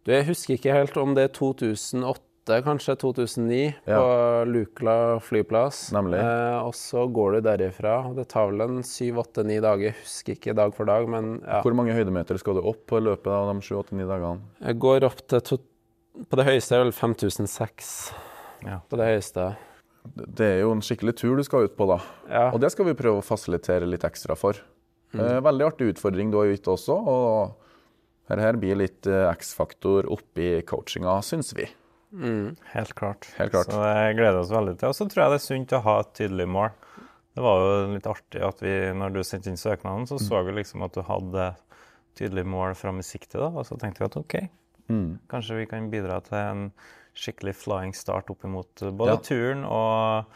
Du, 0.07 0.13
jeg 0.15 0.27
husker 0.31 0.57
ikke 0.57 0.75
helt 0.75 0.97
om 0.99 1.15
det 1.15 1.29
er 1.29 1.33
2008, 1.37 2.25
kanskje 2.67 2.97
2009, 2.99 3.75
Ja. 3.87 3.99
på 4.01 4.45
Lukla 4.51 4.97
flyplass. 5.23 5.93
Nemlig. 5.95 6.19
Eh, 6.19 6.59
og 6.67 6.75
så 6.75 7.05
går 7.13 7.33
du 7.39 7.41
derifra. 7.47 7.95
Det 8.17 8.27
tar 8.29 8.51
vel 8.51 8.61
en 8.67 8.83
syv-åtte-ni 8.83 9.61
dager, 9.63 9.93
jeg 9.93 9.99
husker 10.03 10.35
ikke 10.35 10.55
dag 10.59 10.75
for 10.75 10.85
dag, 10.91 11.07
men 11.09 11.41
ja. 11.47 11.63
Hvor 11.63 11.75
mange 11.79 11.95
høydemeter 11.95 12.39
skal 12.43 12.55
du 12.59 12.61
opp 12.67 12.83
på 12.91 13.01
løpet 13.01 13.31
av 13.31 13.49
de 13.55 13.61
7-8-9 13.63 14.07
dagene? 14.11 14.41
Jeg 14.67 14.79
går 14.83 15.05
opp 15.09 15.23
til 15.31 15.41
to 15.41 15.59
På 16.29 16.37
det 16.37 16.45
høyeste 16.51 16.75
er 16.75 16.83
vel 16.83 16.93
5006. 16.93 18.13
Ja. 18.67 18.81
På 18.91 18.99
det 18.99 19.07
høyeste. 19.07 19.57
Det 20.17 20.47
er 20.57 20.61
jo 20.65 20.73
en 20.75 20.83
skikkelig 20.83 21.15
tur 21.17 21.37
du 21.39 21.45
skal 21.47 21.69
ut 21.69 21.77
på, 21.79 21.87
da. 21.87 22.01
Ja. 22.29 22.51
Og 22.51 22.61
det 22.61 22.73
skal 22.75 22.85
vi 22.91 22.95
prøve 22.99 23.21
å 23.23 23.25
fasilitere 23.25 23.87
litt 23.89 24.03
ekstra 24.05 24.37
for. 24.37 24.59
Eh, 25.15 25.41
veldig 25.41 25.67
artig 25.67 25.95
utfordring 25.95 26.31
du 26.33 26.39
har 26.39 26.51
gitt 26.51 26.67
også. 26.71 26.97
og 26.99 27.57
her, 28.31 28.39
her 28.39 28.59
blir 28.63 28.77
litt 28.79 29.07
eh, 29.11 29.27
X-faktor 29.33 30.07
oppi 30.11 30.61
coachinga, 30.67 31.17
syns 31.27 31.53
vi. 31.57 31.67
Helt 32.13 32.95
klart. 32.99 33.29
Helt 33.39 33.53
klart. 33.53 33.67
Så 33.71 33.79
det 33.83 34.17
gleder 34.19 34.41
oss 34.41 34.51
veldig 34.51 34.77
til. 34.81 34.89
Og 34.91 34.95
så 34.99 35.07
tror 35.09 35.23
jeg 35.25 35.31
det 35.31 35.39
er 35.41 35.45
sunt 35.47 35.75
å 35.79 35.83
ha 35.85 35.97
et 36.01 36.13
tydelig 36.19 36.47
mål. 36.51 36.71
Det 37.37 37.43
var 37.45 37.61
jo 37.63 37.95
litt 37.95 38.07
artig 38.11 38.43
at 38.43 38.61
vi, 38.65 38.73
når 38.99 39.13
du 39.15 39.21
sendte 39.23 39.47
inn 39.53 39.57
søknaden, 39.61 40.09
så 40.11 40.19
så 40.19 40.41
vi 40.45 40.53
liksom 40.57 40.83
at 40.83 40.93
du 40.97 41.03
hadde 41.07 41.45
tydelig 42.19 42.45
mål 42.51 42.75
fram 42.75 42.99
i 42.99 43.07
sikte. 43.07 43.39
da, 43.39 43.47
Og 43.55 43.65
så 43.67 43.79
tenkte 43.79 44.03
vi 44.03 44.09
at 44.11 44.17
OK, 44.17 44.35
kanskje 45.31 45.57
vi 45.61 45.67
kan 45.71 45.91
bidra 45.91 46.21
til 46.27 46.35
en 46.39 46.73
skikkelig 47.15 47.55
flying 47.55 47.95
start 47.95 48.31
opp 48.31 48.43
imot 48.45 48.75
både 48.97 49.15
Ja. 49.15 49.17
turen 49.23 49.65
og 49.65 50.27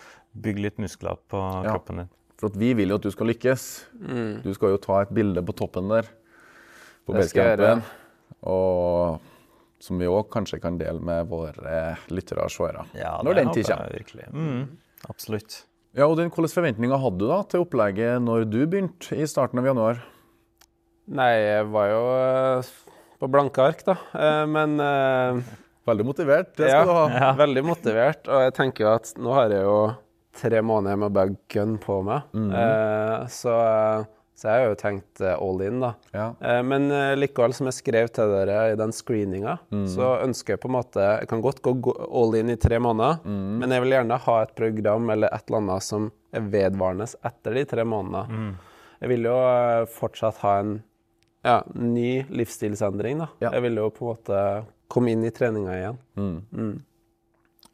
bygge 0.40 0.62
litt 0.62 0.78
muskler 0.78 1.18
på 1.28 1.64
Ja. 1.64 1.72
kroppen 1.72 1.96
din. 1.96 2.08
For 2.38 2.46
at 2.48 2.56
vi 2.56 2.72
vil 2.74 2.88
jo 2.88 2.94
at 2.96 3.02
du 3.02 3.10
skal 3.10 3.26
lykkes. 3.26 3.84
Du 4.42 4.54
skal 4.54 4.68
jo 4.70 4.76
ta 4.78 5.00
et 5.02 5.12
bilde 5.14 5.42
på 5.42 5.54
toppen 5.54 5.88
der. 5.88 6.02
På 7.06 7.12
basecampen. 7.14 7.82
Og 8.44 9.20
som 9.85 10.01
vi 10.01 10.09
òg 10.09 10.31
kanskje 10.33 10.62
kan 10.62 10.79
dele 10.81 11.03
med 11.05 11.29
våre 11.29 11.94
lyttere 12.09 12.47
og 12.47 12.53
seere. 12.53 12.87
når 12.97 13.40
den 13.40 13.53
tid 13.53 13.68
kommer. 13.68 14.33
Mm, 14.33 14.62
absolutt. 15.12 15.64
Ja, 15.94 16.09
og 16.09 16.18
Hvilke 16.18 16.51
forventninger 16.51 16.99
hadde 16.99 17.20
du 17.20 17.29
da 17.31 17.42
til 17.47 17.62
opplegget 17.62 18.23
når 18.25 18.49
du 18.51 18.64
begynte 18.66 19.14
i 19.14 19.29
starten 19.31 19.61
av 19.61 19.68
januar? 19.68 20.01
Nei, 21.14 21.29
jeg 21.37 21.68
var 21.70 21.90
jo 21.92 22.01
eh, 22.16 22.70
på 23.20 23.29
blanke 23.31 23.62
ark, 23.62 23.85
da. 23.87 23.94
Eh, 24.16 24.47
men 24.51 24.75
eh, 24.81 25.53
Veldig 25.85 26.07
motivert, 26.09 26.55
det 26.57 26.70
skal 26.73 26.88
du 26.88 26.94
ha. 26.97 27.05
Ja, 27.12 27.29
veldig 27.37 27.62
motivert. 27.68 28.27
Og 28.33 28.42
jeg 28.47 28.57
tenker 28.57 28.87
jo 28.87 28.90
at 28.94 29.12
nå 29.20 29.37
har 29.37 29.53
jeg 29.53 29.66
jo 29.66 29.79
tre 30.40 30.62
måneder 30.64 30.99
med 31.05 31.14
bag 31.14 31.37
gun 31.53 31.77
på 31.83 32.01
meg. 32.09 32.25
mm. 32.33 32.55
så, 33.31 33.55
eh, 33.61 34.07
så 34.35 34.49
jeg 34.51 34.64
har 34.64 34.73
jo 34.73 34.79
tenkt 34.79 35.20
eh, 35.23 35.37
all 35.38 35.61
in, 35.62 35.77
da. 35.79 35.92
Ja. 36.11 36.25
Eh, 36.42 36.61
men 36.66 36.88
eh, 36.90 37.12
likevel, 37.14 37.53
som 37.55 37.68
jeg 37.70 37.77
skrev 37.77 38.09
til 38.14 38.33
dere 38.35 38.57
i 38.73 38.79
den 38.79 38.90
screeninga, 38.94 39.57
så 39.90 40.16
ønsker 40.25 40.57
jeg 40.57 40.62
på 40.64 40.70
en 40.70 40.75
måte 40.75 41.05
Jeg 41.05 41.29
kan 41.31 41.42
godt 41.44 41.61
gå 41.62 41.94
all 42.05 42.35
in 42.40 42.51
i 42.51 42.59
tre 42.59 42.81
måneder, 42.83 43.23
men 43.25 43.70
jeg 43.70 43.85
vil 43.85 43.94
gjerne 43.94 44.18
ha 44.27 44.38
et 44.42 44.55
program 44.59 45.12
eller 45.14 45.31
et 45.31 45.47
eller 45.47 45.62
annet 45.62 45.87
som 45.87 46.09
er 46.35 46.49
vedvarende 46.51 47.07
etter 47.31 47.61
de 47.61 47.62
tre 47.70 47.85
månedene. 47.87 48.57
Jeg 49.05 49.12
vil 49.12 49.29
jo 49.29 49.37
fortsatt 49.94 50.42
ha 50.42 50.57
en 50.64 50.75
ja, 51.44 51.61
ny 51.77 52.25
livsstilsendring, 52.33 53.23
da. 53.23 53.29
Ja. 53.44 53.53
Jeg 53.55 53.66
vil 53.68 53.79
jo 53.79 53.87
på 53.94 54.09
en 54.09 54.16
måte 54.16 54.42
komme 54.90 55.14
inn 55.14 55.23
i 55.29 55.33
treninga 55.35 55.79
igjen. 55.79 56.03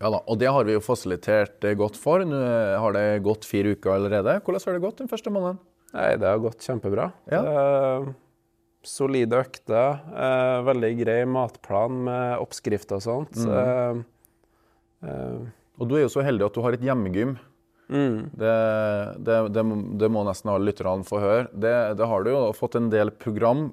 Ja 0.01 0.12
da, 0.12 0.20
og 0.20 0.38
det 0.40 0.49
har 0.49 0.64
vi 0.64 0.77
jo 0.77 0.85
fasilitert 0.85 1.64
godt 1.77 1.96
for. 2.01 2.25
Nå 2.27 2.44
har 2.85 2.96
det 2.96 3.20
gått 3.25 3.49
fire 3.49 3.73
uker 3.77 3.96
allerede. 3.96 4.38
Hvordan 4.44 4.66
har 4.66 4.77
det 4.77 4.85
gått 4.85 5.01
den 5.01 5.12
første 5.12 5.33
måneden? 5.33 5.61
Nei, 5.96 6.11
det 6.20 6.29
har 6.29 6.38
gått 6.42 6.62
kjempebra. 6.62 7.09
Ja. 7.33 7.40
Er 7.42 8.11
solide 8.87 9.40
økter. 9.42 9.98
Eh, 10.14 10.59
veldig 10.64 10.90
grei 11.03 11.20
matplan 11.29 11.98
med 12.07 12.38
oppskrift 12.40 12.92
og 12.96 13.03
sånt. 13.05 13.37
Mm. 13.37 14.05
Eh, 15.05 15.09
eh, 15.11 15.38
Og 15.81 15.88
du 15.88 15.96
er 15.96 16.05
jo 16.07 16.12
så 16.12 16.22
heldig 16.24 16.46
at 16.46 16.55
du 16.57 16.61
har 16.64 16.76
et 16.76 16.85
hjemmegym. 16.85 17.35
mm, 17.90 18.31
Det, 18.38 18.55
det, 19.26 19.37
det, 19.57 19.64
det 20.00 20.11
må 20.12 20.22
nesten 20.29 20.50
alle 20.53 20.70
lytterne 20.70 21.05
få 21.09 21.20
høre. 21.20 21.48
Det, 21.53 21.74
det 21.98 22.07
har 22.07 22.24
du 22.24 22.31
jo 22.31 22.42
fått 22.57 22.76
en 22.79 22.90
del 22.92 23.11
program 23.11 23.72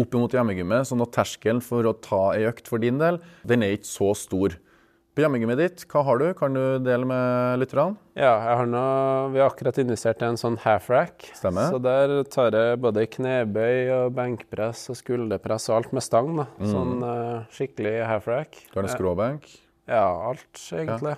opp 0.00 0.14
mot 0.16 0.32
hjemmegymmet, 0.32 0.86
sånn 0.88 1.02
at 1.04 1.12
terskelen 1.12 1.60
for 1.60 1.84
å 1.84 1.92
ta 2.00 2.32
ei 2.32 2.46
økt 2.48 2.70
for 2.70 2.80
din 2.80 2.96
del, 2.98 3.18
den 3.44 3.62
er 3.66 3.74
ikke 3.76 3.90
så 3.90 4.14
stor. 4.16 4.54
På 5.18 5.24
hjemmegymmet 5.24 5.58
ditt, 5.58 5.80
hva 5.90 6.04
har 6.06 6.20
du? 6.20 6.28
Kan 6.38 6.54
du 6.54 6.60
dele 6.78 7.02
med 7.10 7.58
lytterne? 7.58 7.96
ja, 8.14 8.36
jeg 8.38 8.58
har 8.60 8.68
noe, 8.70 9.30
vi 9.34 9.40
har 9.42 9.48
akkurat 9.50 9.80
investert 9.82 10.20
i 10.22 10.28
en 10.28 10.38
sånn 10.38 10.54
half 10.62 10.86
rack. 10.92 11.24
Stemmer. 11.34 11.72
Så 11.72 11.80
der 11.82 12.12
tar 12.30 12.54
jeg 12.54 12.78
både 12.78 13.02
knebøy 13.10 13.90
og 13.96 14.14
benkpress 14.14 14.84
og 14.94 15.00
skulderpress 15.00 15.66
og 15.72 15.80
alt 15.80 15.96
med 15.98 16.06
stang. 16.06 16.30
da. 16.38 16.46
Mm. 16.62 16.68
Sånn 16.70 17.02
uh, 17.02 17.50
skikkelig 17.50 17.96
half 18.06 18.30
rack. 18.30 18.60
Du 18.70 18.78
har 18.78 18.86
en 18.86 18.94
skråbenk? 18.94 19.50
Ja, 19.90 20.04
alt 20.30 20.62
egentlig. 20.78 21.16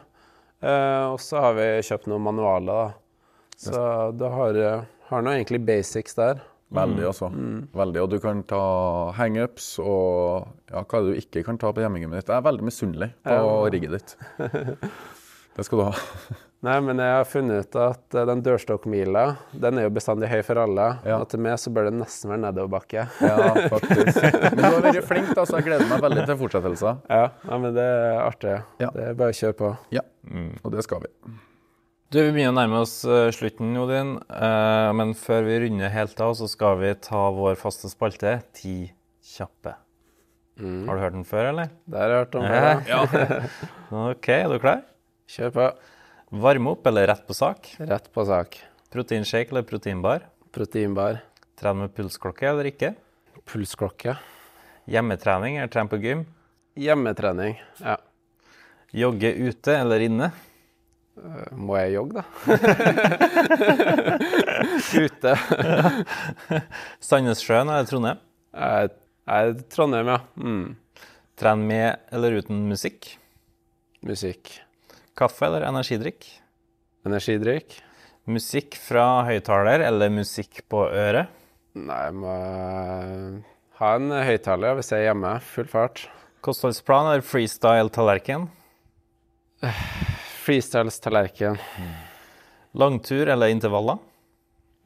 Eh, 0.65 1.05
og 1.11 1.21
så 1.21 1.45
har 1.45 1.61
vi 1.61 1.69
kjøpt 1.91 2.09
noen 2.09 2.25
manualer, 2.25 2.73
da. 2.73 3.37
Så 3.67 3.85
det 4.17 4.33
har, 4.33 4.63
eh, 4.65 4.89
har 5.13 5.29
nå 5.29 5.37
egentlig 5.37 5.61
basics 5.69 6.17
der. 6.17 6.41
Veldig, 6.71 7.03
altså. 7.09 7.31
Veldig. 7.75 8.03
Og 8.05 8.11
du 8.13 8.19
kan 8.23 8.43
ta 8.47 8.61
hangups 9.19 9.73
og 9.83 10.47
ja, 10.71 10.85
hva 10.85 11.01
er 11.01 11.09
det 11.09 11.17
du 11.17 11.23
ikke 11.25 11.43
kan 11.49 11.59
ta 11.59 11.73
på 11.75 11.83
hjemmegymmet 11.83 12.21
ditt. 12.23 12.31
Jeg 12.31 12.39
er 12.39 12.47
veldig 12.47 12.69
misunnelig 12.69 13.11
på 13.27 13.35
Ja. 13.41 13.57
rigget 13.75 13.97
ditt. 13.99 14.17
Det 15.57 15.65
skal 15.67 15.81
du 15.81 15.83
ha. 15.89 15.95
Nei, 16.63 16.77
men 16.85 17.01
jeg 17.03 17.11
har 17.11 17.25
funnet 17.27 17.67
ut 17.67 17.77
at 17.83 18.15
eh, 18.15 18.25
den 18.29 18.41
dørstokkmila, 18.47 19.25
den 19.65 19.81
er 19.81 19.89
jo 19.89 19.91
bestandig 19.97 20.29
høy 20.31 20.45
for 20.47 20.61
alle. 20.63 20.85
Ja. 21.09 21.17
Og 21.19 21.27
til 21.33 21.41
meg 21.43 21.57
så 21.59 21.73
bør 21.75 21.89
det 21.89 21.95
nesten 21.99 22.31
være 22.31 22.43
nedoverbakke. 22.45 23.07
Ja, 23.19 23.51
faktisk. 23.73 24.21
Men 24.47 24.61
du 24.61 24.63
har 24.69 24.77
vært 24.87 25.09
flink, 25.09 25.33
da, 25.37 25.45
så 25.49 25.59
jeg 25.59 25.67
gleder 25.67 25.91
meg 25.91 26.05
veldig 26.07 26.27
til 26.31 26.39
fortsettelser. 26.45 27.01
Ja, 27.11 27.27
ja, 27.51 27.59
men 27.65 27.75
det 27.77 27.87
er 27.91 28.21
artig. 28.23 28.55
Ja. 28.81 28.93
Det 28.95 29.09
er 29.11 29.19
bare 29.19 29.35
å 29.35 29.39
kjøre 29.41 29.57
på. 29.59 29.73
Ja, 29.99 30.05
og 30.63 30.77
det 30.77 30.87
skal 30.87 31.03
vi. 31.03 31.11
Du, 32.11 32.17
Vi 32.19 32.31
begynner 32.35 32.51
å 32.51 32.57
nærme 32.57 32.79
oss 32.83 33.05
eh, 33.07 33.29
slutten, 33.31 33.69
Odin. 33.79 34.17
Eh, 34.35 34.89
men 34.99 35.13
før 35.15 35.45
vi 35.47 35.61
runder 35.63 35.93
helt 35.95 36.19
av, 36.19 36.33
så 36.35 36.49
skal 36.51 36.81
vi 36.81 36.89
ta 37.07 37.21
vår 37.37 37.55
faste 37.61 37.87
spalte, 37.87 38.33
Ti 38.59 38.73
kjappe. 39.23 39.77
Har 40.59 40.99
du 40.99 41.03
hørt 41.05 41.15
den 41.15 41.23
før, 41.29 41.53
eller? 41.53 41.71
Det 41.87 42.01
har 42.03 42.11
jeg 42.11 42.25
hørt 42.25 42.35
om. 42.41 42.49
Ja. 42.91 42.99
før. 43.15 43.47
OK, 44.11 44.29
er 44.35 44.51
du 44.51 44.57
klar? 44.59 44.83
Kjør 45.31 45.55
på. 45.55 45.69
Varme 46.43 46.75
opp 46.75 46.91
eller 46.91 47.07
rett 47.13 47.23
på 47.31 47.39
sak? 47.39 47.71
Rett 47.79 48.11
på 48.11 48.27
sak. 48.27 48.59
Proteinshake 48.91 49.55
eller 49.55 49.71
proteinbar? 49.71 50.27
Proteinbar. 50.51 51.23
Trene 51.63 51.87
med 51.87 51.95
pulsklokke 51.95 52.51
eller 52.51 52.73
ikke? 52.75 52.97
Pulsklokke. 53.47 54.19
Hjemmetrening 54.91 55.63
eller 55.63 55.71
trene 55.71 55.95
på 55.95 56.03
gym? 56.03 56.27
Hjemmetrening. 56.75 57.55
Ja. 57.79 58.01
Jogge 58.99 59.31
ute 59.47 59.79
eller 59.79 60.11
inne? 60.11 60.35
Må 61.57 61.77
jeg 61.81 61.95
jogge, 61.97 62.21
da? 62.21 62.25
Ute. 65.05 65.33
Sandnessjøen 67.11 67.69
eller 67.69 67.89
Trondheim? 67.89 68.19
Jeg 68.55 68.91
er 69.37 69.53
Trondheim, 69.73 70.09
ja. 70.15 70.19
Mm. 70.41 70.65
Trene 71.41 71.65
med 71.69 72.13
eller 72.13 72.31
uten 72.41 72.65
musikk? 72.69 73.01
Musikk. 74.07 74.53
Kaffe 75.19 75.47
eller 75.49 75.63
energidrikk? 75.69 76.27
Energidrikk. 77.09 77.79
Musikk 78.31 78.77
fra 78.81 79.07
høyttaler 79.29 79.81
eller 79.87 80.13
musikk 80.13 80.63
på 80.71 80.85
øret? 80.89 81.27
Nei, 81.79 82.01
jeg 82.09 82.17
må 82.19 82.35
ha 83.81 83.91
en 83.97 84.11
høyttaler 84.13 84.77
hvis 84.79 84.91
jeg 84.93 85.05
er 85.05 85.11
hjemme. 85.11 85.33
Full 85.53 85.69
fart. 85.71 86.05
Kostholdsplan 86.45 87.11
eller 87.13 87.25
freestyle-tallerken? 87.27 88.49
Freestyles 90.41 91.01
tallerken. 91.01 91.59
Langtur 92.73 93.29
eller 93.29 93.49
intervaller? 93.53 93.99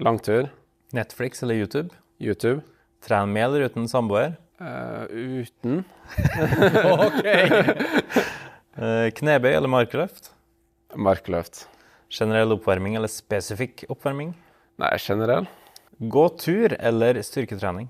Langtur. 0.03 0.49
Netflix 0.93 1.43
eller 1.43 1.55
YouTube? 1.55 1.95
YouTube. 2.19 2.61
Tren 3.07 3.33
med 3.33 3.45
eller 3.45 3.61
uten 3.69 3.89
samboer? 3.89 4.35
Uh, 4.61 5.05
uten. 5.11 5.85
OK! 7.07 7.27
Eh, 8.75 9.09
knebøy 9.15 9.53
eller 9.53 9.71
markløft? 9.71 10.33
Markløft. 10.99 11.69
Generell 12.11 12.57
oppvarming 12.57 12.97
eller 12.99 13.11
spesifikk 13.13 13.85
oppvarming? 13.87 14.33
Nei, 14.83 14.91
generell. 14.99 15.47
Gå 16.11 16.25
tur 16.43 16.75
eller 16.81 17.21
styrketrening? 17.23 17.87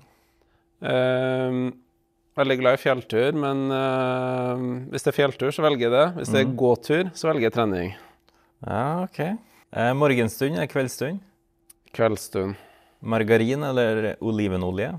Ehm, 0.85 1.71
veldig 2.39 2.57
glad 2.59 2.77
i 2.77 2.81
fjelltur, 2.81 3.37
men 3.39 3.65
ehm, 3.71 4.69
hvis 4.91 5.05
det 5.05 5.11
er 5.13 5.17
fjelltur, 5.19 5.51
så 5.55 5.63
velger 5.65 5.87
jeg 5.87 5.93
det. 5.95 6.05
Hvis 6.19 6.31
det 6.33 6.41
er 6.43 6.55
gåtur, 6.59 7.11
så 7.15 7.29
velger 7.31 7.47
jeg 7.47 7.55
trening. 7.55 7.93
Ja, 8.65 8.85
OK. 9.05 9.19
Eh, 9.75 9.91
morgenstund 9.97 10.57
eller 10.57 10.71
kveldsstund? 10.71 11.21
Kveldsstund. 11.95 12.57
Margarin 13.05 13.63
eller 13.63 14.15
olivenolje? 14.23 14.93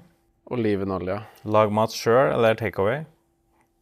Olivenolje. 0.53 1.19
Lag 1.51 1.73
mat 1.75 1.95
sjøl 1.97 2.31
eller 2.37 2.57
takeaway? 2.59 3.05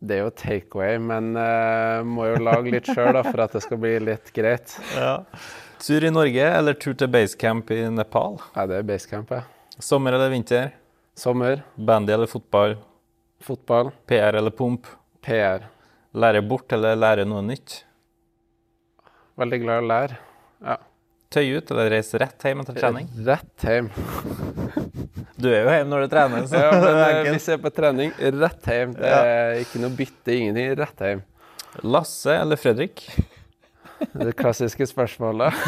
Det 0.05 0.19
er 0.19 0.25
jo 0.25 0.33
takeaway, 0.37 0.97
men 1.01 1.33
uh, 1.37 2.01
må 2.05 2.27
jo 2.29 2.41
lage 2.45 2.73
litt 2.73 2.89
sjøl 2.89 3.17
for 3.25 3.43
at 3.45 3.55
det 3.57 3.63
skal 3.65 3.81
bli 3.81 3.99
litt 4.11 4.33
greit. 4.37 4.75
Ja. 4.99 5.19
Tur 5.85 6.05
i 6.07 6.09
Norge 6.09 6.45
eller 6.49 6.77
tur 6.81 6.95
til 6.97 7.11
basecamp 7.13 7.69
i 7.75 7.83
Nepal? 7.93 8.39
Nei, 8.55 8.65
det 8.71 8.79
er 8.79 8.87
basecamp, 8.89 9.35
ja. 9.35 9.43
Sommer 9.83 10.17
eller 10.17 10.31
vinter? 10.33 10.71
Sommer, 11.19 11.61
Bandy 11.77 12.15
eller 12.15 12.31
fotball? 12.31 12.79
Fotball, 13.45 13.93
PR 14.09 14.39
eller 14.41 14.55
pump? 14.55 14.89
PR. 15.25 15.67
Lære 16.15 16.43
bort 16.47 16.73
eller 16.73 16.97
lære 16.97 17.25
noe 17.29 17.43
nytt? 17.45 17.83
Veldig 19.41 19.61
glad 19.65 19.81
i 19.81 19.83
å 19.85 19.89
lære. 19.91 20.19
Ja. 20.65 20.77
Tøy 21.35 21.49
ut 21.57 21.71
eller 21.75 21.89
reise 21.91 22.21
rett 22.23 22.45
hjem 22.47 22.61
etter 22.63 22.77
trening? 22.79 23.09
Rett 23.27 23.69
hjem. 23.69 23.91
Du 25.35 25.49
er 25.51 25.65
jo 25.67 25.73
hjemme 25.75 25.91
når 25.91 26.05
du 26.05 26.13
trener, 26.13 26.45
så 26.49 26.61
Ja, 26.63 26.69
men 26.79 26.99
eh, 27.03 27.33
hvis 27.35 27.49
jeg 27.51 27.59
er 27.59 27.63
på 27.65 27.73
trening, 27.75 28.13
rett 28.39 28.69
hjem. 28.71 28.93
Det 28.97 29.11
er 29.11 29.59
ikke 29.61 29.81
noe 29.83 29.93
bytte, 29.99 30.31
ingenting. 30.33 30.71
Rett 30.79 31.03
hjem. 31.05 31.25
Lasse 31.85 32.37
eller 32.39 32.61
Fredrik? 32.61 33.03
Det 34.25 34.33
klassiske 34.39 34.87
spørsmålet. 34.89 35.59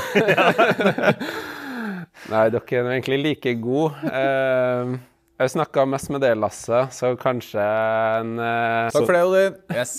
Nei, 2.30 2.44
dere 2.54 2.78
er 2.78 2.88
egentlig 2.94 3.18
like 3.24 3.52
gode. 3.62 4.08
Eh, 4.08 4.94
jeg 5.36 5.52
snakka 5.52 5.84
mest 5.84 6.08
med 6.08 6.22
deg, 6.24 6.38
Lasse, 6.40 6.78
så 6.96 7.10
kanskje 7.20 7.60
en 7.60 8.38
uh, 8.40 8.88
Takk 8.94 9.04
for 9.04 9.12
det, 9.12 9.22
Odin. 9.28 9.58
Yes. 9.76 9.94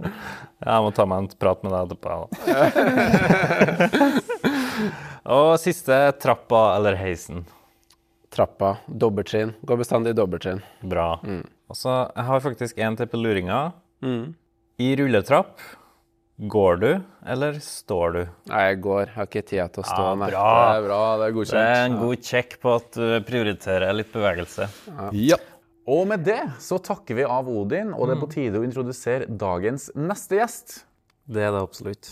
Jeg 0.64 0.84
må 0.84 0.90
ta 0.96 1.06
meg 1.08 1.22
en 1.22 1.28
prat 1.40 1.64
med 1.64 1.72
deg 1.72 1.80
etterpå. 1.88 2.12
Og 5.36 5.54
siste 5.62 5.96
trappa 6.20 6.62
eller 6.76 6.98
heisen. 7.00 7.44
trappa. 8.34 8.74
Dobbeltskinn. 8.86 9.54
Går 9.64 9.80
bestandig 9.80 10.12
i 10.12 10.18
dobbeltskinn. 10.18 10.60
Bra. 10.92 11.08
Og 11.70 11.78
så 11.78 11.96
jeg 12.12 12.44
faktisk 12.44 12.80
en 12.84 12.96
til 13.00 13.08
på 13.08 13.20
luringa. 13.20 13.60
Mm. 14.04 14.34
I 14.84 14.90
rulletrapp, 15.00 15.56
går 16.38 16.76
du 16.82 16.90
eller 17.26 17.58
står 17.62 18.14
du? 18.14 18.20
Nei, 18.50 18.62
jeg 18.68 18.80
går. 18.84 19.02
Jeg 19.06 19.14
har 19.16 19.28
ikke 19.28 19.44
tid 19.46 19.74
til 19.74 19.84
å 19.84 19.86
stå, 19.86 20.02
Ja, 20.02 20.14
bra. 20.18 20.28
Det 20.28 20.78
er 20.78 20.86
bra. 20.88 21.02
Det 21.20 21.26
er 21.26 21.36
godkjent. 21.38 21.58
Det 21.58 21.66
er 21.76 21.84
en 21.84 21.98
god 22.00 22.24
check 22.30 22.56
på 22.62 22.74
at 22.74 22.98
du 22.98 23.28
prioriterer 23.28 23.94
litt 23.94 24.12
bevegelse. 24.14 24.68
Ja. 25.18 25.38
Og 25.84 26.06
med 26.08 26.24
det 26.24 26.40
så 26.64 26.78
takker 26.80 27.18
vi 27.18 27.24
av 27.28 27.48
Odin, 27.48 27.92
og 27.92 28.08
det 28.08 28.16
er 28.16 28.20
på 28.22 28.30
tide 28.32 28.60
å 28.60 28.64
introdusere 28.64 29.28
dagens 29.28 29.90
neste 29.94 30.38
gjest. 30.40 30.78
Det 31.28 31.44
er 31.44 31.52
det 31.52 31.60
absolutt. 31.60 32.08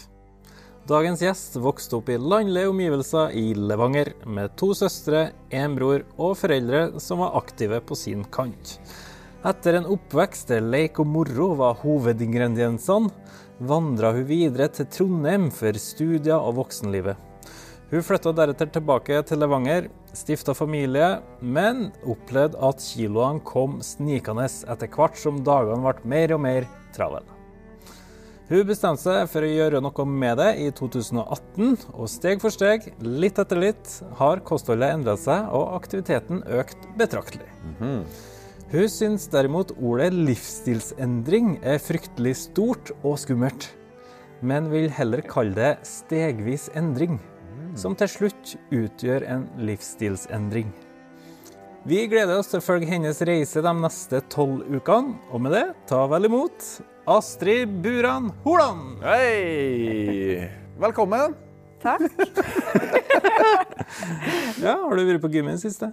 Dagens 0.89 1.23
gjest 1.23 1.57
vokste 1.63 1.97
opp 2.01 2.09
i 2.11 2.19
landlige 2.19 2.69
omgivelser 2.69 3.33
i 3.39 3.53
Levanger 3.55 4.13
med 4.27 4.57
to 4.59 4.73
søstre, 4.75 5.31
en 5.55 5.77
bror 5.79 6.03
og 6.19 6.35
foreldre 6.41 7.01
som 7.01 7.23
var 7.23 7.37
aktive 7.39 7.79
på 7.87 7.97
sin 7.97 8.25
kant. 8.35 8.77
Etter 9.47 9.79
en 9.79 9.87
oppvekst 9.95 10.51
der 10.53 10.63
leik 10.63 10.99
og 11.03 11.09
moro 11.11 11.53
var 11.59 11.79
hovedingrediensene, 11.81 13.11
vandra 13.61 14.13
hun 14.17 14.25
videre 14.29 14.69
til 14.73 14.89
Trondheim 14.93 15.51
for 15.55 15.77
studier 15.81 16.39
og 16.39 16.57
voksenlivet. 16.61 17.17
Hun 17.93 18.05
flytta 18.07 18.33
deretter 18.33 18.71
tilbake 18.73 19.19
til 19.29 19.43
Levanger, 19.43 19.91
stifta 20.17 20.55
familie, 20.57 21.19
men 21.45 21.91
opplevde 22.09 22.57
at 22.65 22.81
kiloene 22.81 23.45
kom 23.45 23.83
snikende 23.85 24.47
etter 24.49 24.89
hvert 24.89 25.19
som 25.21 25.43
dagene 25.45 25.85
ble 25.85 26.09
mer 26.15 26.33
og 26.39 26.41
mer 26.47 26.69
travle. 26.97 27.21
Hun 28.49 28.67
bestemte 28.69 29.05
seg 29.05 29.29
for 29.33 29.45
å 29.45 29.53
gjøre 29.53 29.81
noe 29.85 30.05
med 30.09 30.41
det 30.41 30.49
i 30.61 30.71
2018, 30.77 31.77
og 31.93 32.09
steg 32.11 32.41
for 32.41 32.53
steg, 32.53 32.89
litt 33.01 33.39
etter 33.41 33.61
litt, 33.61 33.93
har 34.19 34.43
kostholdet 34.45 34.97
endret 34.97 35.23
seg 35.23 35.53
og 35.53 35.77
aktiviteten 35.77 36.43
økt 36.61 36.89
betraktelig. 37.01 37.49
Hun 38.73 38.89
syns 38.89 39.27
derimot 39.29 39.75
ordet 39.85 40.15
livsstilsendring 40.17 41.59
er 41.67 41.81
fryktelig 41.83 42.33
stort 42.47 42.93
og 43.05 43.19
skummelt, 43.21 43.67
men 44.41 44.71
vil 44.73 44.89
heller 44.97 45.21
kalle 45.29 45.53
det 45.59 45.73
stegvis 45.87 46.71
endring, 46.79 47.19
som 47.77 47.93
til 47.99 48.09
slutt 48.09 48.55
utgjør 48.73 49.27
en 49.29 49.45
livsstilsendring. 49.69 50.73
Vi 51.85 51.99
gleder 52.09 52.39
oss 52.39 52.49
til 52.53 52.61
å 52.63 52.65
følge 52.65 52.89
hennes 52.95 53.21
reise 53.27 53.61
de 53.65 53.73
neste 53.77 54.23
tolv 54.33 54.63
ukene, 54.71 55.19
og 55.35 55.43
med 55.45 55.53
det, 55.57 55.65
ta 55.91 56.05
vel 56.09 56.31
imot 56.31 56.69
Astrid 57.11 57.75
Buran 57.85 58.31
Holand! 58.47 59.03
Hei! 59.05 60.49
Velkommen. 60.81 61.37
Takk. 61.85 62.09
Ja, 64.63 64.77
Har 64.79 64.95
du 64.97 65.03
vært 65.05 65.21
på 65.21 65.29
gymmen 65.33 65.57
i 65.57 65.59
det 65.59 65.65
siste? 65.67 65.91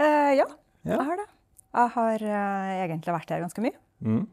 Eh, 0.00 0.32
ja, 0.38 0.46
Ja. 0.86 0.94
jeg 0.96 1.04
har 1.08 1.18
det. 1.18 1.26
Jeg 1.72 1.88
har 1.94 2.22
uh, 2.22 2.70
egentlig 2.84 3.14
vært 3.14 3.30
her 3.32 3.40
ganske 3.44 3.62
mye. 3.64 3.78
Mm. 4.04 4.26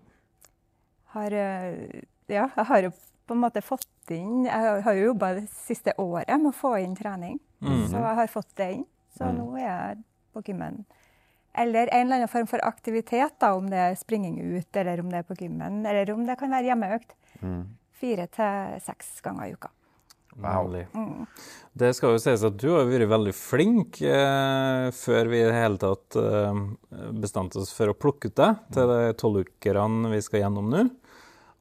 Har, 1.16 1.32
uh, 1.32 2.02
ja, 2.30 2.48
jeg 2.56 2.66
har 2.72 2.82
jo 2.88 2.92
på 3.30 3.36
en 3.38 3.42
måte 3.44 3.62
fått 3.62 3.86
inn 4.12 4.46
Jeg 4.48 4.82
har- 4.84 4.96
jo 4.98 5.12
jobba 5.12 5.36
det 5.38 5.50
siste 5.54 5.94
året 6.02 6.28
med 6.42 6.50
å 6.52 6.56
få 6.56 6.72
inn 6.82 6.96
trening, 6.98 7.40
så 7.62 8.00
jeg 8.02 8.16
har 8.18 8.28
fått 8.28 8.56
det 8.58 8.70
inn. 8.74 8.86
Så 9.16 9.30
nå 9.36 9.46
er 9.60 9.66
jeg 9.68 9.98
på 10.34 10.42
gymmen. 10.48 10.86
Eller 11.54 11.90
en 11.94 12.06
eller 12.08 12.16
annen 12.16 12.28
form 12.32 12.48
for 12.48 12.60
aktivitet, 12.64 13.38
da, 13.40 13.54
om 13.56 13.68
det 13.70 13.78
er 13.78 13.96
springing 13.96 14.40
ut, 14.58 14.76
eller 14.78 15.00
om 15.00 15.10
det 15.10 15.20
er 15.20 15.24
på 15.28 15.36
gymmen, 15.38 15.86
eller 15.86 16.10
om 16.14 16.26
det 16.26 16.38
kan 16.40 16.50
være 16.50 16.70
hjemmeøkt. 16.72 17.14
Fire 18.00 18.28
til 18.28 18.80
seks 18.82 19.22
ganger 19.22 19.46
i 19.50 19.54
uka. 19.54 19.70
Wow. 20.40 20.72
Mm. 20.94 21.26
Det 21.80 21.92
skal 21.96 22.16
jo 22.16 22.22
sies 22.22 22.44
at 22.48 22.58
du 22.60 22.70
har 22.74 22.88
vært 22.88 23.10
veldig 23.12 23.34
flink 23.36 24.00
eh, 24.04 24.88
før 24.96 25.30
vi 25.32 25.42
i 25.42 25.48
det 25.48 25.56
hele 25.56 25.80
tatt 25.82 26.18
eh, 26.20 26.62
bestemte 27.20 27.62
oss 27.62 27.74
for 27.76 27.92
å 27.92 27.98
plukke 27.98 28.32
ut 28.32 28.38
deg 28.40 28.64
til 28.76 28.92
de 28.92 29.14
tolvukerne 29.20 30.14
vi 30.14 30.22
skal 30.24 30.46
gjennom 30.46 30.72
nå. 30.72 30.86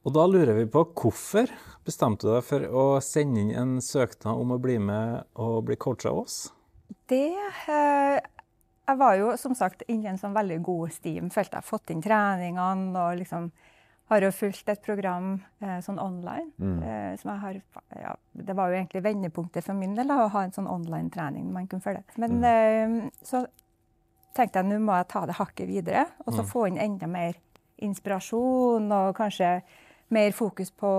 Og 0.07 0.15
da 0.15 0.25
lurer 0.31 0.55
vi 0.55 0.67
på 0.71 0.85
hvorfor 0.95 1.51
bestemte 1.85 2.27
du 2.27 2.33
deg 2.33 2.45
for 2.47 2.65
å 2.71 2.85
sende 3.03 3.43
inn 3.43 3.53
en 3.55 3.77
søknad 3.83 4.39
om 4.39 4.55
å 4.55 4.61
bli 4.61 4.77
med 4.81 5.27
og 5.39 5.65
bli 5.67 5.77
coacha 5.79 6.13
av 6.13 6.23
oss? 6.23 6.37
Det 7.09 7.35
eh, 7.35 8.19
Jeg 8.89 8.97
var 8.97 9.17
jo 9.19 9.33
som 9.37 9.53
sagt 9.57 9.83
inne 9.87 10.07
i 10.07 10.13
en 10.13 10.21
sånn 10.21 10.33
veldig 10.33 10.61
god 10.65 10.95
stim. 10.95 11.27
Følte 11.33 11.59
jeg 11.59 11.67
fått 11.67 11.91
inn 11.93 12.01
treningene 12.01 12.95
og 12.95 13.19
liksom 13.19 13.51
har 14.09 14.25
jo 14.25 14.31
fulgt 14.33 14.69
et 14.71 14.81
program 14.81 15.35
eh, 15.61 15.77
sånn 15.85 15.99
online. 16.01 16.49
Eh, 16.81 17.13
som 17.21 17.31
jeg 17.31 17.41
har, 17.43 17.59
ja, 18.01 18.15
det 18.33 18.55
var 18.57 18.71
jo 18.71 18.79
egentlig 18.79 19.03
vendepunktet 19.05 19.65
for 19.65 19.77
min 19.77 19.93
del 19.97 20.09
da, 20.09 20.23
å 20.23 20.31
ha 20.33 20.43
en 20.45 20.55
sånn 20.55 20.69
online-trening 20.69 21.51
man 21.53 21.69
kunne 21.69 21.85
følge. 21.85 22.03
Men 22.21 22.39
eh, 22.45 22.95
så 23.21 23.43
tenkte 24.37 24.61
jeg 24.61 24.69
nå 24.69 24.79
må 24.81 24.97
jeg 24.97 25.09
ta 25.11 25.23
det 25.27 25.37
hakket 25.39 25.69
videre 25.69 26.05
og 26.25 26.35
så 26.35 26.45
få 26.47 26.67
inn 26.69 26.77
enda 26.81 27.09
mer 27.09 27.37
inspirasjon 27.83 28.91
og 28.93 29.13
kanskje 29.17 29.59
mer 30.13 30.35
fokus 30.35 30.71
på 30.75 30.91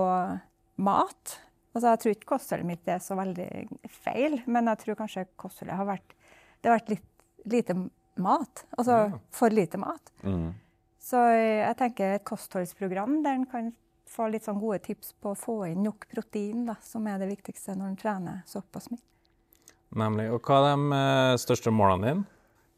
mat. 0.81 1.37
Altså, 1.71 1.87
jeg 1.87 2.01
tror 2.01 2.15
ikke 2.15 2.31
kostholdet 2.33 2.67
mitt 2.67 2.89
er 2.91 2.99
så 3.03 3.15
veldig 3.19 3.47
feil, 4.03 4.41
men 4.51 4.67
jeg 4.71 4.83
tror 4.83 4.99
kanskje 5.03 5.27
kostholdet 5.39 5.79
har 5.79 5.87
vært 5.87 6.17
Det 6.61 6.69
har 6.69 6.77
vært 6.77 6.91
litt 6.91 7.07
lite 7.49 7.73
mat. 8.21 8.65
Altså 8.77 9.19
for 9.33 9.49
lite 9.49 9.79
mat. 9.81 10.11
Mm. 10.23 10.51
Så 11.01 11.21
eh, 11.33 11.61
jeg 11.63 11.77
tenker 11.79 12.17
et 12.17 12.25
kostholdsprogram 12.27 13.21
der 13.25 13.39
en 13.39 13.47
kan 13.49 13.71
få 14.11 14.27
litt 14.29 14.45
sånn 14.45 14.59
gode 14.61 14.81
tips 14.85 15.15
på 15.23 15.31
å 15.31 15.39
få 15.39 15.55
inn 15.71 15.85
nok 15.85 16.05
protein, 16.11 16.65
da, 16.67 16.75
som 16.83 17.07
er 17.07 17.21
det 17.21 17.31
viktigste 17.31 17.77
når 17.77 17.93
en 17.93 17.97
trener 17.99 18.43
såpass 18.49 18.91
mye. 18.91 19.01
Nemlig. 19.97 20.29
Og 20.31 20.45
hva 20.45 20.61
er 20.61 20.69
de 20.69 20.99
eh, 20.99 21.39
største 21.41 21.73
målene 21.73 22.11
dine? 22.11 22.27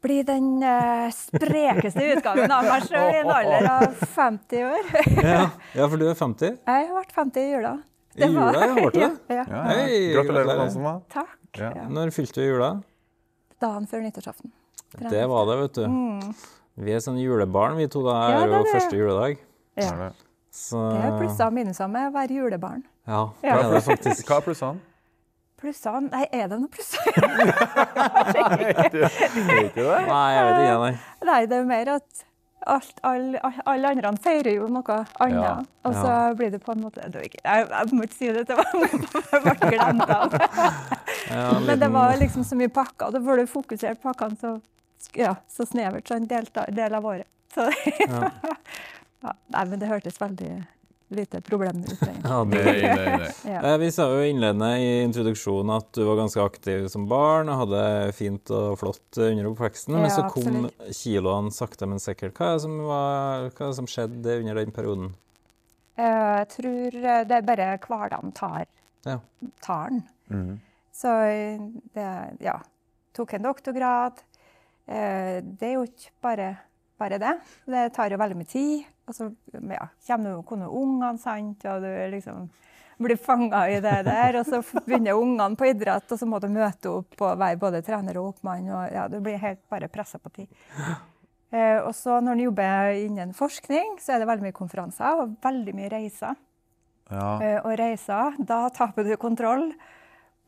Bli 0.04 0.18
den 0.26 0.48
eh, 0.66 1.06
sprekeste 1.16 2.02
utgaven 2.12 2.52
av 2.52 2.66
meg 2.68 2.88
sjøl 2.88 3.06
i 3.12 3.20
en 3.22 3.30
alder 3.38 3.68
av 3.72 4.02
50 4.16 4.66
år. 4.70 4.90
Ja, 5.30 5.44
ja 5.76 5.86
for 5.90 6.00
du 6.00 6.08
er 6.08 6.18
50. 6.18 6.58
Jeg 6.64 6.90
vært 6.96 7.14
50 7.20 7.44
i 7.44 7.54
jula. 7.54 7.76
I 8.14 8.26
jula, 8.28 8.50
ja, 8.54 8.66
ble 8.74 8.90
du 8.90 8.98
det? 8.98 9.12
Ja, 9.34 9.38
ja. 9.40 9.62
Hei. 9.70 9.86
Gratulerer 10.16 10.50
gratulerer. 10.50 11.00
Takk. 11.14 11.38
Ja. 11.60 11.70
Ja. 11.82 11.86
Når 11.92 12.12
fylte 12.14 12.42
du 12.42 12.50
jula? 12.50 12.74
Dagen 13.62 13.88
før 13.90 14.04
nyttårsaften. 14.04 14.52
Det 14.98 15.24
var 15.30 15.48
det, 15.50 15.56
vet 15.62 15.80
du. 15.80 15.86
Vi 16.76 16.90
er 16.92 16.98
sånn 17.04 17.18
julebarn, 17.22 17.76
vi 17.78 17.86
to. 17.88 18.02
da 18.02 18.14
Ja, 18.30 18.38
er 18.42 18.46
det 18.46 18.54
jo 18.54 18.58
er 18.60 18.64
det. 18.64 18.72
første 18.74 18.96
juledag. 18.98 19.38
Ja. 19.76 19.90
Er 19.92 19.96
det? 20.08 20.12
Så 20.54 20.80
Det 20.90 21.04
er 21.04 21.18
plusser 21.18 21.46
og 21.46 21.52
minuser 21.52 21.88
med 21.90 22.08
å 22.08 22.12
være 22.14 22.30
julebarn. 22.34 22.82
Ja, 23.06 23.28
det 23.42 23.48
Ja. 23.48 23.58
er 23.58 23.70
det 23.74 23.82
faktisk. 23.84 24.26
Hva 24.26 24.36
er 24.38 24.40
plussene? 24.42 24.78
Plussene 25.60 26.10
Nei, 26.10 26.26
er 26.32 26.48
det 26.48 26.58
noen 26.60 26.68
plusser? 26.68 27.00
Vet 28.74 29.74
du 29.74 29.82
det? 29.82 30.06
Nei, 30.08 30.28
jeg 30.34 30.44
vet 30.44 30.60
ikke, 30.60 30.78
nei. 30.82 30.94
Nei, 31.24 31.40
det 31.46 31.56
er 31.56 31.60
jo 31.62 31.68
mer 31.68 31.88
at 31.94 32.24
alt, 32.66 33.00
alle, 33.04 33.40
alle 33.68 33.88
andre 33.92 34.12
feirer 34.24 34.54
jo 34.56 34.68
noe 34.72 34.98
annet. 35.20 35.42
Ja. 35.42 35.54
Og 35.84 35.94
så 35.98 36.12
blir 36.38 36.50
det 36.54 36.60
på 36.64 36.72
en 36.72 36.80
måte 36.86 37.08
det 37.12 37.26
ikke, 37.28 37.40
jeg, 37.44 37.66
jeg 37.70 37.88
må 37.92 38.06
ikke 38.06 38.18
si 38.18 38.30
det 38.32 38.46
til 38.48 38.56
mange, 38.56 38.88
jeg 39.32 39.42
ble 39.44 39.54
glemt 39.74 40.10
av. 40.10 40.30
det. 40.30 40.40
Men 41.66 41.78
det 41.82 41.90
var 41.92 42.14
liksom 42.20 42.44
så 42.44 42.56
mye 42.56 42.72
pakker, 42.72 43.06
og 43.08 43.12
da 43.12 43.20
får 43.26 43.42
du 43.42 43.46
fokusert 43.52 44.00
pakkene 44.04 44.36
så, 44.40 44.54
ja, 45.14 45.34
så 45.48 45.66
snevert 45.66 46.08
så 46.08 46.14
en 46.16 46.26
del, 46.30 46.46
del 46.74 46.94
av 46.94 47.06
året. 47.06 47.26
Så, 47.54 47.68
Ja. 48.08 48.30
ja, 49.22 49.32
nei, 49.54 49.64
men 49.70 49.78
det 49.80 49.88
hørtes 49.90 50.16
veldig 50.20 50.52
lite 51.14 51.38
problem 51.46 51.82
ut. 51.84 52.00
Ja, 52.24 52.38
det 52.48 52.60
er 52.64 52.78
ille, 52.80 53.02
ille. 53.14 53.28
Ja. 53.46 53.60
Eh, 53.70 53.76
Vi 53.78 53.90
sa 53.94 54.06
jo 54.10 54.22
innledende 54.26 54.70
i 54.82 54.88
introduksjonen 55.04 55.70
at 55.76 55.90
du 55.94 56.02
var 56.08 56.16
ganske 56.18 56.42
aktiv 56.42 56.88
som 56.90 57.04
barn 57.10 57.48
og 57.52 57.60
hadde 57.60 57.82
fint 58.16 58.50
og 58.50 58.78
flott 58.80 59.20
under 59.22 59.50
oppveksten, 59.52 59.94
men 59.94 60.08
Ja, 60.08 60.14
så 60.16 60.24
kom 60.32 60.64
absolutt. 60.64 60.96
kiloene 61.02 61.52
sakte, 61.54 61.86
men 61.86 62.02
sikkert. 62.02 62.34
Hva 62.34 62.48
er 62.50 62.56
det 62.58 62.64
som, 62.66 62.78
var, 62.88 63.46
hva 63.52 63.66
er 63.68 63.70
det 63.70 63.78
som 63.78 63.90
skjedde 63.92 64.38
under 64.40 64.58
den 64.62 64.74
perioden? 64.74 65.12
Eh, 65.94 66.08
Jeg 66.40 66.48
tror 66.56 66.96
eh, 67.04 67.22
det 67.30 67.36
er 67.38 67.48
bare 67.52 67.68
hverdagen 67.84 68.32
tar, 68.34 68.64
Ja. 69.06 69.18
tar 69.62 69.90
den. 69.92 70.02
Mm. 70.32 70.54
Så 70.94 71.10
det, 71.94 72.08
ja, 72.42 72.58
tok 73.14 73.32
en 73.38 73.42
doktorgrad. 73.46 74.24
Eh, 74.86 75.40
Det 75.42 75.68
er 75.68 75.74
jo 75.78 75.86
ikke 75.86 76.10
bare, 76.22 76.48
bare 76.98 77.18
det. 77.18 77.38
Det 77.66 77.86
tar 77.94 78.10
jo 78.10 78.20
veldig 78.20 78.36
mye 78.40 78.50
tid. 78.50 78.84
Og 79.08 79.14
så 79.16 79.30
ja, 79.68 79.88
kommer 80.06 80.42
kommer 80.48 80.72
ungene, 80.72 81.18
sant, 81.20 81.64
og 81.68 81.82
du 81.84 81.90
liksom 82.14 82.46
blir 83.04 83.18
fanga 83.18 83.64
i 83.68 83.80
det 83.84 83.96
der. 84.06 84.38
Og 84.40 84.46
så 84.48 84.60
begynner 84.86 85.18
ungene 85.18 85.56
på 85.58 85.68
idrett, 85.68 86.06
og 86.10 86.20
så 86.20 86.28
må 86.28 86.40
du 86.40 86.48
møte 86.52 86.92
opp 87.00 87.20
og 87.20 87.38
være 87.40 87.60
både 87.60 87.82
trener 87.84 88.20
og 88.20 88.34
oppmann. 88.34 88.70
Og 88.70 88.94
ja, 88.94 89.08
du 89.08 89.18
blir 89.24 89.40
helt 89.42 89.60
bare 89.72 89.90
pressa 89.92 90.18
på 90.18 90.32
tid. 90.32 90.48
Eh, 91.54 91.80
og 91.84 91.92
så 91.94 92.20
når 92.24 92.38
du 92.38 92.46
jobber 92.48 92.96
innen 93.04 93.34
forskning, 93.36 93.98
så 94.02 94.14
er 94.14 94.22
det 94.22 94.30
veldig 94.30 94.48
mye 94.48 94.56
konferanser 94.56 95.20
og 95.20 95.36
veldig 95.44 95.74
mye 95.76 95.92
reiser. 95.92 96.38
Ja. 97.12 97.28
Eh, 97.44 97.58
og 97.60 97.76
reiser, 97.78 98.38
da 98.40 98.64
taper 98.74 99.04
du 99.04 99.12
kontroll 99.20 99.68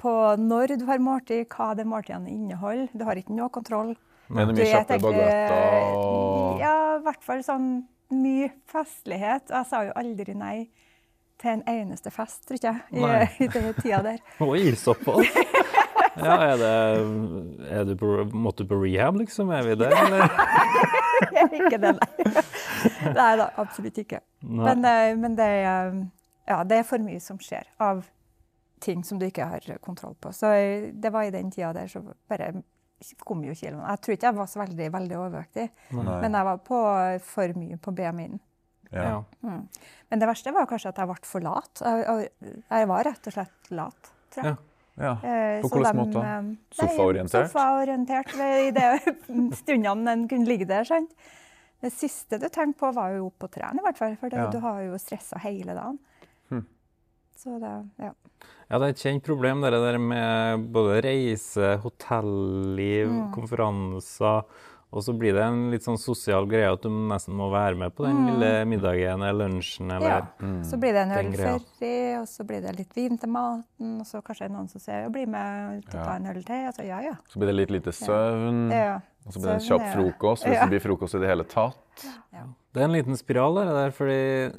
på 0.01 0.13
når 0.41 0.79
du 0.81 0.87
har 0.89 1.01
måltid, 1.01 1.45
hva 1.53 1.75
det 1.77 1.87
måltidene 1.89 2.33
inneholder. 2.33 2.89
Du 2.97 3.05
har 3.05 3.21
ikke 3.21 3.37
noe 3.37 3.53
kontroll. 3.53 3.95
Er 4.31 4.49
det 4.49 4.57
mye 4.57 4.71
kjappe 4.71 4.99
baguetter 5.03 5.93
og 5.95 6.63
Ja, 6.63 6.75
i 6.97 7.05
hvert 7.07 7.23
fall 7.27 7.45
sånn 7.47 7.69
mye 8.15 8.51
festlighet. 8.71 9.51
Og 9.51 9.57
jeg 9.61 9.69
sa 9.71 9.85
jo 9.87 9.95
aldri 9.99 10.35
nei 10.39 10.57
til 11.41 11.53
en 11.59 11.65
eneste 11.69 12.11
fest, 12.15 12.47
tror 12.49 12.61
jeg, 12.63 12.83
i, 12.97 13.03
i 13.45 13.49
den 13.53 13.73
tida 13.81 14.01
der. 14.05 14.23
Oi, 14.47 14.73
såpass! 14.79 15.33
Ja, 16.17 16.37
er 16.41 16.57
det 16.57 16.75
er 17.69 17.83
du 17.85 17.93
på, 18.01 18.09
Måtte 18.33 18.65
du 18.65 18.71
på 18.71 18.79
rehab, 18.81 19.19
liksom? 19.21 19.51
Er 19.53 19.67
vi 19.67 19.75
der, 19.77 19.93
eller? 19.93 20.31
ikke 21.59 21.77
det, 21.83 21.93
nei. 21.99 22.37
Nei 23.13 23.33
da, 23.37 23.51
absolutt 23.61 23.99
ikke. 24.01 24.23
Nei. 24.41 24.63
Men, 24.65 24.87
eh, 24.89 25.11
men 25.21 25.37
det, 25.37 25.49
er, 25.61 25.93
ja, 26.49 26.63
det 26.65 26.81
er 26.81 26.89
for 26.89 27.05
mye 27.05 27.21
som 27.21 27.41
skjer 27.43 27.69
av 27.85 28.07
ting 28.81 29.05
som 29.05 29.21
du 29.21 29.27
ikke 29.29 29.45
har 29.51 29.69
kontroll 29.85 30.17
på. 30.21 30.33
Så 30.37 30.55
eh, 30.57 30.89
det 30.93 31.13
var 31.13 31.29
i 31.29 31.35
den 31.35 31.53
tida 31.53 31.75
der 31.77 31.93
så 31.93 32.01
bare 32.31 32.55
kom 33.25 33.43
jo 33.45 33.53
kiloene. 33.55 33.87
Jeg 33.93 34.01
tror 34.05 34.15
ikke 34.17 34.27
jeg 34.31 34.37
var 34.39 34.47
så 34.47 34.61
veldig, 34.63 34.87
veldig 34.93 35.17
overvektig, 35.21 35.67
Nei. 35.93 36.21
men 36.23 36.33
jeg 36.39 36.45
var 36.49 36.59
på 36.65 36.79
for 37.23 37.53
mye 37.61 37.77
på 37.79 37.93
BMI-en. 37.99 38.39
Ja. 38.93 39.23
Mm. 39.43 39.67
Men 40.11 40.19
det 40.23 40.29
verste 40.31 40.53
var 40.55 40.67
kanskje 40.71 40.89
at 40.93 40.97
jeg 41.03 41.09
ble 41.11 41.17
for 41.27 41.41
lat. 41.45 41.83
Jeg, 41.83 42.31
jeg- 42.71 42.89
var 42.89 43.05
rett 43.05 43.27
og 43.27 43.33
slett 43.35 43.71
lat, 43.71 44.13
tror 44.33 44.45
jeg. 44.45 44.57
Ja. 44.97 45.05
ja. 45.05 45.13
Eh, 45.29 45.61
På 45.63 45.69
så 45.69 45.75
hvilken 45.81 45.97
måte? 46.01 46.23
eh, 46.23 46.53
Sofaorientert? 46.81 47.51
Sofaorientert 47.51 48.35
i 48.41 48.71
de 48.71 48.87
stundene 49.61 50.13
en 50.15 50.29
kunne 50.29 50.47
ligge 50.49 50.67
der. 50.71 50.85
sant? 50.85 51.11
Det 51.83 51.93
siste 51.93 52.39
du 52.41 52.49
tenkte 52.49 52.79
på, 52.81 52.93
var 52.95 53.11
jo 53.13 53.27
opp 53.27 53.39
på 53.43 53.51
trærne, 53.53 53.83
i 53.83 53.85
hvert 53.85 53.99
fall. 53.99 54.17
For 54.17 54.31
det, 54.33 54.39
Ja. 54.39 54.47
du 54.51 54.59
har 54.61 54.81
jo 54.87 54.97
stressa 55.03 55.37
hele 55.43 55.75
dagen. 55.77 55.99
Hm. 56.49 56.65
Så 57.37 57.59
det, 57.61 57.73
ja. 58.01 58.13
Ja, 58.71 58.79
det 58.81 58.87
er 58.87 58.95
et 58.95 59.03
kjent 59.05 59.23
problem, 59.23 59.61
det 59.63 59.71
der 59.79 59.99
med 60.03 60.65
både 60.75 61.03
reise, 61.05 61.77
hotelliv, 61.83 63.09
Mm. 63.13 63.33
konferanser. 63.35 64.45
Og 64.93 65.03
så 65.03 65.13
blir 65.19 65.35
det 65.35 65.43
en 65.43 65.71
litt 65.71 65.83
sånn 65.85 65.99
sosial 65.99 66.47
greie 66.49 66.71
at 66.73 66.81
du 66.83 66.89
nesten 66.89 67.35
må 67.37 67.51
være 67.53 67.77
med 67.77 67.95
på 67.95 68.05
den 68.07 68.17
Mm. 68.17 68.27
lille 68.31 68.65
middagen 68.65 69.23
eller 69.23 69.49
lunsjen 69.49 69.91
eller 69.91 70.09
ja. 70.09 70.21
Så 70.63 70.79
blir 70.81 70.93
det 70.95 71.03
en 71.11 71.33
greia. 71.33 72.21
og 72.21 72.27
så 72.29 72.47
blir 72.47 72.63
det 72.63 72.77
litt 72.79 72.95
vin 72.95 73.19
til 73.19 73.29
maten, 73.29 74.01
og 74.01 74.07
så 74.07 74.23
kanskje 74.23 74.49
noen 74.51 74.69
som 74.71 74.81
sier 74.81 75.03
ja, 75.03 75.09
'bli 75.09 75.27
med 75.27 75.79
ut 75.79 75.95
og 75.95 76.05
ta 76.05 76.17
en 76.17 76.27
øl 76.27 76.43
til'. 76.43 76.67
Altså, 76.69 76.87
ja, 76.87 77.01
ja. 77.01 77.15
Så 77.29 77.39
blir 77.39 77.47
det 77.49 77.57
litt 77.57 77.71
lite 77.71 77.93
søvn, 77.93 78.71
ja. 78.71 79.01
og 79.27 79.33
så 79.33 79.39
blir 79.41 79.59
det 79.59 79.63
en 79.63 79.79
kjapp 79.79 79.95
frokost 79.95 80.45
hvis 80.45 80.55
Ja. 80.55 80.67
det 80.67 80.71
blir 80.71 80.91
frokost 80.91 81.15
i 81.15 81.19
det 81.19 81.29
hele 81.29 81.45
tatt. 81.45 81.77
Det 82.73 82.81
er 82.83 82.85
en 82.85 82.93
liten 82.93 83.17
spiral 83.17 83.55
der, 83.55 83.67
der 83.67 83.91
fordi 83.91 84.53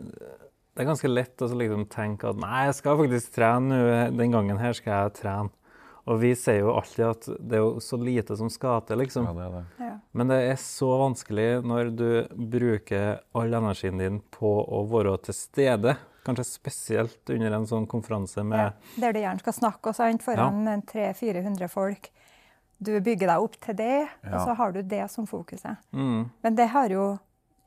det 0.77 0.83
er 0.83 0.89
ganske 0.91 1.09
lett 1.09 1.41
å 1.41 1.47
liksom 1.57 1.87
tenke 1.89 2.29
at 2.29 2.37
nei, 2.37 2.67
jeg 2.67 2.75
skal 2.77 2.99
faktisk 2.99 3.31
trene 3.33 3.77
nå, 3.81 4.17
den 4.19 4.35
gangen 4.35 4.59
her 4.61 4.75
skal 4.77 5.07
jeg 5.07 5.15
trene. 5.23 5.49
Og 6.07 6.21
vi 6.21 6.29
sier 6.39 6.61
jo 6.61 6.75
alltid 6.77 7.03
at 7.03 7.25
det 7.49 7.57
er 7.57 7.63
jo 7.65 7.81
så 7.83 7.97
lite 7.99 8.37
som 8.39 8.47
skal 8.53 8.83
til, 8.87 9.01
liksom. 9.01 9.25
Ja, 9.27 9.33
det 9.35 9.47
er 9.47 9.55
det. 9.57 9.63
ja. 9.83 9.95
Men 10.15 10.29
det 10.31 10.37
er 10.53 10.59
så 10.61 10.87
vanskelig 11.01 11.47
når 11.67 11.89
du 11.99 12.11
bruker 12.53 13.17
all 13.35 13.57
energien 13.57 13.99
din 13.99 14.21
på 14.31 14.53
å 14.63 14.85
være 14.87 15.17
til 15.25 15.35
stede. 15.35 15.97
Kanskje 16.23 16.45
spesielt 16.47 17.33
under 17.33 17.57
en 17.57 17.67
sånn 17.67 17.89
konferanse 17.91 18.39
Ja, 18.39 18.47
med 18.47 19.01
der 19.01 19.17
du 19.17 19.19
gjerne 19.19 19.43
skal 19.43 19.57
snakke 19.57 19.91
også, 19.91 20.05
sant, 20.05 20.23
foran 20.23 20.63
ja. 20.69 20.77
300-400 20.93 21.67
folk. 21.73 22.11
Du 22.77 22.93
bygger 23.01 23.33
deg 23.33 23.43
opp 23.49 23.55
til 23.65 23.75
det, 23.79 23.93
og 24.29 24.37
så 24.45 24.53
har 24.61 24.75
du 24.75 24.83
det 24.85 25.05
som 25.11 25.25
fokuset. 25.27 25.81
mm, 25.91 26.29
Men 26.45 26.55
det 26.55 26.69
har 26.71 26.93
jo 26.93 27.07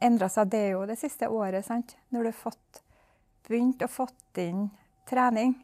endra 0.00 0.28
seg, 0.32 0.48
det 0.52 0.60
er 0.68 0.70
jo 0.78 0.86
det 0.88 0.96
siste 1.00 1.28
året. 1.28 1.66
sant? 1.66 1.96
Når 2.08 2.22
du 2.22 2.30
har 2.32 2.38
fått 2.48 2.80
begynt 3.48 3.82
å 3.82 3.88
fått 3.90 4.38
inn 4.42 4.68
trening, 5.08 5.54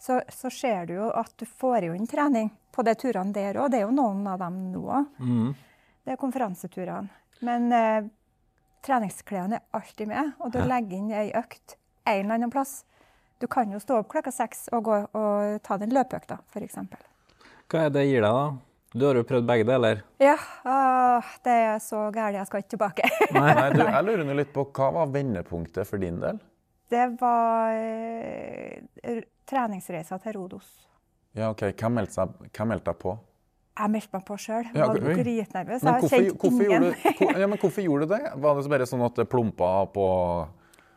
så, 0.00 0.20
så 0.30 0.50
ser 0.50 0.86
du 0.86 0.94
jo 1.00 1.08
at 1.10 1.32
du 1.40 1.46
får 1.46 1.88
jo 1.88 1.94
inn 1.96 2.06
trening 2.06 2.50
på 2.74 2.84
de 2.86 2.94
turene 2.94 3.32
der 3.34 3.56
òg. 3.58 3.70
Det 3.72 3.80
er 3.80 3.86
jo 3.88 3.94
noen 3.96 4.26
av 4.30 4.38
dem 4.44 4.60
nå 4.72 4.84
òg. 4.86 5.08
mm, 5.18 5.48
Det 6.06 6.14
er 6.14 6.20
konferanseturene. 6.20 7.08
Men 7.46 7.72
eh, 7.74 8.06
treningsklærne 8.86 9.58
er 9.58 9.78
alltid 9.78 10.08
med, 10.10 10.32
og 10.38 10.52
du 10.54 10.60
legger 10.62 10.96
inn 10.98 11.10
ei 11.14 11.28
økt 11.38 11.76
en 12.08 12.22
eller 12.24 12.38
annen 12.38 12.50
plass. 12.54 12.84
Du 13.38 13.46
kan 13.50 13.70
jo 13.70 13.78
stå 13.82 14.00
opp 14.00 14.08
klokka 14.10 14.32
seks 14.34 14.68
og 14.74 14.86
gå 14.88 14.96
og 15.14 15.58
ta 15.66 15.76
den 15.78 15.92
løpeøkta, 15.94 16.40
f.eks. 16.50 16.78
Hva 17.68 17.84
er 17.86 17.92
det 17.94 18.06
gir 18.08 18.24
deg, 18.24 18.32
da? 18.32 18.48
Du 18.98 19.04
har 19.04 19.18
jo 19.20 19.22
prøvd 19.28 19.44
begge 19.46 19.66
deler. 19.68 19.98
Ja, 20.22 20.38
Å, 20.64 21.20
det 21.44 21.52
er 21.66 21.82
så 21.84 22.06
gærent, 22.14 22.38
jeg 22.40 22.48
skal 22.48 22.62
ikke 22.62 22.72
tilbake. 22.72 23.10
Nei, 23.36 23.52
du, 23.74 23.82
jeg 23.84 24.06
lurer 24.06 24.38
litt 24.38 24.54
på 24.54 24.64
hva 24.74 24.88
var 24.96 25.10
vendepunktet 25.12 25.86
for 25.90 26.00
din 26.00 26.16
del? 26.22 26.38
Det 26.90 27.06
var 27.20 27.72
eh, 27.76 29.22
treningsreisa 29.48 30.18
til 30.22 30.32
Rodos. 30.38 30.68
Ja, 31.36 31.50
ok. 31.52 31.66
Hvem 31.78 31.92
meldte, 32.00 32.14
seg, 32.16 32.28
hvem 32.56 32.70
meldte 32.72 32.92
deg 32.92 33.00
på? 33.02 33.16
Jeg 33.78 33.90
meldte 33.94 34.16
meg 34.16 34.24
på 34.26 34.36
sjøl. 34.42 34.64
Ja, 34.74 34.86
var 34.90 34.98
dritnervøs. 34.98 35.82
Men 35.84 35.92
Jeg 35.94 36.02
hvorfor, 36.02 36.16
kjente 36.16 36.38
hvorfor, 36.42 36.62
ingen. 36.64 36.82
gjorde, 36.82 36.94
du- 36.94 37.18
hvor- 37.24 37.38
ja, 37.38 37.46
men 37.46 37.58
hvorfor 37.62 37.82
gjorde 37.84 38.06
du 38.08 38.14
det? 38.14 38.32
Var 38.42 38.54
det 38.62 38.70
bare 38.72 38.86
sånn 38.90 39.04
at 39.06 39.14
det 39.20 39.28
plumpa 39.28 39.68
på 39.94 40.06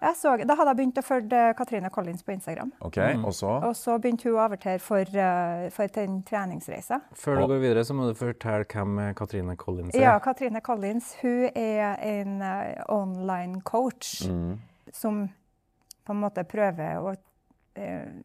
Jeg 0.01 0.15
så, 0.17 0.31
da 0.47 0.55
hadde 0.57 0.71
jeg 0.71 0.77
begynt 0.79 0.97
å 0.97 1.03
følge 1.05 1.41
Katrine 1.55 1.89
Collins 1.93 2.23
på 2.25 2.31
Instagram. 2.33 2.71
OK, 2.81 2.97
og 3.23 3.33
så? 3.37 3.51
Og 3.67 3.75
så 3.77 3.99
begynte 4.01 4.23
hun 4.23 4.33
å 4.39 4.47
avertere 4.47 4.79
for, 4.81 4.97
eh, 5.05 5.69
for 5.69 5.85
den 5.93 6.23
treningsreisa. 6.23 7.01
Før 7.13 7.35
du 7.43 7.47
går 7.53 7.59
videre, 7.61 7.83
så 7.85 7.93
må 7.93 8.07
du 8.09 8.15
fortelle 8.17 8.65
hvem 8.65 9.13
Katrine 9.13 9.55
Collins 9.55 9.93
er. 9.93 10.01
Ja, 10.01 10.15
Katrine 10.19 10.59
Collins 10.61 11.13
hun 11.21 11.51
er 11.53 11.99
en 12.01 12.41
eh, 12.41 12.81
online 12.89 13.61
coach 13.61 14.23
Mm. 14.25 14.57
som 14.91 15.29
på 16.11 16.17
en 16.17 16.23
måte 16.25 16.43
prøver 16.47 16.99
å 16.99 17.13
eh, 17.79 18.21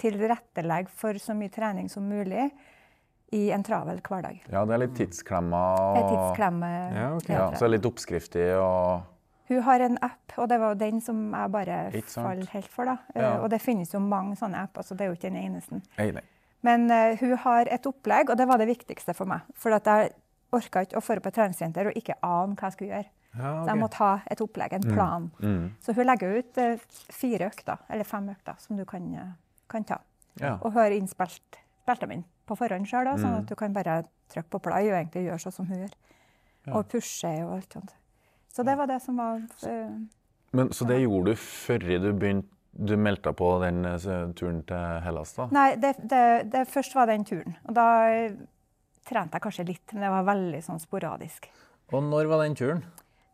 tilrettelegge 0.00 0.92
for 0.96 1.20
så 1.20 1.36
mye 1.36 1.52
trening 1.52 1.90
som 1.92 2.06
mulig 2.08 2.48
i 3.36 3.50
en 3.54 3.62
travel 3.62 4.00
hverdag. 4.02 4.40
Ja, 4.50 4.64
det 4.66 4.74
er 4.74 4.82
litt 4.82 4.96
tidsklemma. 4.98 5.62
Og... 5.92 5.98
tidsklemme. 6.08 6.70
Ja, 6.96 7.08
okay. 7.14 7.36
Ja, 7.36 7.46
så 7.52 7.64
det 7.64 7.68
er 7.68 7.74
litt 7.76 7.90
oppskriftig 7.90 8.46
og 8.58 9.06
Hun 9.50 9.62
har 9.66 9.82
en 9.82 9.98
app, 10.06 10.34
og 10.38 10.46
det 10.50 10.60
var 10.62 10.74
jo 10.74 10.78
den 10.78 11.00
som 11.02 11.22
jeg 11.34 11.50
bare 11.50 11.78
falt 12.06 12.52
helt 12.52 12.68
for. 12.70 12.86
da. 12.86 12.98
Eh, 13.14 13.22
Ja. 13.22 13.30
Og 13.42 13.50
det 13.50 13.60
finnes 13.62 13.92
jo 13.94 14.00
mange 14.00 14.36
sånne 14.38 14.62
apper, 14.62 14.86
så 14.86 14.94
det 14.94 15.04
er 15.04 15.10
jo 15.10 15.18
ikke 15.18 15.30
den 15.30 15.42
eneste. 15.42 15.80
Nei. 15.98 16.22
Men 16.62 16.90
uh, 16.90 17.16
hun 17.18 17.36
har 17.36 17.66
et 17.72 17.86
opplegg, 17.86 18.30
og 18.30 18.38
det 18.38 18.46
var 18.46 18.60
det 18.60 18.68
viktigste 18.68 19.14
for 19.16 19.26
meg. 19.26 19.46
For 19.56 19.74
at 19.74 19.86
jeg 19.86 20.12
orka 20.54 20.84
ikke 20.84 21.00
å 21.00 21.02
dra 21.02 21.24
på 21.24 21.30
et 21.32 21.38
treningssenter 21.38 21.90
og 21.90 21.98
ikke 21.98 22.18
ane 22.22 22.54
hva 22.54 22.68
jeg 22.68 22.76
skulle 22.76 22.94
gjøre. 22.94 23.10
Ja, 23.36 23.64
Så 23.64 23.68
jeg 23.70 23.78
må 23.78 23.88
ta 23.94 24.10
et 24.30 24.40
opplegg, 24.42 24.72
en 24.72 24.82
plan. 24.94 25.30
Mm. 25.38 25.70
Så 25.80 25.94
hun 25.94 26.06
legger 26.06 26.38
ut 26.40 26.58
eh, 26.58 26.78
fire 27.14 27.46
økter, 27.50 27.78
eller 27.88 28.04
fem 28.04 28.28
økter, 28.32 28.54
som 28.58 28.76
du 28.76 28.84
kan, 28.84 29.06
eh, 29.14 29.32
kan 29.70 29.84
ta. 29.84 30.00
Ja. 30.40 30.56
Og 30.62 30.72
hun 30.72 30.80
har 30.82 30.90
innspilt 30.96 31.60
spilt 31.84 32.00
dem 32.00 32.24
på 32.46 32.56
forhånd 32.58 32.86
sjøl, 32.90 33.06
sånn 33.18 33.30
Mm. 33.30 33.38
at 33.38 33.46
du 33.46 33.54
kan 33.54 33.72
bare 33.72 34.04
trykke 34.30 34.50
på 34.50 34.62
play 34.62 34.90
og 34.90 34.96
egentlig 34.98 35.26
gjøre 35.28 35.38
sånn 35.44 35.52
som 35.52 35.66
hun 35.66 35.78
gjør. 35.84 35.94
Ja. 36.66 36.72
Og 36.76 36.88
pushe 36.88 37.30
og 37.46 37.54
alt 37.56 37.72
sånt. 37.72 37.94
Så 38.52 38.64
det 38.64 38.76
var 38.76 38.86
det 38.86 39.00
som 39.02 39.16
var 39.16 39.36
uh, 39.66 39.90
Men, 40.52 40.68
så 40.70 40.86
det 40.86 41.00
gjorde 41.00 41.30
du 41.30 41.34
før 41.36 41.78
du 41.78 42.12
begynte 42.12 42.48
Du 42.74 42.96
meldte 42.96 43.30
deg 43.30 43.36
på 43.36 43.60
den 43.62 43.82
turen 44.34 44.62
til 44.66 45.00
Hellas, 45.02 45.32
da? 45.34 45.46
Nei, 45.50 45.74
det, 45.76 45.96
det, 46.06 46.50
det 46.52 46.68
først 46.68 46.94
var 46.94 47.06
den 47.06 47.24
turen. 47.24 47.56
Og 47.66 47.74
da 47.74 47.86
trente 49.08 49.34
jeg 49.34 49.42
kanskje 49.42 49.66
litt, 49.66 49.92
men 49.92 50.02
det 50.02 50.10
var 50.10 50.22
veldig 50.28 50.60
sånn 50.62 50.78
sporadisk. 50.78 51.48
Og 51.92 52.02
når 52.06 52.28
var 52.30 52.44
den 52.44 52.54
turen? 52.54 52.84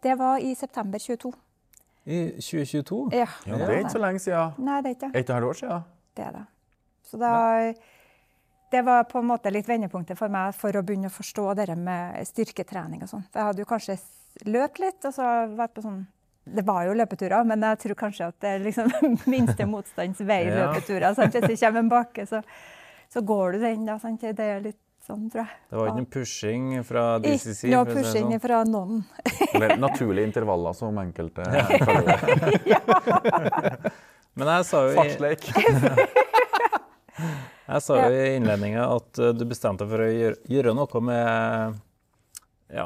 Det 0.03 0.14
var 0.18 0.38
i 0.38 0.55
september 0.55 0.99
22. 0.99 1.32
I 2.07 2.18
2022? 2.38 3.09
Ja, 3.12 3.26
Ja, 3.47 3.57
det 3.59 3.66
er 3.68 3.78
ikke 3.80 3.90
så 3.97 4.03
lenge 4.03 4.18
siden. 4.22 4.53
Nei, 4.62 4.80
det 4.82 4.90
er 4.90 4.94
ikke. 4.97 5.09
Et 5.11 5.14
og 5.14 5.20
et 5.20 5.34
halvt 5.34 5.49
år 5.49 5.61
siden. 5.61 5.84
Det 6.16 6.24
er 6.26 6.32
det. 6.36 6.44
Så 7.07 7.18
da 7.18 7.32
Det 8.72 8.82
var 8.84 9.05
på 9.05 9.18
en 9.18 9.26
måte 9.28 9.51
litt 9.55 9.68
vendepunktet 9.68 10.18
for 10.18 10.28
meg 10.28 10.55
for 10.59 10.74
å 10.74 10.82
begynne 10.82 11.07
å 11.07 11.14
forstå 11.14 11.55
det 11.55 11.76
med 11.78 12.16
styrketrening 12.26 13.03
og 13.03 13.09
sånn. 13.09 13.24
Jeg 13.34 13.42
hadde 13.47 13.62
jo 13.62 13.64
kanskje 13.64 13.94
løpt 14.44 14.80
litt, 14.82 15.05
og 15.07 15.14
så 15.14 15.28
vært 15.57 15.74
på 15.74 15.82
sånn 15.82 16.07
Det 16.47 16.62
var 16.66 16.84
jo 16.86 16.94
løpeturer, 16.94 17.44
men 17.44 17.61
jeg 17.62 17.78
tror 17.78 17.94
kanskje 17.94 18.26
at 18.26 18.40
det 18.40 18.49
er 18.49 18.59
liksom 18.62 18.90
minste 19.34 19.66
motstands 19.66 20.20
vei-løpeturer. 20.20 21.14
sant? 21.14 21.34
Hvis 21.34 21.49
det 21.49 21.61
kommer 21.61 21.80
en 21.80 21.88
bakke, 21.88 22.26
så, 22.26 22.42
så 23.11 23.20
går 23.20 23.53
du 23.53 23.59
den, 23.64 23.86
da. 23.86 23.99
sant? 23.99 24.20
Det 24.20 24.38
er 24.44 24.61
litt 24.61 24.78
sånn, 25.07 25.28
tror 25.32 25.42
jeg. 25.44 25.61
Det 25.70 25.78
var 25.78 25.90
ikke 25.90 26.02
noe 26.02 26.12
pushing 26.16 26.66
fra 26.86 27.04
DCC? 27.22 27.61
Ikke 27.68 27.72
noe 27.76 27.88
pushing 27.94 28.28
sånn. 28.32 28.42
fra 28.42 28.59
noen. 28.68 29.04
Eller 29.54 29.76
naturlige 29.80 30.26
intervaller, 30.28 30.76
som 30.76 30.98
enkelte 31.02 31.46
kaller 31.46 32.11
det. 32.11 33.92
Men 34.36 34.52
jeg 34.52 34.66
sa 34.68 34.82
jo 34.84 34.92
Fartsleik. 34.98 35.46
jeg 37.72 37.80
sa 37.86 37.96
jo 38.02 38.12
i 38.12 38.34
innledninga 38.36 38.84
at 38.98 39.22
eh, 39.22 39.32
du 39.32 39.46
bestemte 39.48 39.86
deg 39.86 39.94
for 39.94 40.04
å 40.04 40.11
gjøre, 40.12 40.36
gjøre 40.52 40.74
noe 40.76 41.02
med 41.09 41.78
ja, 42.76 42.84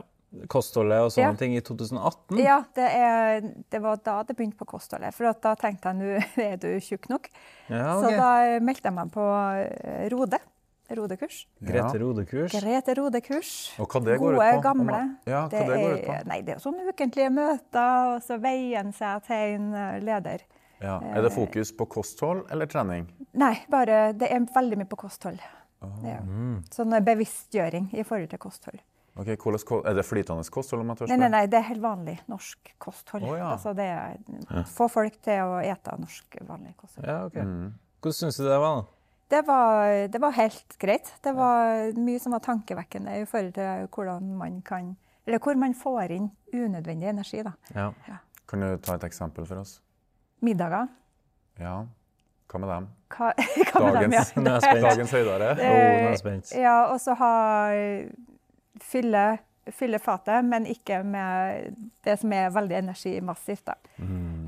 kostholdet 0.52 1.02
og 1.02 1.10
sånne 1.14 1.32
Ja. 1.32 1.38
ting 1.40 1.56
i 1.56 1.62
2018. 1.66 2.38
Ja, 2.38 2.60
det, 2.78 2.86
er, 2.86 3.42
det 3.72 3.80
var 3.82 3.98
da 4.04 4.20
det 4.28 4.36
begynte 4.38 4.60
på 4.60 4.68
kostholdet. 4.76 5.14
For 5.16 5.30
at 5.32 5.42
da 5.42 5.56
tenkte 5.58 5.90
jeg 5.90 5.98
nå 5.98 6.44
er 6.46 6.56
du 6.62 6.70
tjukk 6.78 7.10
nok. 7.10 7.26
Ja, 7.66 7.98
Så 7.98 8.14
da 8.14 8.30
meldte 8.62 8.90
jeg 8.90 8.98
meg 9.00 9.10
på 9.14 9.26
eh, 9.26 10.06
Rode. 10.14 10.38
Rodekurs. 10.99 11.43
Grete 11.61 11.99
Rode-kurs. 12.03 12.55
Grete 12.55 12.95
Rode-kurs. 12.99 13.53
Og 13.80 13.86
hva 13.91 14.03
det 14.07 14.18
går 14.20 14.36
ut 14.36 14.41
på? 14.41 14.62
gamle. 14.64 15.01
Ja, 15.28 15.45
hva 15.47 15.62
det 15.68 15.78
går 15.80 15.95
ut 15.95 16.07
på? 16.07 16.16
er, 16.16 16.26
nei, 16.30 16.41
det 16.47 16.57
er 16.57 16.62
sånne 16.62 16.88
ukentlige 16.91 17.30
møter, 17.34 18.14
og 18.14 18.24
så 18.26 18.41
veien 18.43 18.93
seg 18.97 19.24
til 19.28 19.57
en 19.57 19.70
eh, 19.74 20.01
leder. 20.05 20.47
Ja. 20.80 20.99
Er 21.12 21.26
det 21.26 21.32
fokus 21.34 21.72
på 21.76 21.86
kosthold 21.93 22.47
eller 22.53 22.68
trening? 22.70 23.09
Nei, 23.36 23.55
bare 23.70 24.12
det 24.16 24.30
er 24.32 24.47
veldig 24.55 24.80
mye 24.80 24.88
på 24.91 25.03
kosthold. 25.05 25.43
Oh. 25.84 25.99
Ja. 26.05 26.20
Mm. 26.24 26.62
Sånn 26.72 26.97
eh, 26.97 27.05
bevisstgjøring 27.05 27.91
i 27.97 28.05
forhold 28.07 28.32
til 28.32 28.41
kosthold. 28.43 28.80
Ok, 29.20 29.34
hvordan 29.43 29.84
Er 29.91 29.95
det 29.95 30.05
flytende 30.07 30.45
kosthold? 30.51 30.80
om 30.82 30.88
jeg 30.88 30.97
tør 30.97 31.11
Nei, 31.11 31.16
nei, 31.18 31.28
nei, 31.28 31.47
det 31.51 31.59
er 31.59 31.66
helt 31.66 31.82
vanlig 31.82 32.16
norsk 32.30 32.72
kosthold. 32.78 33.26
Oh, 33.26 33.36
ja. 33.36 33.51
Altså, 33.53 33.74
det 33.76 33.88
er 33.91 34.64
Få 34.70 34.88
folk 34.88 35.18
til 35.24 35.43
å 35.45 35.59
ete 35.61 35.97
norsk 35.99 36.38
vanlig 36.49 36.76
kosthold. 36.76 37.07
Ja, 37.09 37.24
ok. 37.26 37.36
Mm. 37.36 37.74
Hvordan 38.01 38.16
syns 38.16 38.38
du 38.41 38.47
det 38.47 38.59
var? 38.62 38.80
da? 38.80 38.99
Det 39.30 39.42
var, 39.46 40.08
det 40.10 40.18
var 40.18 40.32
helt 40.34 40.74
greit. 40.82 41.12
Det 41.22 41.32
var 41.36 41.92
mye 41.98 42.18
som 42.18 42.32
var 42.34 42.42
tankevekkende 42.42 43.20
i 43.20 43.26
forhold 43.30 43.52
til 43.54 43.86
hvordan 43.94 44.32
man 44.40 44.56
kan 44.66 44.96
Eller 45.26 45.38
hvor 45.38 45.54
man 45.60 45.74
får 45.74 46.10
inn 46.16 46.30
unødvendig 46.52 47.08
energi. 47.08 47.42
da. 47.46 47.52
Ja. 47.74 48.16
Kan 48.48 48.60
du 48.64 48.76
ta 48.82 48.96
et 48.98 49.04
eksempel 49.06 49.46
for 49.46 49.60
oss? 49.62 49.76
Middager. 50.42 50.88
Ja. 51.60 51.76
Hva 52.50 52.58
med 52.58 52.68
dem? 52.72 52.88
Hva, 53.14 53.28
hva 53.70 53.84
med 53.84 54.00
dem, 54.00 54.16
ja? 54.16 54.24
Dagens, 54.34 54.64
er 54.72 54.82
dagens 54.82 55.12
høydere? 55.14 55.52
Oh, 55.52 55.60
er 55.60 56.08
jeg 56.08 56.18
spent. 56.18 56.50
Ja, 56.58 56.74
og 56.90 56.98
så 57.00 57.14
ha 57.20 57.30
fylle, 58.82 59.24
fylle 59.70 60.00
fatet, 60.02 60.44
men 60.44 60.66
ikke 60.66 61.02
med 61.06 61.76
det 62.04 62.18
som 62.18 62.32
er 62.34 62.50
veldig 62.50 62.76
energimassivt. 62.80 63.66
da. 63.70 63.76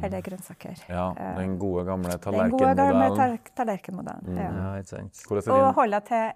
Eller 0.03 0.21
grønnsaker. 0.27 0.77
Mm. 0.89 0.95
Ja, 0.95 1.07
den 1.39 1.59
gode, 1.59 1.85
gamle 1.85 2.17
Den 2.19 2.51
gode 2.51 2.75
gamle 2.75 3.39
tallerkenmodellen. 3.57 4.27
mm. 4.27 4.37
Ja. 4.37 4.51
Ja, 4.53 4.83
Og 5.53 5.75
holde 5.75 6.01
til 6.09 6.33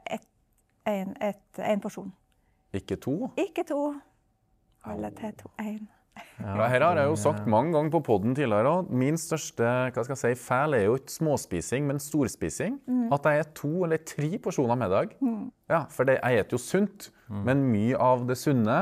én 1.66 1.80
porsjon. 1.82 2.12
Ikke 2.72 2.96
to? 2.96 3.30
Ikke 3.36 3.64
to. 3.66 3.94
Holde 4.86 5.10
til 5.18 5.32
to. 5.42 5.50
Én. 5.60 5.86
Ja, 6.40 6.68
her 6.68 6.80
har 6.80 6.96
jeg 6.96 7.08
jo 7.10 7.16
sagt 7.16 7.46
mange 7.46 7.72
ganger 7.74 7.90
på 7.90 8.00
podden 8.06 8.34
tidligere 8.34 8.70
òg. 8.70 8.90
Min 8.90 9.18
største 9.20 9.66
hva 9.92 10.04
skal 10.04 10.14
jeg 10.16 10.36
si, 10.36 10.44
feil 10.46 10.74
er 10.74 10.84
jo 10.86 10.94
ikke 10.96 11.12
småspising, 11.12 11.86
men 11.86 11.98
storspising. 12.00 12.78
Mm. 12.86 13.12
At 13.12 13.28
jeg 13.28 13.38
er 13.42 13.50
to 13.56 13.72
eller 13.84 14.00
tre 14.06 14.30
porsjoner 14.38 14.78
middag. 14.80 15.12
Ja, 15.68 15.82
For 15.90 16.04
det, 16.08 16.18
jeg 16.22 16.38
spiser 16.44 16.52
jo 16.56 16.58
sunt, 16.62 17.10
men 17.28 17.66
mye 17.72 17.98
av 18.00 18.24
det 18.28 18.38
sunne 18.40 18.78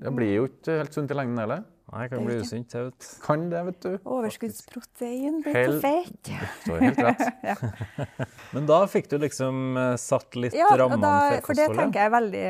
det 0.00 0.10
blir 0.16 0.32
jo 0.34 0.46
ikke 0.48 0.78
helt 0.80 0.94
sunt 0.96 1.10
i 1.10 1.14
lengden 1.14 1.38
heller. 1.38 1.62
Nei, 1.94 2.08
kan 2.10 2.24
bli 2.26 2.36
usunt. 2.42 2.72
det, 2.72 2.82
vet. 2.88 3.08
Kan 3.22 3.44
det, 3.52 3.60
vet 3.68 3.84
du. 3.84 3.92
Overskuddsprotein 4.16 5.40
blir 5.44 5.54
for 5.54 5.80
fett. 5.84 6.30
Du 6.64 6.72
har 6.72 6.80
helt 6.82 7.02
rett. 7.06 7.68
Men 8.54 8.66
da 8.66 8.80
fikk 8.90 9.10
du 9.12 9.18
liksom 9.22 9.78
eh, 9.78 9.94
satt 10.00 10.34
litt 10.38 10.56
Ja, 10.58 10.72
og 10.72 10.80
rammene 10.82 11.02
da, 11.04 11.36
for 11.38 11.52
for 11.52 11.60
det 11.60 11.68
tenker 11.78 12.06
jeg 12.06 12.14
veldig 12.14 12.46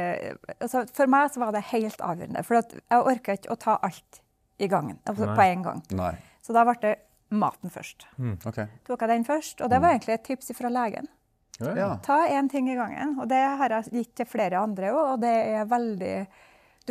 altså, 0.56 0.84
For 0.96 1.12
meg 1.12 1.34
så 1.34 1.42
var 1.44 1.52
det 1.56 1.64
helt 1.74 2.04
avgjørende. 2.04 2.44
For 2.48 2.60
at 2.62 2.72
jeg 2.78 3.08
orka 3.12 3.36
ikke 3.36 3.52
å 3.52 3.58
ta 3.66 3.76
alt 3.84 4.22
i 4.62 4.70
gangen, 4.70 4.96
altså 5.04 5.28
Nei. 5.28 5.34
på 5.36 5.48
en 5.50 5.66
gang. 5.66 5.82
Nei. 5.98 6.14
Så 6.44 6.56
da 6.56 6.64
ble 6.64 6.78
det 6.80 6.94
maten 7.34 7.72
først. 7.74 8.08
OK. 8.46 8.62
Tok 8.86 9.04
jeg 9.04 9.10
den 9.10 9.28
først, 9.28 9.60
og 9.60 9.70
det 9.72 9.80
var 9.82 9.92
egentlig 9.92 10.16
et 10.16 10.26
tips 10.30 10.52
fra 10.56 10.70
legen. 10.72 11.10
Ja. 11.60 11.98
Ta 12.02 12.24
én 12.30 12.48
ting 12.50 12.70
i 12.70 12.76
gangen. 12.78 13.16
Og 13.20 13.28
det 13.30 13.38
har 13.60 13.76
jeg 13.76 13.92
gitt 13.92 14.14
til 14.18 14.28
flere 14.28 14.62
andre 14.62 14.90
òg, 14.94 15.14
og 15.14 15.22
det 15.22 15.34
er 15.58 15.68
veldig 15.70 16.14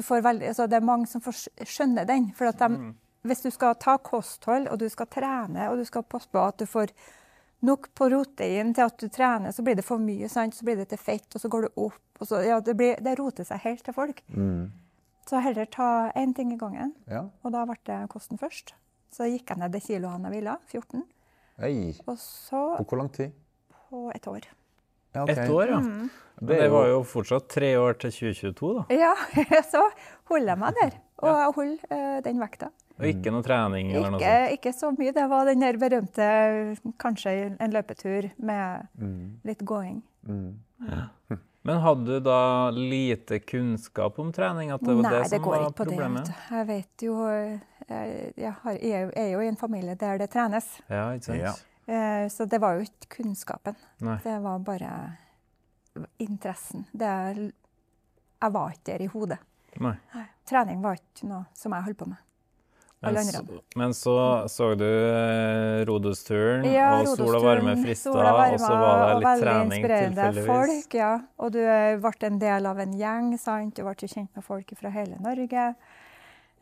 veldig, 0.01 0.47
altså 0.47 0.67
Det 0.67 0.75
er 0.77 0.85
mange 0.85 1.07
som 1.07 1.21
får 1.21 1.47
skjønne 1.65 2.05
den. 2.05 2.31
For 2.35 2.45
at 2.49 2.59
de, 2.59 2.93
hvis 3.23 3.41
du 3.41 3.51
skal 3.51 3.75
ta 3.75 3.97
kosthold, 3.97 4.67
og 4.67 4.79
du 4.79 4.89
skal 4.89 5.07
trene, 5.07 5.69
og 5.69 5.77
du 5.77 5.85
skal 5.85 6.03
passe 6.03 6.29
på 6.31 6.39
at 6.39 6.57
du 6.57 6.65
får 6.65 6.91
nok 7.63 7.89
protein 7.95 8.73
til 8.73 8.83
at 8.83 8.97
du 8.99 9.07
trener, 9.07 9.51
så 9.51 9.63
blir 9.63 9.75
det 9.75 9.85
for 9.85 9.97
mye, 9.97 10.27
sant? 10.29 10.55
så 10.55 10.65
blir 10.65 10.75
det 10.75 10.89
til 10.89 10.97
fett, 10.99 11.29
og 11.35 11.41
så 11.41 11.49
går 11.49 11.61
du 11.61 11.83
opp. 11.85 12.01
Og 12.19 12.27
så, 12.27 12.41
ja, 12.43 12.59
det, 12.59 12.75
blir, 12.75 12.99
det 12.99 13.17
roter 13.19 13.43
seg 13.47 13.61
helt 13.63 13.83
til 13.85 13.93
folk. 13.93 14.19
Mm. 14.27 14.71
Så 15.29 15.39
heller 15.39 15.65
ta 15.71 16.11
én 16.19 16.33
ting 16.35 16.51
i 16.53 16.57
gangen. 16.59 16.93
ja. 17.07 17.23
Og 17.43 17.53
da 17.55 17.63
ble 17.65 17.77
det 17.87 18.09
kosten 18.11 18.37
først. 18.37 18.73
Så 19.13 19.29
gikk 19.29 19.53
jeg 19.53 19.61
ned 19.61 19.71
de 19.71 19.79
kiloene 19.79 20.27
jeg 20.27 20.41
ville, 20.41 20.57
14. 20.73 21.03
Ei. 21.63 21.93
Og 22.09 22.17
så 22.19 22.63
På 22.79 22.83
hvor 22.89 22.97
lang 22.97 23.13
tid? 23.13 23.31
på 23.89 24.11
et 24.15 24.27
år. 24.27 24.47
Ja, 25.13 25.23
okay. 25.23 25.45
Et 25.45 25.49
år, 25.49 25.67
ja. 25.69 25.79
Mm. 25.79 26.09
Men 26.47 26.59
det 26.63 26.69
var 26.73 26.87
jo 26.91 27.01
fortsatt 27.07 27.47
tre 27.49 27.71
år 27.79 27.97
til 28.03 28.11
2022, 28.11 28.71
da. 28.79 28.83
Ja, 28.99 29.13
så 29.73 29.81
holder 30.31 30.53
jeg 30.53 30.59
meg 30.63 30.79
der. 30.81 30.95
Og 31.23 31.29
jeg 31.39 31.53
holder 31.55 31.93
uh, 31.95 32.21
den 32.25 32.39
vekta. 32.43 32.69
Og 32.99 33.05
ikke 33.09 33.31
noe 33.33 33.41
trening 33.45 33.89
eller 33.95 34.11
noe 34.13 34.19
Ikke, 34.19 34.33
sånt. 34.37 34.53
ikke 34.59 34.73
så 34.77 34.89
mye. 34.93 35.13
Det 35.15 35.23
var 35.31 35.47
den 35.49 35.63
der 35.63 35.77
berømte 35.81 36.25
kanskje 37.01 37.31
en 37.57 37.71
løpetur 37.73 38.27
med 38.37 38.89
litt 39.47 39.63
gåing. 39.65 40.01
Mm. 40.27 40.51
Men 41.63 41.79
hadde 41.79 42.05
du 42.05 42.19
da 42.25 42.69
lite 42.75 43.39
kunnskap 43.39 44.19
om 44.19 44.29
trening? 44.35 44.69
At 44.75 44.83
det 44.83 44.93
var 44.99 45.05
Nei, 45.07 45.13
det 45.23 45.31
det 45.31 45.39
går 45.45 45.53
var 45.55 45.65
ikke 45.69 45.77
på 45.79 45.85
det. 45.87 45.93
problemet? 45.95 46.27
Det. 46.27 46.35
Jeg 46.57 46.67
vet 46.67 47.05
jo 47.07 47.15
Jeg, 47.23 48.33
jeg, 48.37 48.53
har, 48.63 48.77
jeg 48.83 49.11
er 49.15 49.29
jo- 49.33 49.41
i 49.41 49.47
en 49.47 49.55
familie 49.59 49.95
der 49.99 50.17
det 50.21 50.29
trenes. 50.31 50.67
Ja, 50.89 51.05
ikke 51.15 51.25
sant? 51.31 51.39
Ja. 51.41 51.53
Eh, 51.87 52.27
Så 52.31 52.45
det 52.51 52.59
var 52.61 52.75
jo 52.77 52.85
ikke 52.85 53.09
kunnskapen. 53.17 53.75
Nei. 54.01 54.19
Det 54.23 54.37
var 54.43 54.59
bare 54.59 54.91
interessen. 56.21 56.85
Det, 56.91 57.09
jeg 58.41 58.53
var 58.53 58.75
ikke 58.75 58.91
der 58.91 59.05
i 59.05 59.09
hodet. 59.13 59.39
Nei. 59.81 59.95
Trening 60.47 60.83
var 60.83 60.99
ikke 60.99 61.29
noe 61.29 61.47
som 61.57 61.73
jeg 61.73 61.87
holdt 61.87 61.99
på 62.03 62.11
med. 62.11 62.21
Men, 63.03 63.17
så, 63.25 63.41
men 63.75 63.93
så 63.93 64.13
så 64.47 64.69
du 64.79 64.85
eh, 64.87 65.81
Rodesturen, 65.85 66.63
Ja, 66.71 67.01
og 67.01 67.09
Sol 67.17 67.35
og 67.35 67.43
varme 67.43 67.73
Rodosturen, 67.73 67.83
frista, 67.83 68.13
og 68.13 68.59
så 68.63 68.77
var 68.79 69.01
det 69.01 69.17
litt 69.17 69.41
trening 69.43 69.83
tilfeldigvis. 69.83 70.47
Folk, 70.47 70.95
ja. 70.95 71.09
Og 71.43 71.51
du 71.51 71.59
eh, 71.59 71.97
ble 71.99 72.29
en 72.29 72.39
del 72.39 72.69
av 72.69 72.79
en 72.79 72.95
gjeng, 72.95 73.33
sant? 73.41 73.75
du 73.75 73.83
ble 73.83 74.07
kjent 74.07 74.31
med 74.31 74.47
folk 74.47 74.71
fra 74.79 74.93
hele 74.95 75.19
Norge. 75.19 75.65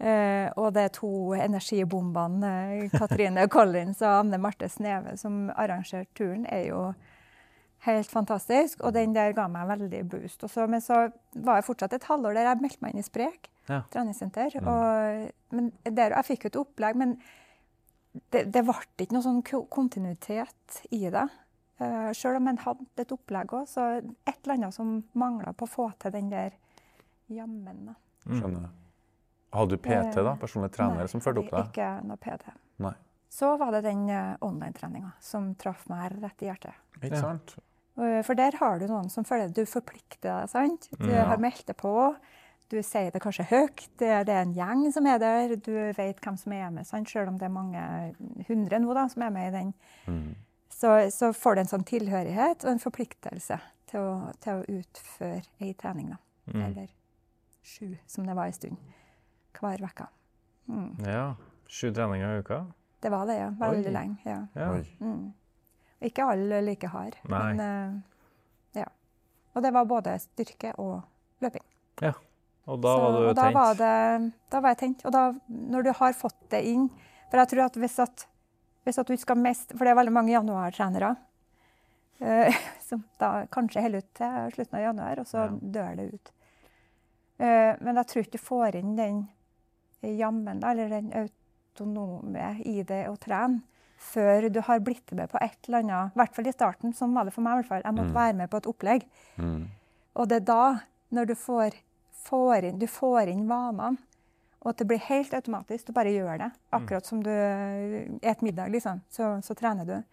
Eh, 0.02 0.48
og 0.58 0.72
det 0.74 0.88
er 0.88 0.94
to 0.98 1.14
energibombene, 1.38 2.52
eh, 2.74 2.90
Katrine 2.96 3.46
Collins 3.54 4.02
og 4.02 4.24
Anne 4.24 4.42
Marte 4.42 4.70
Sneve, 4.72 5.14
som 5.22 5.44
arrangerte 5.54 6.10
turen, 6.18 6.48
er 6.50 6.72
jo 6.72 6.88
helt 7.88 8.10
fantastisk. 8.12 8.82
Og 8.86 8.94
den 8.96 9.14
der 9.16 9.34
ga 9.38 9.48
meg 9.52 9.68
veldig 9.70 10.02
boost. 10.12 10.44
Også, 10.48 10.68
men 10.70 10.84
så 10.84 11.04
var 11.34 11.60
jeg 11.60 11.68
fortsatt 11.70 11.96
et 11.98 12.08
halvår 12.10 12.38
der 12.38 12.50
jeg 12.52 12.62
meldte 12.64 12.86
meg 12.86 12.96
inn 12.96 13.04
i 13.04 13.08
Sprek 13.08 13.50
Ja. 13.70 13.84
treningssenter. 13.94 14.58
Og, 14.62 15.62
der, 15.86 16.16
jeg 16.18 16.28
fikk 16.28 16.46
jo 16.46 16.52
et 16.54 16.60
opplegg, 16.62 16.98
men 17.00 17.16
det, 18.34 18.48
det 18.52 18.66
ble 18.68 18.76
ikke 19.00 19.16
noe 19.16 19.24
sånn 19.26 19.42
kontinuitet 19.72 20.82
i 20.92 21.06
det. 21.14 21.28
Uh, 21.82 22.12
Sjøl 22.14 22.38
om 22.38 22.50
en 22.52 22.60
hadde 22.62 22.86
et 23.02 23.12
opplegg 23.16 23.54
òg, 23.58 23.66
så 23.70 23.88
et 23.98 24.36
eller 24.44 24.58
annet 24.58 24.76
som 24.76 25.00
mangla 25.18 25.54
på 25.58 25.66
å 25.66 25.72
få 25.72 25.88
til 26.02 26.14
den 26.14 26.28
der 26.30 26.54
jammen. 27.32 27.88
da. 27.88 27.96
Skjønner. 28.28 28.68
Hadde 29.52 29.76
du 29.76 29.82
PT, 29.84 30.20
da? 30.24 30.36
Personlig 30.40 30.70
trener 30.76 31.02
Nei, 31.02 31.08
som 31.12 31.24
fulgte 31.24 31.42
opp 31.42 31.50
deg? 31.56 31.72
Ikke 31.74 31.88
noe 32.08 32.20
PT. 32.22 32.54
Nei. 32.86 32.94
Så 33.32 33.50
var 33.58 33.72
det 33.74 33.82
den 33.88 34.06
uh, 34.12 34.36
online-treninga 34.44 35.14
som 35.24 35.54
traff 35.60 35.88
meg 35.90 36.12
rett 36.22 36.44
i 36.44 36.50
hjertet. 36.52 36.78
Ikke 37.02 37.20
sant? 37.20 37.56
Uh, 37.58 37.64
For 38.26 38.34
der 38.38 38.56
har 38.60 38.80
du 38.82 38.88
noen 38.90 39.10
som 39.14 39.24
føler 39.28 39.52
du 39.54 39.64
forplikter 39.70 40.42
deg. 40.42 40.50
sant? 40.50 40.88
Du 41.00 41.10
Ja. 41.12 41.26
har 41.30 41.38
meldt 41.38 41.66
deg 41.68 41.78
på. 41.78 42.16
Du 42.72 42.78
sier 42.82 43.12
det 43.12 43.22
kanskje 43.22 43.44
høyt. 43.50 43.90
Det 44.00 44.08
er, 44.08 44.30
en 44.42 44.54
gjeng 44.56 44.86
som 44.94 45.06
er 45.06 45.18
der. 45.20 45.56
Du 45.56 45.72
vet 45.94 46.22
hvem 46.22 46.38
som 46.40 46.54
er 46.54 46.70
med, 46.72 46.88
sant? 46.88 47.10
selv 47.10 47.28
om 47.28 47.38
det 47.38 47.46
er 47.46 47.50
mange 47.50 47.82
hundre 48.48 48.80
nå 48.80 48.94
da, 48.96 49.08
som 49.12 49.22
er 49.24 49.30
med 49.30 49.48
i 49.54 49.58
den. 49.58 49.74
Mm. 50.08 50.36
Så, 50.70 51.12
så 51.12 51.34
får 51.36 51.56
du 51.56 51.62
en 51.62 51.68
sånn 51.68 51.84
tilhørighet 51.86 52.64
og 52.66 52.72
en 52.72 52.80
forpliktelse 52.80 53.60
til 53.92 54.00
å, 54.00 54.32
til 54.40 54.54
å 54.54 54.80
utføre 54.80 55.44
ei 55.60 55.74
trening. 55.74 56.10
da. 56.10 56.18
Mm. 56.54 56.62
Eller 56.66 56.88
sju, 57.62 57.98
som 58.08 58.26
det 58.26 58.36
var 58.36 58.46
en 58.48 58.54
stund. 58.54 58.78
Hver 59.60 59.84
uke. 59.84 60.08
Ja. 61.06 61.36
Sju 61.68 61.92
treninger 61.94 62.38
i 62.38 62.40
uka? 62.40 62.66
Det 63.02 63.12
var 63.12 63.26
det, 63.28 63.36
ja. 63.36 63.50
Veldig 63.60 63.86
Oi. 63.86 63.94
lenge. 63.94 64.18
ja. 64.26 64.40
Ja. 64.56 64.72
Mm. 65.02 65.34
Ikke 66.02 66.26
alle 66.26 66.62
like 66.66 66.88
hard, 66.90 67.16
Nei. 67.30 67.54
men 67.54 67.60
eh, 67.66 68.82
ja. 68.82 68.88
Og 69.56 69.62
det 69.64 69.72
var 69.76 69.86
både 69.86 70.16
styrke 70.24 70.74
og 70.82 71.02
løping. 71.44 71.64
Ja, 72.02 72.14
Og 72.68 72.82
da 72.82 72.96
Så- 72.96 73.02
var 73.02 73.12
du 73.12 73.28
og 73.30 73.36
da 73.36 73.42
tent? 73.44 73.54
Var 73.56 73.74
det, 73.76 74.32
da 74.50 74.60
var 74.62 74.70
jeg 74.70 74.78
tent. 74.78 75.06
Og 75.06 75.12
da, 75.12 75.24
når 75.50 75.84
du 75.84 75.92
har 75.94 76.14
fått 76.14 76.50
det 76.50 76.64
inn 76.66 76.90
For 77.30 77.38
jeg 77.40 77.48
tror 77.50 77.66
at 77.66 77.76
hvis 77.80 78.00
at, 78.00 78.26
hvis 78.86 78.98
at 79.00 79.08
du 79.08 79.16
skal 79.18 79.38
mest 79.38 79.72
For 79.78 79.86
det 79.86 79.92
er 79.92 79.96
veldig 80.02 80.14
mange 80.14 80.32
januartrenere 80.34 81.16
Uh, 82.22 82.54
som 82.88 83.00
da 83.18 83.48
kanskje 83.50 83.82
holder 83.82 84.04
ut 84.04 84.14
til 84.14 84.52
slutten 84.54 84.76
av 84.78 84.82
januar, 84.84 85.20
og 85.20 85.26
så 85.26 85.38
Ja. 85.48 85.48
dør 85.74 85.96
det 85.98 86.14
ut. 86.14 86.32
Uh, 87.40 87.74
men 87.82 87.96
jeg 87.98 88.06
tror 88.12 88.22
ikke 88.22 88.32
du 88.38 88.38
får 88.46 88.76
inn 88.78 88.92
den 88.96 89.24
jammen, 90.20 90.62
eller 90.64 90.90
den 90.90 91.10
autonome 91.18 92.62
i 92.64 92.84
det 92.84 93.08
å 93.10 93.16
trene 93.18 93.64
før 94.02 94.48
du 94.52 94.60
har 94.66 94.80
blitt 94.84 95.12
med 95.18 95.30
på 95.32 95.40
et 95.42 95.58
eller 95.70 95.84
annet. 95.84 96.12
I 96.16 96.20
hvert 96.22 96.36
fall 96.36 96.48
i 96.50 96.54
starten. 96.56 96.94
Sånn 96.98 97.14
var 97.16 97.26
det 97.30 97.34
for 97.36 97.46
meg. 97.46 97.54
i 97.54 97.62
hvert 97.62 97.70
fall. 97.70 97.82
Jeg 97.86 97.96
måtte 97.98 98.12
Mm. 98.12 98.18
være 98.18 98.36
med 98.42 98.50
på 98.50 98.58
et 98.58 98.68
opplegg. 98.72 99.06
Mm. 99.38 99.68
Og 100.16 100.28
det 100.28 100.42
er 100.42 100.46
da, 100.46 100.80
når 101.12 101.28
du 101.28 101.36
får, 101.36 101.76
får 102.26 102.64
inn, 102.64 102.80
du 102.80 102.88
får 102.88 103.28
inn 103.30 103.48
vanene, 103.48 103.98
og 104.62 104.70
at 104.70 104.78
det 104.78 104.88
blir 104.88 105.00
helt 105.00 105.32
automatisk, 105.34 105.86
du 105.88 105.94
bare 105.94 106.12
gjør 106.14 106.38
det. 106.38 106.52
Akkurat 106.74 107.06
som 107.06 107.22
du 107.24 107.30
et 107.32 108.42
middag, 108.42 108.70
liksom, 108.72 109.02
så, 109.10 109.42
så 109.42 109.56
trener 109.56 109.86
du. 109.86 110.04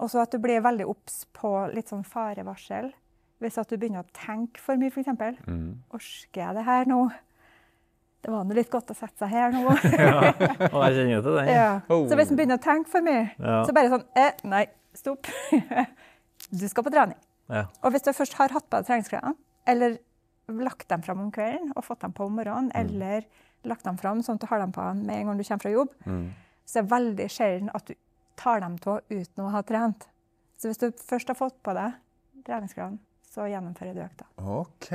Og 0.00 0.10
så 0.10 0.20
at 0.22 0.30
du 0.32 0.38
blir 0.38 0.60
veldig 0.60 0.86
obs 0.88 1.26
på 1.32 1.52
litt 1.74 1.88
sånn 1.88 2.04
farevarsel. 2.04 2.92
Hvis 3.40 3.56
at 3.58 3.68
du 3.68 3.76
begynner 3.78 4.02
å 4.04 4.12
tenke 4.12 4.58
for 4.60 4.76
mye, 4.76 4.90
f.eks. 4.92 5.06
Mm. 5.46 5.78
Orsker 5.96 6.42
jeg 6.42 6.54
det 6.56 6.64
her 6.64 6.84
nå? 6.84 7.10
Det 8.20 8.30
var 8.30 8.44
nå 8.44 8.52
litt 8.54 8.68
godt 8.70 8.90
å 8.92 8.94
sette 8.96 9.16
seg 9.22 9.30
her 9.32 9.52
nå. 9.54 9.62
ja. 9.96 10.32
Og 10.70 10.82
jeg 10.84 10.96
kjenner 10.98 11.22
til 11.24 11.36
den. 11.38 11.48
ja. 11.48 11.68
Oh. 11.88 12.04
Så 12.10 12.18
hvis 12.20 12.30
en 12.32 12.36
begynner 12.36 12.58
å 12.60 12.62
tenke 12.64 12.90
for 12.92 13.00
mye, 13.06 13.30
Ja. 13.40 13.62
så 13.64 13.72
bare 13.76 13.88
sånn 13.94 14.04
eh, 14.20 14.32
Nei, 14.44 14.66
stopp. 14.94 15.30
du 16.60 16.66
skal 16.68 16.84
på 16.86 16.92
trening. 16.92 17.16
Ja. 17.50 17.64
Og 17.82 17.94
hvis 17.94 18.04
du 18.06 18.12
først 18.14 18.36
har 18.38 18.52
hatt 18.54 18.68
på 18.68 18.76
deg 18.80 18.86
treningsklærne, 18.90 19.32
eller 19.70 19.96
lagt 20.50 20.88
dem 20.90 21.02
fram 21.06 21.20
om 21.24 21.30
kvelden 21.32 21.72
og 21.76 21.84
fått 21.86 22.00
dem 22.04 22.12
på 22.16 22.26
om 22.26 22.36
morgenen, 22.36 22.70
eller 22.76 23.24
lagt 23.68 23.84
dem 23.86 23.96
fram 24.00 24.20
sånn 24.24 24.38
at 24.38 24.44
du 24.44 24.48
har 24.50 24.62
dem 24.62 24.72
på 24.74 24.84
med 25.00 25.14
en 25.16 25.26
gang 25.30 25.38
du 25.40 25.44
kommer 25.46 25.62
fra 25.64 25.72
jobb, 25.74 25.90
Mm. 26.06 26.30
så 26.66 26.78
er 26.78 26.82
det 26.86 26.90
veldig 26.92 27.28
sjelden 27.30 27.70
at 27.74 27.86
du 27.86 27.94
tar 28.40 28.60
dem 28.60 28.76
av 28.86 29.00
uten 29.10 29.44
å 29.44 29.50
ha 29.52 29.62
trent. 29.62 30.06
Så 30.60 30.68
hvis 30.70 30.78
du 30.80 30.90
først 30.92 31.28
har 31.32 31.36
fått 31.38 31.56
på 31.64 31.72
deg 31.76 31.96
treningsklærne, 32.46 32.98
så 33.30 33.44
gjennomfører 33.46 33.94
du 33.94 34.00
økta. 34.02 34.24
OK. 34.42 34.88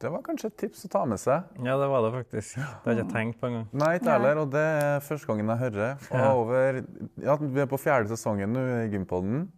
Det 0.00 0.10
var 0.12 0.20
kanskje 0.26 0.50
et 0.50 0.56
tips 0.60 0.84
å 0.84 0.90
ta 0.92 1.04
med 1.08 1.20
seg. 1.22 1.46
ja, 1.64 1.76
det 1.80 1.86
var 1.88 2.02
det 2.04 2.10
faktisk. 2.18 2.56
Det 2.56 2.64
har 2.84 2.92
jeg 2.92 3.04
ikke 3.06 3.12
tenkt 3.14 3.38
på 3.40 3.48
engang. 3.48 3.66
Nei, 3.72 3.94
ikke 3.98 4.10
heller, 4.12 4.40
og 4.42 4.50
det 4.52 4.64
er 4.82 5.00
første 5.06 5.26
gangen 5.30 5.48
jeg 5.48 5.58
hører. 5.64 5.94
Og 6.10 6.18
Ja. 6.20 6.34
over, 6.34 6.82
ja, 7.24 7.36
Vi 7.40 7.60
er 7.60 7.66
på 7.66 7.78
fjerde 7.80 8.08
sesongen 8.12 8.52
nå 8.52 8.60
i 8.84 8.90
Gympodden. 8.92 9.48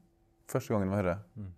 Første 0.48 0.68
gangen 0.74 0.88
vi 0.90 0.96
hører. 1.02 1.18
Mm. 1.36 1.50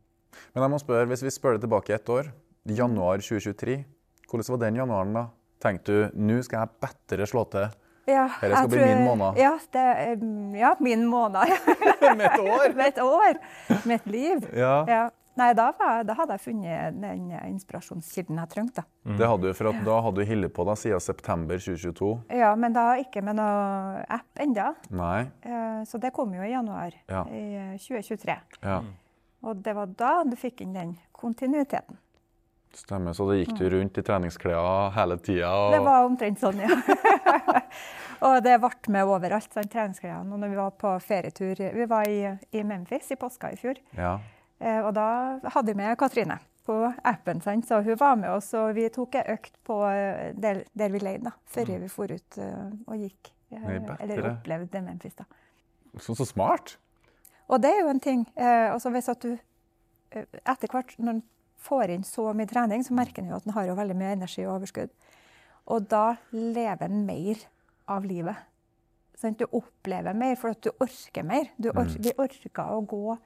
Men 0.54 0.62
jeg 0.62 0.70
må 0.70 0.78
spørre, 0.80 1.06
hvis 1.06 1.22
vi 1.22 1.30
spør 1.30 1.58
det 1.58 1.68
tilbake 1.68 1.90
ett 1.94 2.08
år, 2.08 2.32
januar 2.66 3.18
2023, 3.20 3.84
hvordan 4.30 4.48
var 4.48 4.58
den 4.64 4.76
januaren 4.76 5.12
da? 5.14 5.26
Tenkte 5.60 5.84
du 5.86 6.10
nå 6.16 6.42
skal 6.44 6.60
jeg 6.64 6.68
bedre 6.80 7.26
slå 7.26 7.44
til 7.50 7.68
Ja, 8.06 8.26
Dette 8.40 8.56
skal 8.56 8.68
jeg 8.68 8.68
bli 8.70 8.78
tror- 8.78 8.96
min 8.96 9.06
måned. 9.18 9.36
Ja, 9.38 9.58
det, 9.72 10.58
ja 10.60 10.74
min 10.80 11.06
måned. 11.08 11.48
med 12.16 12.24
et 12.26 12.40
år? 12.40 12.74
Med 12.76 12.86
et 12.86 12.98
år. 12.98 13.38
Med 13.86 13.94
et 14.00 14.06
liv. 14.06 14.48
Ja, 14.56 14.84
Ja. 14.88 15.10
Nei, 15.36 15.48
da, 15.58 15.72
var, 15.78 16.04
da 16.06 16.14
hadde 16.14 16.36
jeg 16.36 16.44
funnet 16.44 16.98
den 17.02 17.24
inspirasjonskilden 17.50 18.38
jeg 18.38 18.50
trengte. 18.52 18.84
Mm. 19.04 19.16
det 19.18 19.26
hadde 19.26 19.48
du, 19.50 19.54
for 19.58 19.68
at 19.72 19.80
da 19.84 19.96
hadde 20.06 20.22
du 20.22 20.28
holdt 20.30 20.52
på 20.54 20.66
da 20.68 20.74
siden 20.78 21.00
september 21.02 21.58
2022. 21.58 22.10
Ja, 22.38 22.52
men 22.54 22.72
da 22.76 22.84
ikke 23.02 23.22
med 23.26 23.36
noe 23.40 24.04
app 24.14 24.38
enda. 24.44 24.74
Nei, 24.90 25.24
Eh, 25.42 25.82
Så 25.84 25.98
det 26.00 26.12
kom 26.14 26.32
jo 26.34 26.42
i 26.42 26.52
januar 26.52 26.94
Ja. 27.10 27.24
i 27.28 27.42
eh, 27.74 27.74
2023. 27.78 28.36
ja, 28.62 28.80
Og 29.42 29.56
det 29.62 29.74
var 29.74 29.86
da 29.86 30.22
du 30.24 30.36
fikk 30.36 30.60
inn 30.62 30.72
den 30.72 30.96
kontinuiteten. 31.12 31.98
stemmer. 32.74 33.12
Så 33.14 33.26
da 33.28 33.34
gikk 33.38 33.56
du 33.58 33.68
rundt 33.70 33.98
i 33.98 34.02
treningsklær 34.02 34.90
hele 34.96 35.16
tida. 35.18 35.50
Og... 35.54 35.72
Det 35.72 35.82
var 35.84 36.04
omtrent 36.08 36.40
sånn, 36.40 36.58
ja. 36.58 36.74
og 38.26 38.40
det 38.42 38.56
ble 38.62 38.70
med 38.94 39.04
overalt, 39.06 39.50
sånn, 39.54 39.68
treningsklærne. 39.70 40.32
Og 40.32 40.40
når 40.42 40.48
vi 40.50 40.56
var 40.58 40.70
på 40.80 40.94
ferietur 41.04 41.54
Vi 41.74 41.86
var 41.90 42.08
i, 42.08 42.32
i 42.52 42.62
Memphis 42.66 43.10
i 43.12 43.16
påska 43.20 43.52
i 43.52 43.56
fjor. 43.60 43.78
Ja. 43.98 44.16
Eh, 44.64 44.80
Og 44.86 44.92
da 44.96 45.06
hadde 45.54 45.72
vi 45.72 45.78
med 45.78 45.96
Katrine 46.00 46.38
på 46.64 46.78
appen, 47.04 47.42
sant? 47.44 47.66
så 47.68 47.82
hun 47.84 47.98
var 48.00 48.16
med 48.16 48.30
oss. 48.32 48.52
Og 48.56 48.72
vi 48.76 48.88
tok 48.92 49.18
ei 49.20 49.24
økt 49.34 49.58
på 49.66 49.80
eh, 49.90 50.32
der, 50.40 50.62
der 50.72 50.94
vi 50.94 51.02
leide, 51.02 51.32
før 51.44 51.68
før 51.72 51.82
vi 51.84 51.90
for 51.92 52.14
ut 52.14 52.38
eh, 52.40 52.70
og 52.86 53.02
gikk. 53.04 53.32
Eller 53.54 54.30
opplevde 54.32 54.80
Memphis, 54.82 55.14
da. 55.14 55.26
Så, 56.00 56.16
så 56.18 56.24
smart. 56.26 56.78
Og 57.46 57.60
det 57.62 57.70
er 57.70 57.82
jo 57.84 57.90
en 57.92 58.00
ting. 58.02 58.24
Altså 58.40 58.90
hvis 58.90 59.08
at 59.12 59.22
du 59.22 59.36
etter 60.16 60.72
hvert, 60.72 60.94
når 60.98 61.18
en 61.18 61.22
får 61.64 61.92
inn 61.94 62.06
så 62.08 62.32
mye 62.34 62.48
trening, 62.50 62.82
så 62.82 62.96
merker 62.96 63.22
en 63.22 63.30
jo 63.30 63.36
at 63.36 63.46
en 63.46 63.54
har 63.54 63.68
jo 63.68 63.76
veldig 63.78 63.96
mye 64.00 64.14
energi 64.16 64.46
og 64.46 64.56
overskudd. 64.56 64.90
Og 65.70 65.86
da 65.92 66.16
lever 66.32 66.88
en 66.88 67.04
mer 67.06 67.44
av 67.94 68.08
livet. 68.08 68.40
Sånn, 69.20 69.36
Du 69.38 69.46
opplever 69.52 70.16
mer, 70.18 70.34
for 70.40 70.50
at 70.50 70.64
du 70.64 70.72
orker 70.82 71.22
mer. 71.22 71.52
Du 71.56 71.70
or 71.70 71.86
Vi 71.94 72.12
orker 72.18 72.50
å 72.64 72.80
gå 72.82 73.16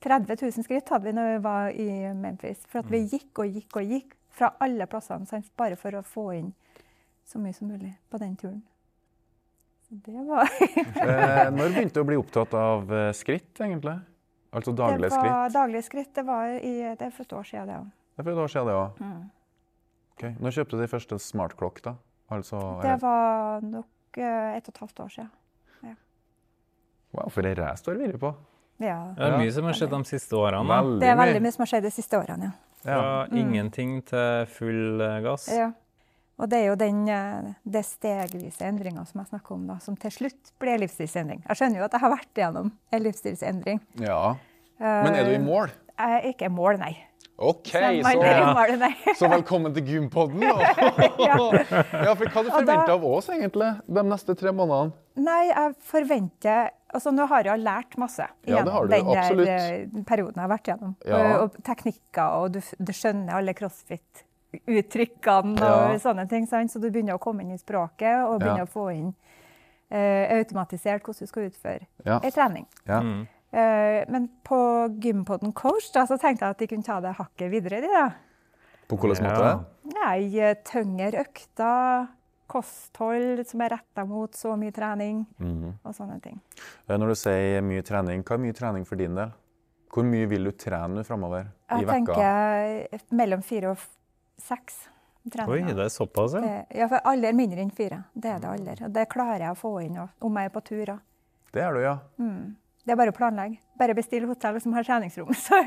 30 0.00 0.36
000 0.40 0.64
skritt 0.64 0.88
hadde 0.88 1.10
vi 1.10 1.12
når 1.16 1.34
vi 1.34 1.38
var 1.44 1.70
i 1.76 1.90
Memphis. 2.16 2.64
For 2.70 2.80
at 2.80 2.90
vi 2.90 3.02
gikk 3.04 3.42
og 3.42 3.56
gikk 3.58 3.76
og 3.76 3.94
gikk 3.94 4.16
fra 4.32 4.54
alle 4.64 4.86
plassene, 4.88 5.28
sant? 5.28 5.50
bare 5.58 5.76
for 5.76 5.98
å 5.98 6.02
få 6.06 6.30
inn 6.38 6.52
så 7.28 7.38
mye 7.38 7.54
som 7.54 7.68
mulig 7.70 7.92
på 8.10 8.20
den 8.22 8.36
turen. 8.40 8.62
Så 9.86 9.98
det 10.06 10.22
var 10.26 10.48
Eh, 11.04 11.50
når 11.52 11.74
begynte 11.74 11.98
du 11.98 12.02
å 12.02 12.08
bli 12.08 12.18
opptatt 12.18 12.54
av 12.56 12.90
eh, 12.94 13.10
skritt, 13.16 13.52
egentlig? 13.60 13.98
Altså 14.50 14.72
daglige 14.74 15.10
det 15.10 15.14
var 15.14 15.26
skritt? 15.26 15.54
daglige 15.54 15.86
skritt. 15.86 16.14
Det 16.14 16.24
var 16.26 16.54
i, 16.58 16.74
det 16.98 17.06
er 17.06 17.12
for 17.14 17.26
et 17.26 17.34
år 17.38 17.46
siden, 17.46 17.68
det 17.70 17.76
òg. 17.78 17.90
Det 18.10 18.22
er 18.22 18.26
for 18.26 18.32
et 18.32 18.42
år 18.44 18.52
siden, 18.54 18.70
det 18.70 18.78
òg. 18.78 19.02
Mm. 19.04 19.20
Okay. 20.16 20.32
Når 20.42 20.56
kjøpte 20.56 20.76
du 20.76 20.82
de 20.82 20.88
første 20.90 21.18
smartklokk, 21.22 21.82
da? 21.84 21.94
Altså, 22.30 22.58
Det 22.82 22.96
var 23.02 23.62
nok 23.66 24.18
eh, 24.18 24.56
et 24.56 24.66
og 24.66 24.74
et 24.74 24.82
halvt 24.84 25.04
år 25.04 25.12
siden. 25.14 25.30
Ja. 25.86 25.94
Wow, 27.14 27.30
for 27.34 27.46
ei 27.46 27.54
race 27.58 27.86
du 27.86 27.92
har 27.92 28.00
vært 28.02 28.20
på. 28.22 28.32
Ja. 28.80 28.98
Det 29.16 29.26
er 29.28 29.36
mye 29.38 29.52
som 29.52 29.66
har 29.68 29.76
skjedd 29.76 29.92
de 29.92 30.00
siste 30.08 30.36
årene. 30.40 30.66
Veldig 30.70 31.00
Det 31.02 31.08
er 31.12 31.16
veldig 31.20 31.42
mye 31.44 31.52
som 31.52 31.62
har 31.66 31.70
skjedd 31.74 31.82
de 31.86 31.90
siste 31.92 32.16
årene, 32.18 32.52
Fra 32.80 32.96
Ja. 32.96 33.26
ingenting 33.36 33.98
til 34.08 34.46
full 34.48 35.00
eh, 35.04 35.20
gass. 35.26 35.48
ja. 35.52 35.66
ja. 35.66 35.70
Og 36.40 36.48
det 36.48 36.56
er 36.56 36.70
jo 36.70 36.74
den 36.80 37.02
eh, 37.12 37.50
det 37.68 37.82
stegvise 37.84 38.64
endringa 38.64 39.02
som 39.04 39.20
jeg 39.20 39.28
snakker 39.28 39.52
om, 39.58 39.66
da, 39.68 39.74
som 39.84 39.96
til 40.00 40.10
slutt 40.10 40.52
ble 40.58 40.78
livsstilsendring. 40.80 41.42
Jeg 41.46 41.58
skjønner 41.60 41.82
jo 41.82 41.84
at 41.84 41.92
jeg 41.92 42.00
har 42.00 42.10
vært 42.14 42.40
igjennom 42.40 42.70
en 42.92 43.02
livsstilsendring. 43.04 43.80
ja. 44.00 44.36
Men 44.80 45.12
er 45.12 45.24
du 45.28 45.34
i 45.34 45.38
mål? 45.44 45.68
Jeg 45.98 46.16
er 46.16 46.28
ikke 46.32 46.46
i 46.48 46.48
mål, 46.48 46.78
nei. 46.80 46.94
OK, 47.40 47.68
så, 47.72 49.14
så 49.16 49.28
velkommen 49.32 49.72
til 49.72 49.84
Gympodden. 49.88 50.42
ja. 50.44 51.36
Ja, 52.04 52.12
for 52.12 52.28
Hva 52.28 52.42
du 52.44 52.50
forventer 52.52 52.92
av 52.92 53.04
oss 53.08 53.30
egentlig 53.32 53.70
de 53.88 54.02
neste 54.04 54.34
tre 54.36 54.52
månedene? 54.52 54.92
Nei, 55.24 55.46
jeg 55.48 55.72
forventer 55.88 56.68
Altså, 56.90 57.12
nå 57.14 57.24
har 57.30 57.46
jeg 57.46 57.62
lært 57.62 57.96
masse 58.02 58.26
Ja, 58.44 58.58
gjennom 58.58 58.88
den 58.90 59.06
der 59.08 59.30
eh, 59.46 59.86
perioden 60.08 60.34
jeg 60.36 60.42
har 60.42 60.50
vært 60.50 60.68
gjennom. 60.72 60.92
Ja. 61.06 61.16
Og, 61.16 61.42
og 61.44 61.50
teknikker, 61.64 62.28
og 62.42 62.46
du, 62.56 62.60
du 62.82 62.92
skjønner 62.92 63.38
alle 63.38 63.54
crossfit-uttrykkene 63.56 65.54
og 65.62 65.94
Ja. 65.94 65.98
sånne 66.02 66.24
ting. 66.28 66.44
Sant? 66.50 66.72
Så 66.74 66.82
du 66.82 66.88
begynner 66.90 67.14
å 67.14 67.22
komme 67.22 67.40
inn 67.46 67.54
i 67.54 67.60
språket 67.62 68.24
og 68.26 68.40
begynner 68.42 68.64
Ja. 68.64 68.68
å 68.68 68.74
få 68.74 68.88
inn 68.92 69.12
uh, 69.14 70.24
automatisert 70.40 71.02
hvordan 71.06 71.22
du 71.24 71.30
skal 71.30 71.46
utføre 71.48 71.86
Ja. 72.04 72.18
en 72.20 72.32
trening. 72.34 72.66
Ja. 72.86 73.00
Mm. 73.00 73.22
Eh, 73.52 74.04
men 74.08 74.28
på 74.46 74.58
Gympoden 75.02 75.52
Coach 75.52 75.90
da, 75.92 76.04
så 76.06 76.16
tenkte 76.18 76.44
jeg 76.46 76.50
at 76.50 76.58
de 76.58 76.66
kunne 76.70 76.84
ta 76.86 77.00
det 77.00 77.16
hakket 77.18 77.50
videre. 77.50 77.80
De, 77.82 77.88
da. 77.90 78.10
På 78.88 78.96
hvilken 78.98 79.24
Ja. 79.26 79.34
måte? 79.34 79.64
Nei, 79.94 80.38
eh, 80.38 80.54
tyngre 80.64 81.12
økter, 81.24 82.08
kosthold 82.50 83.44
som 83.46 83.60
er 83.62 83.68
retta 83.76 84.04
mot 84.04 84.32
så 84.34 84.56
mye 84.58 84.72
trening 84.74 85.26
Mhm. 85.38 85.74
og 85.84 85.94
sånne 85.94 86.20
ting. 86.22 86.40
Når 86.88 87.08
du 87.08 87.14
sier 87.14 87.62
mye 87.62 87.82
trening, 87.82 88.22
hva 88.24 88.34
er 88.34 88.38
mye 88.38 88.52
trening 88.54 88.84
for 88.86 88.96
din 88.96 89.14
del? 89.14 89.32
Hvor 89.92 90.04
mye 90.04 90.26
vil 90.28 90.44
du 90.44 90.52
trene 90.52 91.04
framover 91.04 91.46
i 91.70 91.78
Jeg 91.80 91.86
tenker 91.86 92.88
mellom 93.12 93.42
fire 93.42 93.70
og 93.70 93.78
seks. 94.38 94.88
seks 95.28 95.48
Oi, 95.48 95.60
det 95.62 95.78
er 95.78 95.88
såpass, 95.88 96.34
ja. 96.34 96.40
Det- 96.40 96.66
Ja, 96.76 96.86
for 96.88 97.00
alle 97.04 97.28
er 97.28 97.32
mindre 97.32 97.58
enn 97.58 97.70
fire. 97.72 98.04
Det 98.14 98.24
er 98.30 98.38
det 98.38 98.48
alle. 98.48 98.76
Og 98.86 98.92
det 98.92 99.08
klarer 99.08 99.38
jeg 99.38 99.50
å 99.50 99.58
få 99.58 99.82
inn 99.84 100.08
om 100.22 100.34
jeg 100.36 100.44
er 100.46 100.60
på 100.60 100.64
tur. 100.64 101.00
Det 101.52 101.62
er 101.62 101.72
du, 101.74 101.80
ja. 101.80 101.98
Det 102.90 102.96
er 102.96 102.98
bare 102.98 103.12
å 103.12 103.14
planlegge. 103.14 103.60
Bare 103.78 103.94
bestille 103.94 104.26
hotell 104.26 104.56
som 104.58 104.72
har 104.74 104.82
treningsrom. 104.82 105.28
Så, 105.38 105.58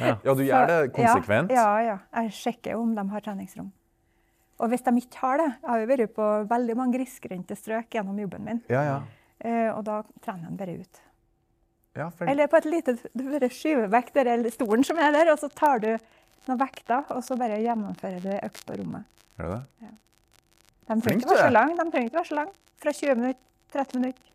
Ja, 0.00 0.14
du 0.32 0.40
gjør 0.40 0.70
det 0.70 0.76
konsekvent? 0.96 1.50
Ja, 1.52 1.64
ja, 1.84 1.90
ja. 1.90 1.96
Jeg 2.22 2.32
sjekker 2.32 2.78
om 2.80 2.94
de 2.96 3.02
har 3.10 3.20
treningsrom. 3.26 3.66
Og 4.56 4.70
hvis 4.72 4.80
de 4.86 4.94
ikke 5.02 5.18
har 5.20 5.42
det 5.42 5.48
Jeg 5.50 5.68
har 5.68 5.82
jo 5.82 5.88
vært 5.90 6.14
på 6.16 6.28
veldig 6.48 6.76
mange 6.78 6.96
grisgrendte 6.96 7.58
strøk 7.58 7.92
gjennom 7.92 8.22
jobben 8.22 8.46
min. 8.46 8.62
Ja, 8.72 8.86
ja. 8.86 8.94
eh, 9.44 9.68
Og 9.74 9.82
da 9.84 9.98
trener 10.24 10.48
en 10.48 10.56
bare 10.56 10.78
ut. 10.80 11.02
ja 12.00 12.08
for, 12.08 12.24
Eller 12.32 12.48
på 12.48 12.56
et 12.62 12.70
lite 12.72 12.96
Du 13.12 13.26
bare 13.28 13.52
skyver 13.52 13.92
vekk 13.92 14.14
den 14.22 14.48
stolen 14.54 14.88
som 14.88 14.96
er 14.96 15.12
der, 15.12 15.32
og 15.34 15.42
så 15.44 15.52
tar 15.52 15.84
du 15.84 15.90
noen 16.48 16.60
vekter, 16.64 17.04
og 17.12 17.20
så 17.26 17.36
bare 17.36 17.60
gjennomfører 17.60 18.24
du 18.24 18.32
økt 18.38 18.64
på 18.64 18.80
rommet. 18.80 19.04
Er 19.36 19.44
det 19.44 19.60
det? 19.60 19.90
Ja. 19.90 19.92
De 20.94 21.00
trenger 21.04 21.20
ikke 21.20 21.34
være 21.36 21.44
så 21.44 21.52
lang. 21.52 21.76
De 21.76 21.90
trenger 21.90 22.08
ikke 22.08 22.20
være 22.22 22.32
så 22.32 22.40
lang. 22.40 22.50
Fra 22.80 22.96
20 22.96 23.14
minutter, 23.20 23.44
30 23.76 24.00
minutter. 24.00 24.32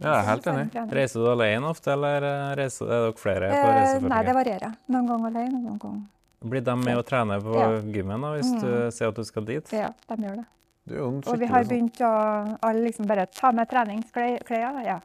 Ja. 0.00 0.08
Ja, 0.08 0.14
jeg 0.14 0.24
er 0.24 0.28
helt 0.28 0.46
enig. 0.50 0.64
Reiser 0.98 1.18
du 1.22 1.26
alene 1.30 1.68
ofte, 1.70 1.92
eller 1.94 2.24
eh, 2.26 2.54
reiser, 2.58 2.86
er 2.90 2.98
dere 3.06 3.14
flere 3.20 3.46
på 3.52 3.68
Eh, 3.74 4.00
nei, 4.10 4.22
det 4.26 4.32
varierer. 4.34 4.72
Noen 4.90 5.06
ganger 5.06 5.26
alene, 5.30 5.58
noen 5.62 5.78
ganger 5.78 6.02
Blir 6.50 6.60
de 6.66 6.74
med 6.76 6.96
å 6.98 7.02
trene 7.06 7.38
på 7.40 7.54
Ja. 7.56 7.68
gymmen 7.80 8.20
da, 8.26 8.32
hvis 8.34 8.50
du 8.60 8.90
sier 8.92 9.08
at 9.08 9.14
du 9.16 9.24
skal 9.24 9.44
dit? 9.48 9.70
Ja, 9.72 9.88
de 10.10 10.16
gjør 10.26 10.34
det. 10.40 10.44
det 10.84 10.94
er 10.96 10.98
jo 10.98 11.06
Og 11.24 11.38
vi 11.40 11.46
har 11.46 11.62
sånn- 11.62 11.68
begynt 11.70 12.00
å 12.04 12.10
alle 12.60 12.80
liksom 12.84 13.06
bare 13.08 13.26
ta 13.32 13.50
med 13.52 13.68
treningsklær. 13.70 14.84
Ja. 14.84 15.00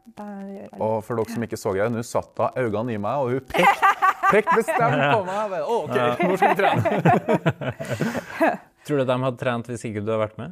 Og 0.80 1.04
for 1.06 1.16
dere 1.16 1.30
som 1.32 1.44
ikke 1.44 1.58
så 1.62 1.74
det, 1.78 1.92
nå 1.94 2.02
satt 2.04 2.36
hun 2.36 2.50
øynene 2.58 2.92
i 2.94 2.98
meg, 2.98 3.16
og 3.22 3.30
hun 3.30 3.40
pekte 3.42 3.86
pekt 4.34 4.50
bestemt 4.58 5.14
på 5.14 5.24
meg. 5.30 5.52
Å, 5.62 5.76
OK, 5.86 5.96
nå 6.26 6.36
skal 6.36 6.50
vi 6.50 6.56
trene. 6.60 6.82
Tror 8.90 8.98
du 8.98 9.04
de 9.06 9.18
hadde 9.24 9.38
trent 9.38 9.68
hvis 9.70 9.86
ikke 9.86 10.02
du 10.04 10.10
hadde 10.12 10.24
vært 10.26 10.38
med? 10.42 10.52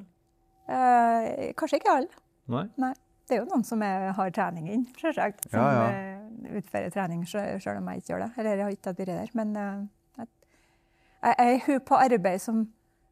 Eh, 0.69 1.51
kanskje 1.57 1.77
ikke 1.81 1.89
alle. 1.97 2.07
Nei? 2.47 2.65
Nei. 2.77 2.93
Det 3.27 3.35
er 3.35 3.41
jo 3.41 3.49
noen 3.49 3.63
som 3.67 3.81
er, 3.83 4.11
har 4.15 4.29
trening 4.31 4.69
inn, 4.71 4.85
selvsagt. 5.01 5.49
Som 5.51 5.59
Ja, 5.59 5.71
ja. 5.73 5.87
eh, 5.91 6.57
utfører 6.61 6.89
trening 6.93 7.25
sjøl 7.27 7.59
selv 7.61 7.81
om 7.81 7.87
jeg 7.91 7.97
ikke 8.01 8.13
gjør 8.13 8.23
det. 8.25 8.29
Eller 8.37 8.49
jeg 8.55 8.63
har 8.63 8.71
ikke 8.71 8.93
vært 8.93 9.07
der. 9.07 9.31
Men 9.33 9.55
eh, 9.57 9.81
jeg, 10.17 10.27
jeg 11.23 11.35
er 11.55 11.59
hun 11.65 11.79
på 11.89 11.95
arbeid 11.99 12.39
som 12.41 12.61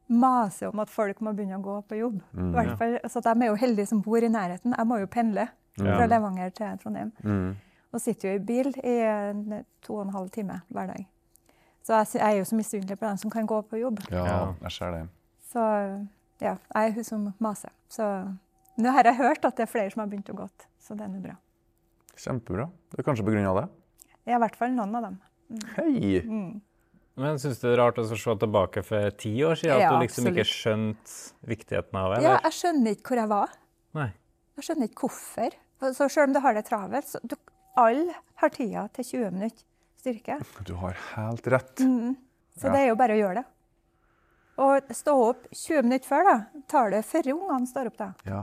maser 0.08 0.68
om 0.70 0.78
at 0.80 0.90
folk 0.90 1.20
må 1.20 1.32
begynne 1.34 1.58
å 1.58 1.64
gå 1.64 1.76
på 1.90 1.98
jobb. 1.98 2.20
Mm. 2.32 2.48
I 2.48 2.54
hvert 2.56 2.78
fall, 2.78 2.96
så 3.10 3.20
de 3.20 3.32
er 3.42 3.50
jo 3.50 3.54
heldige 3.60 3.86
som 3.90 4.00
bor 4.02 4.22
i 4.22 4.28
nærheten. 4.30 4.74
Jeg 4.78 4.86
må 4.86 4.98
jo 5.02 5.06
pendle 5.10 5.48
fra 5.76 6.06
Levanger 6.08 6.50
til 6.56 6.78
Trondheim. 6.80 7.10
Mm. 7.26 7.56
Og 7.92 8.00
sitter 8.00 8.28
jo 8.30 8.38
i 8.38 8.44
bil 8.46 8.68
i 8.84 8.94
to 9.84 9.96
og 9.98 10.06
en 10.06 10.14
halv 10.14 10.30
time 10.30 10.60
hver 10.72 10.86
dag. 10.94 11.04
Så 11.86 11.94
jeg, 12.00 12.06
jeg 12.18 12.32
er 12.32 12.38
jo 12.38 12.44
så 12.48 12.56
misunnelig 12.58 12.96
på 12.98 13.06
dem 13.06 13.16
som 13.20 13.30
kan 13.30 13.46
gå 13.46 13.60
på 13.70 13.76
jobb. 13.82 14.00
Ja, 14.10 14.24
Ja. 14.24 14.38
jeg 14.62 14.72
ser 14.72 14.90
det. 14.94 15.02
Så 15.52 15.60
ja, 16.40 16.56
jeg 16.74 16.88
er 16.88 16.94
hun 16.96 17.04
som 17.04 17.28
maser. 17.38 17.70
Så 17.88 18.06
nå 18.76 18.92
har 18.96 19.08
jeg 19.08 19.18
hørt 19.20 19.44
at 19.48 19.56
det 19.58 19.66
er 19.66 19.70
flere 19.72 19.92
som 19.92 20.02
har 20.04 20.10
begynt 20.12 20.30
å 20.32 20.36
gå, 20.36 20.46
så 20.82 20.96
det 20.98 21.06
er 21.06 21.12
nå 21.12 21.20
bra. 21.24 21.36
Kjempebra. 22.16 22.68
Det 22.92 23.00
er 23.02 23.06
kanskje 23.06 23.26
på 23.26 23.34
grunn 23.34 23.48
av 23.48 23.60
det? 23.60 23.66
Ja, 24.26 24.38
i 24.38 24.42
hvert 24.42 24.56
fall 24.58 24.72
noen 24.74 24.94
av 24.98 25.06
dem. 25.08 25.18
Hei! 25.76 26.22
Mm. 26.24 26.62
Men 27.16 27.38
syns 27.40 27.60
du 27.62 27.68
det 27.68 27.74
er 27.76 27.80
rart 27.80 27.98
å 28.00 28.04
se 28.08 28.16
tilbake 28.42 28.82
for 28.84 29.14
ti 29.16 29.32
år 29.46 29.56
siden? 29.56 29.78
At 29.78 29.84
Ja, 29.86 29.92
du 29.94 30.02
liksom 30.04 30.26
ikke 30.28 30.44
skjønte 30.48 31.48
viktigheten 31.48 31.96
av 31.96 32.12
det? 32.12 32.22
Ja, 32.26 32.34
jeg 32.44 32.56
skjønner 32.58 32.96
ikke 32.96 33.12
hvor 33.14 33.20
jeg 33.22 33.30
var. 33.32 33.54
Nei. 33.96 34.10
Jeg 34.58 34.66
skjønner 34.68 34.90
ikke 34.90 35.06
hvorfor. 35.06 35.56
Så 35.96 36.08
selv 36.12 36.28
om 36.28 36.34
du 36.36 36.40
har 36.44 36.56
det 36.56 36.64
travelt, 36.68 37.08
så 37.08 37.20
du, 37.24 37.36
alle 37.80 38.16
har 38.42 38.52
tida 38.52 38.86
til 38.96 39.08
20 39.12 39.32
minutter 39.36 39.64
styrke. 40.00 40.38
Du 40.68 40.74
har 40.80 40.96
helt 41.14 41.48
rett. 41.52 41.84
Så 42.56 42.72
det 42.72 42.82
er 42.82 42.90
jo 42.90 42.98
bare 43.00 43.16
å 43.16 43.20
gjøre 43.20 43.40
det. 43.40 43.46
Og 44.66 44.92
stå 44.96 45.14
opp 45.20 45.48
20 45.52 45.84
minutter 45.84 46.08
før, 46.08 46.28
da. 46.28 46.36
Tar 46.72 46.92
det 46.94 47.02
før 47.04 47.32
ungene 47.34 47.68
står 47.68 47.90
opp, 47.90 47.98
da. 48.00 48.10
Ja. 48.28 48.42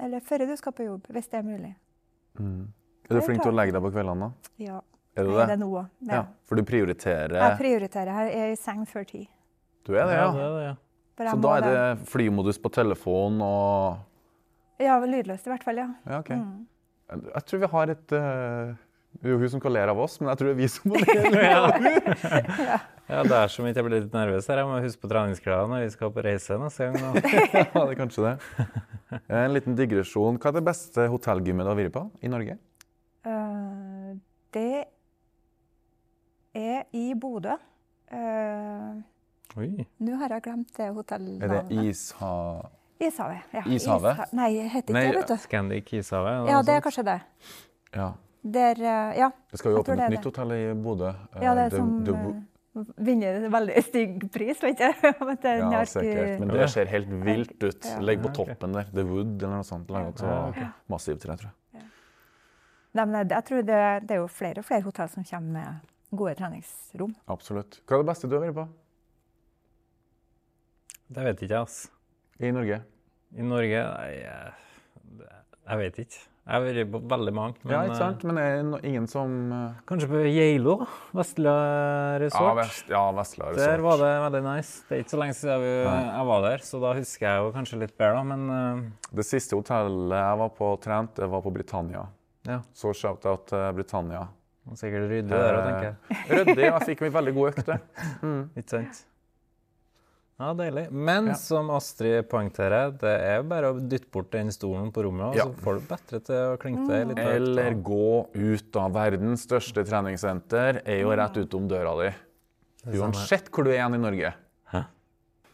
Eller 0.00 0.20
før 0.24 0.46
du 0.48 0.54
skal 0.56 0.72
på 0.72 0.86
jobb, 0.86 1.10
hvis 1.12 1.28
det 1.28 1.40
er 1.42 1.44
mulig. 1.46 1.74
Er 2.40 3.18
du 3.18 3.20
flink 3.26 3.42
til 3.42 3.52
å 3.52 3.56
legge 3.56 3.74
deg 3.76 3.82
på 3.84 3.90
kveldene, 3.92 4.30
da? 4.30 4.52
Ja. 4.62 4.78
Er 5.12 5.26
du 5.28 5.34
det? 5.36 5.46
det 5.50 5.58
nå 5.60 5.68
òg. 5.76 5.88
Ja. 6.08 6.22
For 6.48 6.56
du 6.56 6.64
prioriterer 6.64 7.34
Jeg 7.36 7.56
prioriterer. 7.58 8.20
Jeg 8.30 8.46
er 8.46 8.52
i 8.54 8.56
seng 8.56 8.86
før 8.88 9.04
ti. 9.08 9.26
Du 9.84 9.92
er 9.92 10.06
det, 10.08 10.14
Ja, 10.16 10.24
ja? 10.24 10.30
det 10.32 10.46
er 10.46 10.54
det, 10.56 10.62
ja. 10.70 10.76
Så 11.28 11.34
da 11.44 11.50
er 11.58 11.66
det 11.66 12.06
flymodus 12.08 12.58
på 12.58 12.70
telefon 12.72 13.42
og 13.44 14.80
Ja, 14.80 14.96
lydløst 14.98 15.46
i 15.46 15.52
hvert 15.52 15.66
fall, 15.66 15.76
ja. 15.82 15.90
Ja, 16.08 16.22
okay. 16.22 16.38
Mm. 16.40 16.64
Jeg 17.28 17.44
tror 17.44 17.60
vi 17.60 17.68
har 17.74 17.92
et 17.92 18.14
uh, 18.16 18.72
Det 19.12 19.28
er 19.28 19.34
jo 19.34 19.38
hun 19.42 19.52
som 19.52 19.60
kan 19.60 19.74
le 19.76 19.82
av 19.92 19.98
oss, 20.00 20.16
men 20.22 20.30
jeg 20.32 20.40
tror 20.40 20.48
det 20.48 20.54
er 20.54 20.60
vi 20.62 20.68
som 20.72 20.88
må 20.88 20.96
le 21.36 21.50
av 21.52 21.76
henne. 21.76 22.78
Ja, 23.12 23.22
det 23.28 23.36
er 23.36 23.50
så 23.52 23.64
mye 23.64 23.74
jeg 23.76 23.84
blir 23.84 24.00
litt 24.00 24.14
nervøs 24.16 24.46
her. 24.48 24.62
Jeg 24.62 24.68
må 24.70 24.78
huske 24.80 25.02
på 25.02 25.10
treningsklærne 25.12 25.68
når 25.74 25.84
vi 25.84 25.90
skal 25.92 26.12
på 26.14 26.24
reise 26.24 26.56
neste 26.60 26.88
gang. 26.94 27.18
Ja, 27.52 27.64
det 27.74 27.82
er 27.84 27.98
kanskje 27.98 28.24
det. 28.24 28.68
En 29.28 29.52
liten 29.52 29.76
digresjon. 29.76 30.38
Hva 30.40 30.48
er 30.52 30.56
det 30.58 30.64
beste 30.70 31.06
hotellgymmet 31.12 31.68
du 31.68 31.72
har 31.72 31.80
vært 31.82 31.94
på 31.98 32.04
i 32.24 32.30
Norge? 32.32 32.56
Uh, 33.28 34.14
det 34.56 34.84
er 36.56 36.86
i 36.96 37.06
Bodø. 37.14 37.58
Uh, 38.12 39.02
Oi. 39.60 39.68
Nå 40.00 40.16
har 40.20 40.32
jeg 40.38 40.44
glemt 40.46 40.72
det 40.78 40.88
Er 40.88 41.52
det. 41.52 41.64
Isha... 41.84 42.32
Ishavet. 43.02 43.42
Ja. 43.52 43.62
Ishavet? 43.66 44.16
Isha- 44.16 44.28
Nei, 44.36 44.50
heter 44.70 44.92
ikke 44.92 44.94
Nei, 44.94 45.06
det, 45.08 45.16
vet 45.18 45.28
du. 45.32 45.36
Scandic 45.42 45.92
Ishavet? 45.98 46.48
Ja, 46.48 46.60
det 46.62 46.76
er 46.76 46.84
kanskje 46.84 47.04
det. 47.08 47.18
Ja. 47.96 48.12
Der, 48.42 48.78
eh, 48.78 49.18
ja. 49.18 49.28
Det 49.50 49.58
skal 49.60 49.74
jo 49.74 49.82
åpne 49.82 49.96
et 50.06 50.14
nytt 50.16 50.24
hotell 50.26 50.54
i 50.56 50.62
Bodø. 50.74 51.10
Eh, 51.10 51.42
ja, 51.44 51.54
det 51.54 51.66
er 51.66 51.70
det- 51.70 51.78
som 51.78 52.04
The, 52.06 52.12
eh, 52.12 52.40
vinner 52.72 53.38
en 53.42 53.52
veldig 53.52 53.82
stygg 53.84 54.26
pris, 54.32 54.60
vet 54.64 54.80
jeg. 54.80 54.94
Det 55.42 55.50
er 55.50 55.58
Ja, 55.60 55.82
sikkert. 55.88 56.38
Men 56.40 56.52
det 56.56 56.68
ser 56.72 56.88
helt 56.92 57.10
vilt 57.26 57.56
ut. 57.66 57.88
Legg 58.04 58.22
på 58.24 58.32
toppen 58.38 58.76
der. 58.76 58.88
The 58.94 59.04
Wood 59.08 59.34
eller 59.42 59.58
noe 59.60 59.66
sånt. 59.68 59.90
Laget 59.92 60.22
Ja, 60.24 60.70
massivt 60.92 61.20
tre, 61.24 61.36
tror 61.40 61.50
jeg. 61.52 61.84
Nei, 62.92 63.04
men 63.08 63.22
jeg 63.24 63.44
tror 63.48 63.62
det, 63.64 63.80
det 64.08 64.16
er 64.16 64.20
jo 64.20 64.28
flere 64.28 64.60
og 64.60 64.66
flere 64.68 64.84
hotell 64.84 65.08
som 65.08 65.24
kommer 65.24 65.52
med 65.56 66.16
gode 66.16 66.34
treningsrom. 66.36 67.14
Absolutt. 67.32 67.78
Hva 67.88 67.96
er 67.96 68.02
det 68.02 68.08
beste 68.10 68.28
du 68.28 68.34
har 68.36 68.42
vært 68.44 68.58
på 68.58 68.66
Det 71.16 71.24
vet 71.24 71.40
ikke 71.44 71.54
jeg, 71.54 71.62
altså. 71.62 71.88
i 72.40 72.50
Norge? 72.52 72.82
I 73.32 73.46
Norge 73.48 73.80
Nei, 73.88 74.10
jeg, 74.18 74.52
jeg 75.70 75.80
vet 75.80 76.02
ikke. 76.04 76.20
Jeg 76.42 76.56
har 76.56 76.64
vært 76.64 76.88
på 76.90 76.98
veldig 77.06 77.32
mange. 77.36 77.54
Men, 77.62 77.72
ja, 77.72 77.80
ikke 77.86 77.98
sant? 78.00 78.24
Men 78.26 78.38
er 78.42 78.56
det 78.56 78.64
no- 78.66 78.80
ingen 78.82 79.04
som 79.06 79.34
eh, 79.54 79.60
eh, 79.68 79.76
Kanskje 79.86 80.08
på 80.10 80.22
Geilo. 80.26 80.74
Vestlia 81.14 81.52
resort. 82.18 82.48
Ja, 82.48 82.54
vest, 82.58 82.90
ja 82.90 83.02
Vestla 83.14 83.50
Resort. 83.52 83.62
Der 83.62 83.84
var 83.84 84.00
det 84.00 84.10
veldig 84.24 84.42
nice. 84.48 84.72
Det 84.88 84.96
er 84.96 85.04
ikke 85.04 85.14
så 85.14 85.20
lenge 85.22 85.36
siden 85.38 85.62
vi, 85.62 85.70
jeg 85.86 86.26
var 86.32 86.42
der, 86.48 86.64
så 86.66 86.80
da 86.82 86.92
husker 86.98 87.28
jeg 87.28 87.44
jo 87.44 87.52
kanskje 87.54 87.78
litt 87.84 87.94
bedre, 88.02 88.24
men 88.32 88.50
uh... 88.50 88.82
Det 89.14 89.26
siste 89.28 89.54
hotellet 89.54 90.18
jeg 90.18 90.40
var 90.42 90.52
på 90.58 90.72
og 90.74 90.82
trent, 90.82 91.14
det 91.20 91.30
var 91.30 91.46
på 91.46 91.54
Britannia. 91.54 92.04
ja. 92.50 92.58
Så 92.74 92.90
shout-out 92.96 93.46
til 93.52 93.68
Britannia. 93.78 94.26
Sikkert 94.78 95.08
ryddig 95.10 95.30
der 95.30 95.56
òg, 95.58 95.64
tenker 95.66 95.88
jeg. 95.88 95.96
Eh, 96.10 96.36
Ryddig, 96.38 96.66
og 96.68 96.76
jeg 96.76 96.86
fikk 96.92 97.06
en 97.06 97.16
veldig 97.20 97.32
god 97.38 97.48
økt 97.52 97.66
der. 97.70 97.80
Ikke 98.58 98.68
sant? 98.70 99.06
Ja, 100.42 100.50
deilig. 100.58 100.88
Men 100.90 101.28
Ja. 101.30 101.34
som 101.38 101.68
Astrid 101.70 102.24
poengterer, 102.28 102.90
det 102.98 103.12
er 103.22 103.42
bare 103.46 103.68
å 103.70 103.78
dytte 103.78 104.10
bort 104.10 104.32
den 104.32 104.48
stolen 104.50 104.90
på 104.90 105.04
rommet, 105.06 105.28
og 105.30 105.36
Ja. 105.36 105.44
så 105.44 105.54
får 105.54 105.74
du 105.78 105.86
bedre 105.86 106.20
til 106.24 106.34
å 106.34 106.58
klinke 106.58 106.88
deg 106.88 107.06
litt. 107.08 107.16
høyt, 107.18 107.36
Eller 107.36 107.74
gå 107.74 108.26
ut 108.34 108.76
av 108.76 108.92
verdens 108.92 109.46
største 109.46 109.84
treningssenter, 109.86 110.82
er 110.84 111.00
jo 111.02 111.10
rett 111.14 111.36
utom 111.36 111.68
døra 111.68 111.94
di. 112.02 112.14
Uansett 112.98 113.50
hvor 113.52 113.62
du 113.64 113.70
er 113.70 113.76
igjen 113.78 113.94
i 113.94 113.98
Norge. 113.98 114.34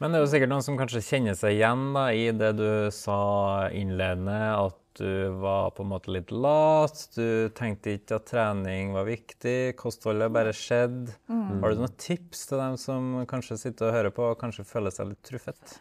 Men 0.01 0.13
det 0.13 0.21
er 0.21 0.25
jo 0.25 0.31
sikkert 0.39 0.49
noen 0.49 0.63
som 0.63 0.77
kanskje 0.79 1.03
kjenner 1.03 1.35
seg 1.35 1.59
igjen 1.59 1.93
da, 1.93 2.07
i 2.15 2.31
det 2.31 2.57
du 2.57 2.89
sa 2.95 3.69
innledende, 3.69 4.67
at 4.67 4.88
du 4.99 5.39
var 5.41 5.71
på 5.77 5.85
en 5.85 5.91
måte 5.93 6.13
litt 6.13 6.33
lat. 6.35 7.01
Du 7.15 7.49
tenkte 7.57 7.95
ikke 7.97 8.19
at 8.19 8.29
trening 8.31 8.93
var 8.97 9.07
viktig, 9.09 9.77
kostholdet 9.79 10.33
bare 10.35 10.55
skjedde. 10.57 11.15
Har 11.29 11.75
du 11.75 11.83
noen 11.83 11.95
tips 12.01 12.49
til 12.51 12.61
dem 12.61 12.79
som 12.81 13.13
kanskje 13.31 13.59
sitter 13.63 13.89
og 13.89 13.97
hører 13.97 14.15
på 14.15 14.27
og 14.33 14.41
kanskje 14.41 14.67
føler 14.69 14.95
seg 14.95 15.13
litt 15.13 15.23
truffet? 15.27 15.79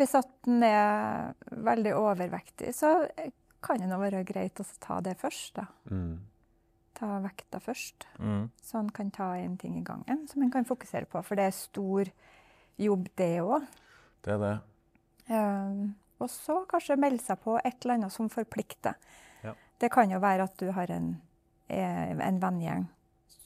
Hvis 0.00 0.16
at 0.18 0.28
den 0.46 0.64
er 0.66 1.32
veldig 1.52 1.94
overvektig, 1.98 2.72
så 2.74 2.96
kan 3.62 3.82
det 3.86 3.98
være 4.00 4.24
greit 4.26 4.60
å 4.60 4.66
ta 4.82 4.98
det 5.04 5.14
først. 5.20 5.60
da. 5.60 5.68
Ta 6.98 7.18
vekta 7.24 7.60
først. 7.62 8.08
Mm. 8.18 8.50
Så 8.62 8.80
han 8.80 8.90
kan 8.94 9.10
ta 9.14 9.32
en 9.38 9.56
ting 9.60 9.78
i 9.78 9.86
gangen 9.86 10.26
som 10.28 10.42
han 10.42 10.52
kan 10.52 10.66
fokusere 10.68 11.08
på. 11.10 11.22
For 11.22 11.38
det 11.38 11.48
er 11.48 11.56
stor 11.56 12.10
jobb, 12.80 13.08
det 13.18 13.32
òg. 13.44 13.68
Det 14.22 14.34
er 14.34 14.42
det. 14.42 14.54
Og 16.22 16.30
så 16.30 16.62
kanskje 16.70 16.98
melde 17.00 17.22
seg 17.24 17.40
på 17.42 17.58
et 17.60 17.76
eller 17.82 17.98
annet 17.98 18.14
som 18.14 18.30
forplikter. 18.32 18.98
Ja. 19.42 19.54
Det 19.80 19.90
kan 19.92 20.10
jo 20.10 20.20
være 20.22 20.46
at 20.48 20.56
du 20.60 20.70
har 20.72 20.90
en, 20.94 21.14
eh, 21.68 22.12
en 22.14 22.40
vennegjeng 22.42 22.88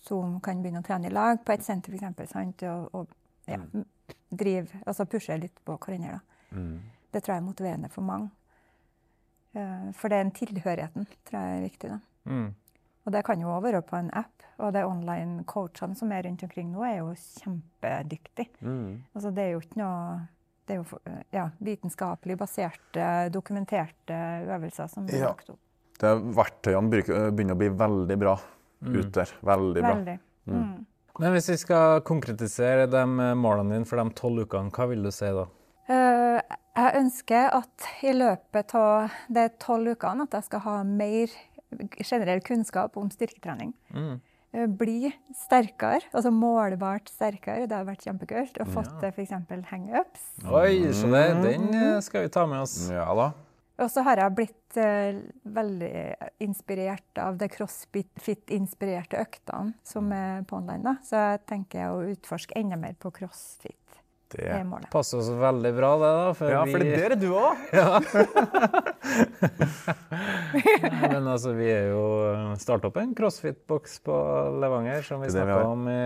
som 0.06 0.40
kan 0.40 0.62
begynne 0.62 0.84
å 0.84 0.86
trene 0.86 1.10
i 1.10 1.14
lag 1.14 1.40
på 1.44 1.54
et 1.54 1.64
senter 1.66 1.96
f.eks. 1.96 2.36
Og, 2.70 2.94
og 2.94 3.06
ja, 3.50 3.58
drive, 4.30 4.82
altså 4.86 5.06
pushe 5.10 5.38
litt 5.40 5.58
på 5.64 5.78
hverandre. 5.78 6.20
Mm. 6.50 6.76
Det 7.12 7.22
tror 7.22 7.34
jeg 7.34 7.42
er 7.42 7.46
motiverende 7.48 7.90
for 7.90 8.06
mange. 8.06 8.30
Eh, 9.56 9.90
For 9.96 10.12
det 10.12 10.18
er 10.18 10.26
en 10.26 10.36
tilhørigheten 10.36 11.08
tror 11.26 11.40
jeg 11.40 11.56
er 11.58 11.66
viktig. 11.66 11.98
Mm. 12.24 12.48
Og 13.06 13.12
det 13.14 13.22
kan 13.24 13.40
jo 13.40 13.52
òg 13.54 13.62
være 13.68 13.82
på 13.86 13.98
en 13.98 14.10
app. 14.18 14.32
Og 14.58 14.72
de 14.72 14.82
online 14.86 15.44
coachene 15.44 15.96
som 15.96 16.12
er 16.12 16.24
rundt 16.26 16.42
omkring 16.42 16.70
nå, 16.72 16.82
er 16.84 16.96
jo 16.98 17.12
kjempedyktige. 17.14 18.48
Mm. 18.60 19.02
Altså, 19.14 19.30
det 19.30 19.44
er 19.44 19.52
jo 19.52 19.60
ikke 19.60 19.80
noe 19.82 20.00
det 20.66 20.74
er 20.74 20.80
jo 20.80 20.84
for- 20.84 21.00
ja, 21.32 21.48
vitenskapelig 21.62 22.36
baserte, 22.38 23.30
dokumenterte 23.32 24.16
øvelser 24.46 24.88
som 24.90 25.06
blir 25.06 25.20
Ja. 25.20 25.28
lagt 25.28 25.50
opp. 25.50 25.58
Det 25.98 26.04
er 26.10 26.16
Verktøyene 26.20 26.90
bruker- 26.90 27.30
begynner 27.32 27.54
å 27.54 27.58
bli 27.58 27.68
veldig 27.68 28.18
bra 28.18 28.34
ut 28.84 29.12
der. 29.12 29.30
Veldig 29.42 29.80
bra. 29.82 29.94
Veldig. 29.94 30.18
Mm. 30.48 30.86
Men 31.18 31.32
hvis 31.32 31.48
vi 31.48 31.56
skal 31.56 32.00
konkretisere 32.02 32.90
de 32.90 33.04
målene 33.34 33.72
dine 33.72 33.86
for 33.86 33.96
de 33.96 34.10
tolv 34.10 34.44
ukene, 34.46 34.70
hva 34.70 34.88
vil 34.88 35.02
du 35.02 35.10
si 35.10 35.24
da? 35.24 35.46
Uh, 35.88 36.40
jeg 36.76 36.94
ønsker 36.94 37.54
at 37.54 37.86
i 38.02 38.12
løpet 38.12 38.74
av 38.74 39.10
de 39.32 39.48
tolv 39.58 39.94
ukene 39.96 40.22
at 40.22 40.30
jeg 40.32 40.44
skal 40.44 40.60
ha 40.60 40.82
mer 40.84 41.28
generell 42.04 42.40
kunnskap 42.40 42.96
om 42.96 43.08
styrketrening. 43.08 43.72
Mm. 43.94 44.20
Eh, 44.52 44.66
bli 44.66 45.12
sterkere, 45.34 46.00
altså 46.12 46.30
målbart 46.34 47.08
sterkere. 47.12 47.66
Det 47.66 47.76
har 47.76 47.84
vært 47.88 48.04
kjempekult. 48.06 48.60
Og 48.62 48.66
fått 48.74 48.92
til 49.00 49.08
f.eks. 49.10 49.30
hangups. 49.72 50.20
Oi, 50.46 50.92
så 50.94 51.06
det, 51.12 51.24
den 51.42 51.74
eh, 51.74 52.00
skal 52.04 52.22
vi 52.26 52.30
ta 52.34 52.46
med 52.50 52.60
oss. 52.66 52.76
Ja 52.92 53.14
da. 53.16 53.30
Og 53.76 53.90
så 53.92 54.00
har 54.06 54.16
jeg 54.22 54.32
blitt 54.38 54.76
uh, 54.80 55.18
veldig 55.52 55.90
inspirert 56.40 57.18
av 57.20 57.36
de 57.36 57.44
crossfit-inspirerte 57.52 59.20
øktene 59.20 59.74
som 59.84 60.08
er 60.16 60.40
på 60.48 60.56
online. 60.62 60.80
da. 60.86 60.94
Så 61.04 61.12
jeg 61.20 61.42
tenker 61.44 61.92
å 61.92 62.00
utforske 62.08 62.56
enda 62.56 62.76
mer 62.80 62.96
på 62.96 63.12
crossfit. 63.12 63.76
Det 64.32 64.40
Det. 64.40 64.48
er 64.48 64.64
målet. 64.64 64.88
Passer 64.90 65.18
oss 65.20 65.28
veldig 65.28 65.74
bra, 65.76 65.90
det, 66.00 66.08
da. 66.16 66.32
For 66.34 66.48
Ja, 66.50 66.64
for 66.64 66.78
det 66.82 67.04
er 67.04 67.14
du 67.20 67.28
òg. 67.36 67.56
Men 71.12 71.28
altså, 71.28 71.52
vi 71.56 71.68
er 71.72 71.90
jo 71.92 72.02
starta 72.60 72.90
opp 72.90 72.98
en 73.02 73.14
crossfit-boks 73.18 74.00
på 74.06 74.16
Levanger, 74.62 75.02
som 75.06 75.22
vi 75.22 75.30
er 75.30 75.36
snakka 75.36 75.60
om 75.70 75.86
i 75.90 76.00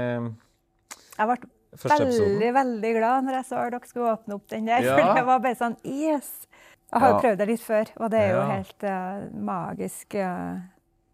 Jeg 1.17 1.31
ble 1.31 1.39
veldig, 1.71 2.51
veldig 2.55 2.93
glad 2.97 3.25
når 3.27 3.39
jeg 3.41 3.49
så 3.51 3.63
dere 3.71 3.87
skulle 3.87 4.15
åpne 4.17 4.35
opp 4.35 4.49
den 4.51 4.67
der. 4.67 4.83
Ja. 4.85 4.97
For 4.99 5.15
det 5.21 5.25
var 5.29 5.43
bare 5.45 5.59
sånn 5.59 5.77
Yes! 5.87 6.33
Jeg 6.91 7.01
har 7.01 7.13
jo 7.13 7.15
Ja. 7.15 7.21
prøvd 7.23 7.39
det 7.39 7.47
litt 7.47 7.63
før, 7.63 7.91
og 8.01 8.11
det 8.11 8.19
er 8.19 8.31
jo 8.31 8.41
Ja. 8.41 8.47
helt 8.51 8.83
uh, 8.83 9.29
magisk 9.39 10.15
uh, 10.19 10.59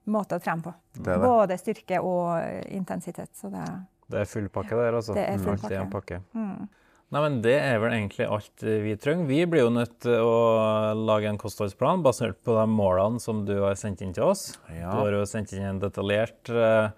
måte 0.09 0.39
å 0.39 0.41
trene 0.41 0.63
på. 0.63 0.73
Det 0.95 1.05
det. 1.05 1.19
Både 1.21 1.59
styrke 1.59 2.01
og 2.01 2.39
eh, 2.39 2.63
intensitet. 2.77 3.31
Så 3.37 3.51
det 3.51 3.65
Det 4.09 4.21
er 4.21 4.25
full 4.25 4.49
pakke 4.49 4.71
der, 4.79 4.95
altså. 4.95 5.15
Det 5.15 5.29
er 5.29 5.39
full 5.39 5.73
en 5.73 5.91
pakke. 5.91 6.23
mm. 6.33 6.69
Nei, 7.15 7.21
men 7.23 7.39
Det 7.45 7.55
er 7.55 7.79
vel 7.79 7.95
egentlig 7.95 8.27
alt 8.27 8.63
vi 8.67 8.97
trenger. 8.99 9.29
Vi 9.31 9.39
blir 9.47 9.63
jo 9.63 9.71
nødt 9.71 9.95
til 10.03 10.19
å 10.19 10.95
lage 10.99 11.31
en 11.31 11.39
kostholdsplan 11.39 12.03
basert 12.03 12.41
på 12.43 12.57
de 12.57 12.65
målene 12.67 13.23
som 13.23 13.45
du 13.47 13.55
har 13.63 13.79
sendt 13.79 14.03
inn 14.03 14.15
til 14.17 14.27
oss. 14.27 14.57
Ja. 14.75 14.91
Du 14.91 15.05
har 15.05 15.15
jo 15.15 15.23
sendt 15.31 15.55
inn 15.55 15.69
en 15.69 15.83
detaljert 15.83 16.51
eh, 16.51 16.91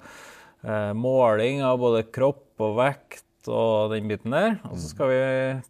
eh, 0.65 0.93
måling 0.97 1.61
av 1.67 1.77
både 1.83 2.07
kropp 2.09 2.65
og 2.65 2.79
vekt 2.81 3.25
og 3.53 3.93
den 3.93 4.09
biten 4.09 4.33
der. 4.33 4.57
Og 4.71 4.81
så 4.81 4.95
skal 4.95 5.13
vi 5.13 5.21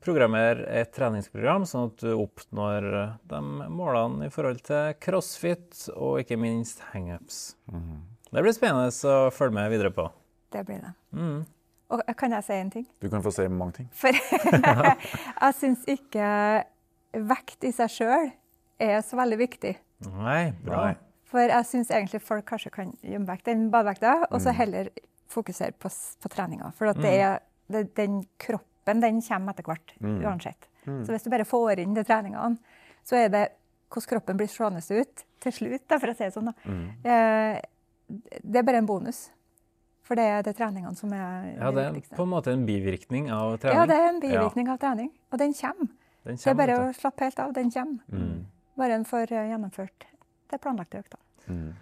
programmere 0.07 0.71
et 0.81 0.95
treningsprogram, 0.95 1.67
sånn 1.69 1.91
at 1.91 2.07
du 2.07 2.15
oppnår 2.15 2.89
de 3.31 3.43
målene 3.75 4.31
i 4.31 4.33
forhold 4.35 4.63
til 4.71 4.95
crossfit 5.03 5.89
og 5.97 6.23
ikke 6.23 6.39
minst 6.41 6.83
hangups. 6.95 7.59
Det 8.31 8.43
blir 8.45 8.55
spennende 8.55 8.91
å 8.91 9.31
følge 9.35 9.59
med 9.59 9.71
videre 9.75 9.95
på. 9.95 10.09
Det 10.55 10.65
blir 10.69 10.83
det. 10.85 10.95
Mm. 11.13 11.41
Og 11.91 12.03
eh, 12.07 12.15
kan 12.15 12.33
jeg 12.37 12.45
si 12.45 12.53
en 12.53 12.71
ting? 12.71 12.87
Du 13.01 13.09
kan 13.09 13.23
få 13.25 13.33
si 13.33 13.47
mange 13.49 13.73
ting. 13.79 13.89
For 13.97 14.13
jeg 15.43 15.55
syns 15.59 15.85
ikke 15.89 16.31
vekt 17.29 17.65
i 17.65 17.73
seg 17.73 17.91
sjøl 17.95 18.31
er 18.81 19.01
så 19.07 19.17
veldig 19.19 19.39
viktig. 19.41 19.75
Nei, 20.13 20.51
bra. 20.65 20.93
For 21.29 21.41
jeg 21.45 21.67
syns 21.69 21.91
egentlig 21.93 22.21
folk 22.25 22.47
kanskje 22.49 22.71
kan 22.73 22.93
gjemme 23.05 23.29
vekk 23.29 23.45
den 23.49 23.67
badevekta, 23.73 24.15
og 24.31 24.39
Mm. 24.39 24.45
så 24.45 24.53
heller 24.57 24.89
fokusere 25.29 25.73
på, 25.77 25.91
på 26.23 26.29
treninga. 26.33 26.71
For 26.79 26.89
at 26.89 26.97
det 27.03 27.15
er, 27.21 27.39
det, 27.69 27.83
den 27.99 28.23
kroppen 28.41 29.03
den 29.03 29.19
kommer 29.25 29.53
etter 29.53 29.67
hvert, 29.69 29.93
Mm. 30.01 30.21
uansett. 30.25 30.69
Så 30.89 31.13
hvis 31.13 31.25
du 31.27 31.29
bare 31.31 31.45
får 31.45 31.83
inn 31.83 31.93
de 31.93 32.05
treningene, 32.05 32.57
så 33.05 33.17
er 33.21 33.29
det 33.29 33.43
hvordan 33.93 34.09
kroppen 34.09 34.37
blir 34.39 34.49
slående 34.49 34.81
ut 35.01 35.25
til 35.41 35.53
slutt, 35.53 35.85
da, 35.89 35.99
for 35.99 36.09
å 36.09 36.17
si 36.17 36.25
det 36.25 36.33
sånn. 36.33 36.49
Da. 36.49 36.55
Mm. 36.65 36.87
Eh, 37.05 37.61
det 38.45 38.57
er 38.57 38.65
bare 38.65 38.81
en 38.81 38.87
bonus. 38.89 39.27
For 40.09 40.17
det 40.17 40.25
er 40.25 40.43
det 40.47 40.55
treningene 40.57 40.97
som 40.97 41.13
er 41.13 41.49
Ja, 41.59 41.71
det 41.71 41.83
er 41.85 41.93
viktigste. 41.93 42.17
på 42.17 42.25
en 42.25 42.31
måte 42.33 42.53
en 42.55 42.63
bivirkning 42.69 43.27
av 43.35 43.59
trening. 43.61 43.77
Ja, 43.77 43.87
det 43.91 43.97
er 44.01 44.07
en 44.09 44.21
bivirkning 44.23 44.71
av 44.73 44.79
trening, 44.81 45.11
og 45.33 45.39
den 45.43 45.53
kommer. 45.59 45.91
Den 46.25 46.37
Det 46.41 46.47
er 46.49 46.55
bare 46.57 46.79
å 46.81 46.87
slappe 46.97 47.27
helt 47.29 47.39
av. 47.45 47.53
Den 47.57 47.71
kommer. 47.71 48.01
Mm. 48.13 48.47
Bare 48.79 48.95
en 48.97 49.05
får 49.05 49.33
eh, 49.33 49.51
gjennomført 49.53 50.07
det 50.51 50.61
planlagte 50.65 51.03
økta. 51.03 51.19
Mm. 51.49 51.75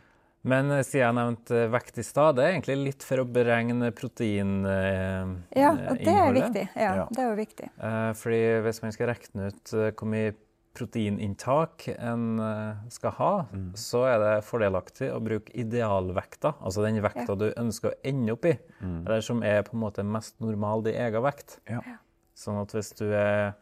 Men 0.46 0.70
eh, 0.70 0.82
siden 0.86 1.02
jeg 1.06 1.14
nevnte 1.20 1.56
eh, 1.64 1.68
vekt 1.70 1.98
i 1.98 2.04
stad, 2.06 2.36
det 2.36 2.44
er 2.44 2.52
egentlig 2.56 2.76
litt 2.84 3.02
for 3.06 3.22
å 3.22 3.26
beregne 3.30 3.92
proteininnholdet. 3.94 5.42
Ja, 5.56 5.70
og 5.90 5.98
det 5.98 6.14
er 6.14 6.32
viktig. 6.36 6.66
Ja, 6.76 6.94
Ja. 6.96 7.06
det 7.10 7.22
er 7.22 7.30
jo 7.30 7.36
viktig. 7.38 7.70
Eh, 7.78 8.12
fordi 8.18 8.42
hvis 8.66 8.82
man 8.82 8.92
skal 8.92 9.06
regne 9.12 9.48
ut 9.52 9.72
eh, 9.74 9.90
hvor 9.92 10.08
mye 10.10 10.34
proteininntak 10.76 11.88
en 11.98 12.38
eh, 12.40 12.74
skal 12.92 13.10
ha, 13.18 13.32
Mm. 13.52 13.72
så 13.74 14.04
er 14.06 14.18
det 14.22 14.44
fordelaktig 14.44 15.08
å 15.12 15.20
bruke 15.22 15.50
idealvekta, 15.54 16.54
altså 16.60 16.82
den 16.84 17.00
vekta 17.02 17.28
Ja. 17.28 17.34
du 17.34 17.52
ønsker 17.56 17.90
å 17.92 17.98
ende 18.04 18.32
opp 18.32 18.44
i, 18.44 18.58
Mm. 18.82 19.06
eller 19.06 19.20
som 19.20 19.42
er 19.42 19.62
på 19.62 19.74
en 19.74 19.80
måte 19.80 20.04
mest 20.04 20.34
normal 20.40 20.82
din 20.82 20.94
egen 20.94 21.22
vekt. 21.22 21.58
Ja. 21.68 21.80
Sånn 22.36 22.60
at 22.60 22.68
hvis 22.72 22.92
du 22.96 23.12
er 23.12 23.54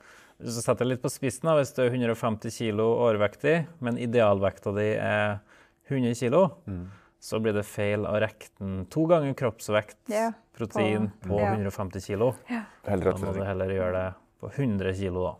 så 0.42 0.60
setter 0.60 0.84
jeg 0.84 0.88
litt 0.88 1.02
på 1.02 1.08
spissen, 1.10 1.42
da, 1.46 1.54
hvis 1.54 1.72
du 1.74 1.82
er 1.82 1.90
150 1.90 2.50
kg 2.50 2.80
overvektig, 2.82 3.66
men 3.80 3.96
idealvekta 3.96 4.74
di 4.74 4.96
er 4.98 5.40
100 5.88 6.12
kg, 6.18 6.50
Mm. 6.66 6.88
så 7.20 7.40
blir 7.40 7.52
det 7.54 7.64
feil 7.64 8.04
å 8.04 8.18
regne 8.20 8.84
to 8.90 9.06
ganger 9.06 9.32
kroppsvekt 9.34 9.96
Ja, 10.08 10.32
protein 10.52 11.12
på, 11.22 11.28
på- 11.28 11.38
ja. 11.40 11.54
150 11.54 12.00
kg. 12.00 12.34
Ja. 12.50 12.64
Da 12.84 12.96
må 12.96 13.32
du 13.32 13.44
heller 13.44 13.68
gjøre 13.68 13.92
det 13.92 14.14
på 14.40 14.50
100 14.52 14.92
kg, 14.92 15.14
da. 15.14 15.34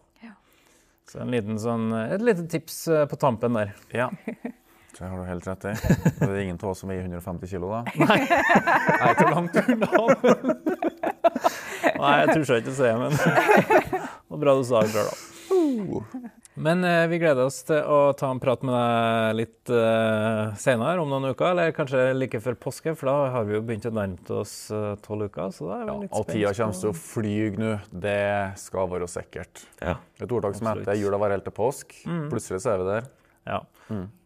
Så 1.10 1.20
en 1.22 1.32
liten 1.34 1.58
sånn, 1.60 1.90
et 1.98 2.22
lite 2.24 2.46
tips 2.50 2.76
eh, 2.88 3.04
på 3.10 3.18
tampen 3.20 3.56
der. 3.58 3.74
Ja. 3.94 4.08
Det 4.94 5.02
har 5.10 5.18
du 5.18 5.24
helt 5.26 5.46
rett 5.48 5.64
i. 5.66 5.72
Det 6.20 6.28
er 6.28 6.36
ingen 6.44 6.58
av 6.62 6.70
oss 6.70 6.84
som 6.84 6.90
veier 6.92 7.02
150 7.02 7.50
kilo, 7.50 7.70
da. 7.72 7.80
Nei. 7.98 8.20
Jeg 8.22 9.00
er 9.00 9.10
ikke 9.10 9.30
langt 9.32 9.58
unna. 9.58 9.90
Nei, 11.98 12.12
jeg 12.20 12.28
tror 12.30 12.58
ikke 12.60 12.72
å 12.72 12.76
si 12.78 12.86
det, 12.86 12.94
men 13.00 13.12
det 13.18 14.02
var 14.30 14.42
bra 14.46 14.54
du 14.58 14.64
sa 14.68 14.84
det 14.86 14.94
sjøl, 14.94 15.10
da. 15.10 16.30
Men 16.54 16.84
eh, 16.86 17.06
vi 17.10 17.18
gleder 17.18 17.48
oss 17.48 17.56
til 17.66 17.80
å 17.82 18.12
ta 18.14 18.28
en 18.30 18.38
prat 18.42 18.62
med 18.62 18.74
deg 18.76 19.38
litt 19.40 19.72
eh, 19.74 20.52
senere, 20.60 21.02
om 21.02 21.10
noen 21.10 21.32
uker, 21.32 21.48
eller 21.50 21.74
kanskje 21.74 22.12
like 22.14 22.38
før 22.44 22.54
påske, 22.62 22.94
for 22.94 23.10
da 23.10 23.16
har 23.34 23.48
vi 23.48 23.56
jo 23.56 23.62
begynt 23.66 23.88
å 23.90 23.92
nærme 23.94 24.38
oss 24.38 24.54
eh, 24.70 24.92
tolv 25.02 25.26
uker. 25.26 25.50
Så 25.54 25.66
da 25.66 25.80
er 25.80 25.88
vi 25.88 25.90
Ja, 25.90 25.98
litt 26.04 26.14
og 26.14 26.28
tida 26.30 26.52
kommer 26.54 26.78
til 26.78 26.92
å 26.92 26.96
fly 27.00 27.34
nå. 27.58 27.72
Det 28.06 28.22
skal 28.62 28.90
være 28.94 29.10
sikkert. 29.10 29.64
Ja. 29.82 29.96
Et 30.22 30.30
ordtak 30.30 30.54
som 30.60 30.70
heter 30.70 30.94
'jula 30.94 31.18
varer 31.18 31.40
helt 31.40 31.48
til 31.50 31.58
påsk'. 31.58 31.98
Mm. 32.06 32.26
Plutselig 32.30 32.62
så 32.62 32.76
er 32.76 32.82
vi 32.84 32.90
der. 32.92 33.10
Ja. 33.44 33.60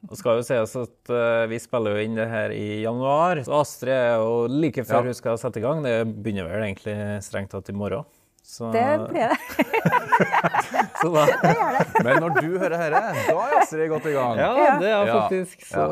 Og 0.07 0.15
skal 0.15 0.39
jo 0.39 0.45
sies 0.47 0.77
at 0.79 1.11
uh, 1.11 1.43
vi 1.51 1.59
spiller 1.59 1.97
jo 1.97 2.05
inn 2.07 2.15
det 2.15 2.29
her 2.31 2.53
i 2.55 2.85
januar. 2.85 3.41
Så 3.43 3.57
Astrid 3.57 3.91
er 3.91 4.21
jo 4.21 4.45
like 4.47 4.85
før 4.87 5.01
Ja. 5.01 5.09
hun 5.09 5.17
skal 5.19 5.41
sette 5.41 5.59
i 5.59 5.65
gang. 5.65 5.83
Det 5.83 5.97
begynner 6.07 6.47
vel 6.47 6.69
egentlig 6.69 6.95
strengt 7.27 7.51
tatt 7.51 7.73
i 7.73 7.75
morgen. 7.75 8.07
Så, 8.49 8.71
Det 8.73 8.85
blir 9.11 9.29
det. 9.29 9.39
Så 11.03 11.11
da, 11.13 11.25
Men 12.05 12.21
når 12.25 12.39
du 12.41 12.55
hører 12.59 12.79
dette, 12.79 13.25
da 13.29 13.35
er 13.45 13.57
Astrid 13.61 13.91
godt 13.93 14.07
i 14.09 14.15
gang. 14.15 14.39
ja, 14.41 14.53
det 14.81 14.89
er 14.89 15.07
Ja. 15.07 15.17
faktisk 15.21 15.67
så 15.69 15.85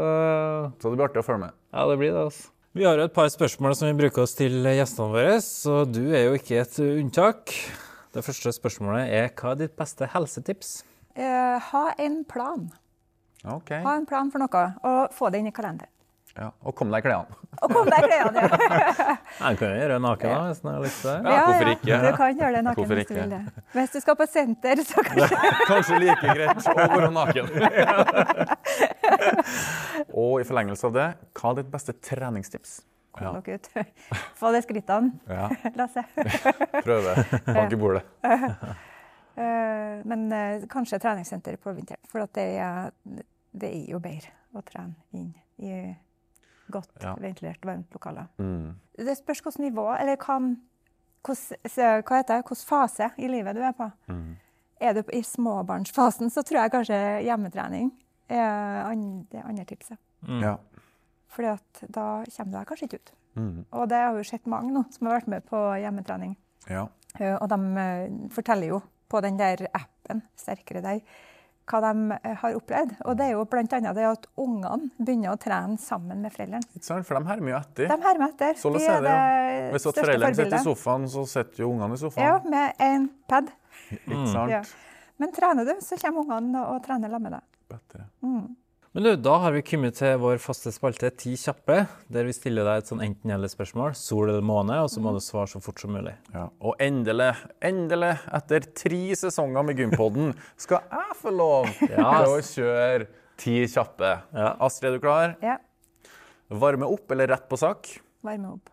Så 0.80 0.88
det 0.88 0.96
blir 0.96 1.04
artig 1.06 1.20
å 1.20 1.26
følge 1.26 1.42
med. 1.44 1.52
Ja, 1.76 1.84
det 1.90 1.98
blir 2.00 2.12
det, 2.14 2.22
altså. 2.30 2.48
Vi 2.76 2.84
har 2.84 2.96
jo 3.00 3.04
et 3.08 3.14
par 3.16 3.28
spørsmål 3.32 3.76
som 3.76 3.88
vi 3.88 3.98
bruker 4.00 4.22
oss 4.24 4.34
til 4.36 4.56
gjestene 4.64 5.12
våre, 5.12 5.36
så 5.44 5.84
du 5.88 6.02
er 6.12 6.26
jo 6.30 6.34
ikke 6.36 6.58
et 6.60 6.78
unntak. 6.84 7.52
Det 8.12 8.24
første 8.24 8.52
spørsmålet 8.56 9.12
er 9.12 9.30
hva 9.36 9.52
er 9.52 9.60
ditt 9.62 9.76
beste 9.76 10.08
helsetips? 10.12 10.78
Uh, 11.16 11.60
ha 11.70 11.84
en 11.98 12.22
plan. 12.28 12.66
Okay. 13.44 13.80
Ha 13.84 13.94
en 13.96 14.04
plan 14.08 14.30
for 14.32 14.40
noe, 14.42 14.64
og 14.84 15.12
få 15.16 15.30
det 15.32 15.40
inn 15.44 15.48
i 15.52 15.54
kalenderen. 15.56 15.92
Ja. 16.36 16.50
Og 16.68 16.74
kom 16.76 16.90
deg 16.92 17.00
i 17.00 17.08
klærne. 17.08 17.36
Og 17.64 17.72
kom 17.72 17.86
deg 17.88 18.04
i 18.04 18.08
klærne, 18.10 18.42
ja. 18.44 18.56
Jeg 19.46 19.58
kan 19.60 19.70
gjøre 19.70 19.78
gjøre 19.86 20.00
naken 20.04 20.32
da, 20.32 20.40
hvis 20.48 20.60
jeg 20.62 20.72
har 20.72 20.82
lyst 20.84 20.98
til 21.00 21.10
det. 21.10 21.32
Ja, 21.32 21.44
hvorfor 21.46 21.70
ikke? 21.72 22.00
Du 22.02 22.16
kan 22.16 22.40
gjøre 22.40 22.52
det 22.56 22.64
naken 22.66 22.90
hvis 22.90 23.08
du 23.08 23.14
vil 23.16 23.30
det. 23.32 23.40
Hvis 23.76 23.94
du 23.94 23.98
skal 24.04 24.18
på 24.20 24.26
senter, 24.28 24.82
så 24.84 25.04
kanskje 25.06 25.38
Kanskje 25.70 26.00
like 26.02 26.34
greit 26.36 26.68
å 26.72 26.74
være 26.76 27.10
naken. 27.16 27.48
Og 30.12 30.40
i 30.42 30.46
forlengelse 30.48 30.90
av 30.90 30.96
det, 30.98 31.06
hva 31.40 31.52
er 31.54 31.58
ditt 31.62 31.72
beste 31.72 31.96
treningstips? 32.10 32.76
Ja. 33.16 33.30
kom 33.32 33.40
dere 33.40 33.56
ut. 33.56 33.68
Få 34.36 34.52
de 34.52 34.60
skrittene, 34.60 35.14
Ja, 35.32 35.48
Lasse. 35.78 36.04
prøve. 36.84 37.14
Bank 37.46 37.72
i 37.72 37.78
bordet. 37.80 38.02
Eh, 39.36 40.04
Men 40.04 40.32
eh, 40.32 40.66
kanskje 40.68 40.98
treningssenter 41.00 41.56
på 41.56 41.72
vinteren. 41.76 42.00
For 42.12 42.24
at 42.24 42.32
det, 42.36 42.46
er, 42.60 42.90
det 43.52 43.72
er 43.72 43.90
jo 43.92 44.00
bedre 44.04 44.32
å 44.56 44.62
trene 44.64 44.94
inn 45.16 45.32
i 45.60 45.72
godt 46.70 46.90
Ja. 47.02 47.14
ventilert, 47.14 47.64
varmt 47.64 47.90
lokale. 47.92 48.28
Mm. 48.38 48.74
Det 48.96 49.16
spørs 49.18 49.40
hvilket 49.42 49.58
nivå, 49.60 49.86
eller 50.00 50.16
hva, 50.16 50.56
så- 51.68 52.02
hva 52.02 52.16
heter 52.16 52.36
det, 52.36 52.44
hvilken 52.44 52.66
fase 52.66 53.10
i 53.18 53.28
livet 53.28 53.54
du 53.54 53.62
er 53.62 53.72
på. 53.72 53.90
Mm. 54.08 54.36
Er 54.80 54.92
du 54.94 55.02
i 55.12 55.22
småbarnsfasen, 55.22 56.30
så 56.30 56.42
tror 56.44 56.62
jeg 56.62 56.70
kanskje 56.72 57.24
hjemmetrening 57.24 57.92
er 58.28 58.94
det 59.30 59.42
andre 59.44 59.64
tipset. 59.64 59.98
Mm. 60.26 60.40
Ja. 60.42 60.56
Fordi 61.28 61.48
at 61.52 61.84
da 61.90 62.24
kommer 62.24 62.52
du 62.52 62.58
deg 62.58 62.66
kanskje 62.66 62.88
ikke 62.88 62.94
ut. 63.00 63.12
Mm. 63.36 63.64
Og 63.72 63.88
det 63.88 63.96
har 63.98 64.14
jo 64.16 64.22
sett 64.24 64.46
mange 64.46 64.72
nå 64.72 64.84
som 64.92 65.06
har 65.06 65.20
vært 65.20 65.28
med 65.28 65.46
på 65.46 65.56
hjemmetrening. 65.80 66.36
ja. 66.68 66.88
Eh, 67.18 67.34
Og 67.40 67.48
de 67.48 67.54
eh, 67.78 68.28
forteller 68.28 68.68
jo 68.68 68.82
på 69.08 69.22
den 69.22 69.36
der 69.38 69.56
appen, 69.74 70.22
Sterkere 70.36 70.82
deg, 70.82 71.02
hva 71.66 71.80
de 71.82 72.16
eh, 72.16 72.34
har 72.40 72.56
opplevd. 72.58 72.94
Og 73.04 73.16
det 73.18 73.26
er 73.26 73.32
jo 73.34 73.44
bl.a. 73.50 73.64
det 73.66 74.06
at 74.08 74.26
ungene 74.38 74.90
begynner 74.98 75.34
å 75.34 75.38
trene 75.40 75.78
sammen 75.82 76.22
med 76.24 76.34
foreldrene. 76.34 76.66
Ikke 76.76 76.86
sant? 76.86 77.06
For 77.08 77.18
de 77.18 77.30
hermer 77.30 77.52
jo 77.52 77.58
etter. 77.58 77.88
De 77.90 77.98
hermer 78.06 78.28
etter. 78.34 78.58
Så 78.60 78.72
De 78.74 78.82
er 78.82 79.00
det, 79.04 79.14
det 79.14 79.72
Hvis 79.74 79.88
at 79.90 80.02
foreldrene 80.02 80.38
sitter 80.38 80.58
i 80.58 80.66
sofaen, 80.66 81.08
så 81.12 81.24
sitter 81.30 81.64
jo 81.64 81.72
ungene 81.74 81.98
i 81.98 82.02
sofaen. 82.02 82.28
Ja, 82.28 82.36
med 82.46 82.86
en 82.86 83.08
pad. 83.30 83.50
Ikke 83.98 84.28
sant? 84.32 84.54
Ja. 84.54 84.62
Men 85.22 85.32
trener 85.32 85.66
du, 85.66 85.74
så 85.82 85.98
kommer 86.00 86.26
ungene 86.26 86.62
og 86.70 86.80
trener 86.84 87.12
sammen 87.12 87.30
med 87.30 87.38
deg. 87.38 87.50
Bedre. 87.72 88.06
Mm. 88.22 88.46
Men 88.96 89.04
du, 89.04 89.10
da 89.20 89.34
har 89.36 89.52
vi 89.52 89.60
kommet 89.60 89.98
til 89.98 90.14
vår 90.22 90.38
faste 90.40 90.70
spalte 90.72 91.10
Ti 91.20 91.34
kjappe, 91.36 91.82
der 92.08 92.24
vi 92.24 92.32
stiller 92.32 92.64
deg 92.64 92.78
et 92.80 92.88
sånn 92.88 93.02
enten-eller-spørsmål. 93.04 93.90
Sol 93.92 94.30
eller 94.30 94.46
måne, 94.48 94.78
og 94.80 94.88
så 94.88 95.02
må 95.04 95.12
du 95.12 95.18
svare 95.20 95.50
så 95.52 95.60
fort 95.60 95.82
som 95.82 95.92
mulig. 95.92 96.14
Ja. 96.32 96.46
Og 96.64 96.80
endelig, 96.80 97.26
endelig, 97.60 98.14
etter 98.38 98.64
tre 98.80 99.00
sesonger 99.20 99.66
med 99.68 99.82
Gympodden, 99.82 100.32
skal 100.56 100.80
jeg 100.88 101.18
få 101.20 101.34
lov 101.36 101.68
til 101.82 102.00
å 102.06 102.40
kjøre 102.48 103.10
ti 103.44 103.58
kjappe. 103.68 104.14
Ja. 104.32 104.54
Astrid, 104.64 104.94
er 104.94 104.96
du 104.96 105.04
klar? 105.04 105.36
Ja. 105.44 105.58
Varme 106.64 106.88
opp 106.96 107.12
eller 107.12 107.28
rett 107.34 107.44
på 107.52 107.60
sak? 107.60 107.92
Varme 108.24 108.54
opp. 108.54 108.72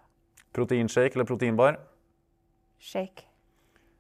Proteinshake 0.56 1.20
eller 1.20 1.28
proteinbar? 1.28 1.82
Shake. 2.80 3.28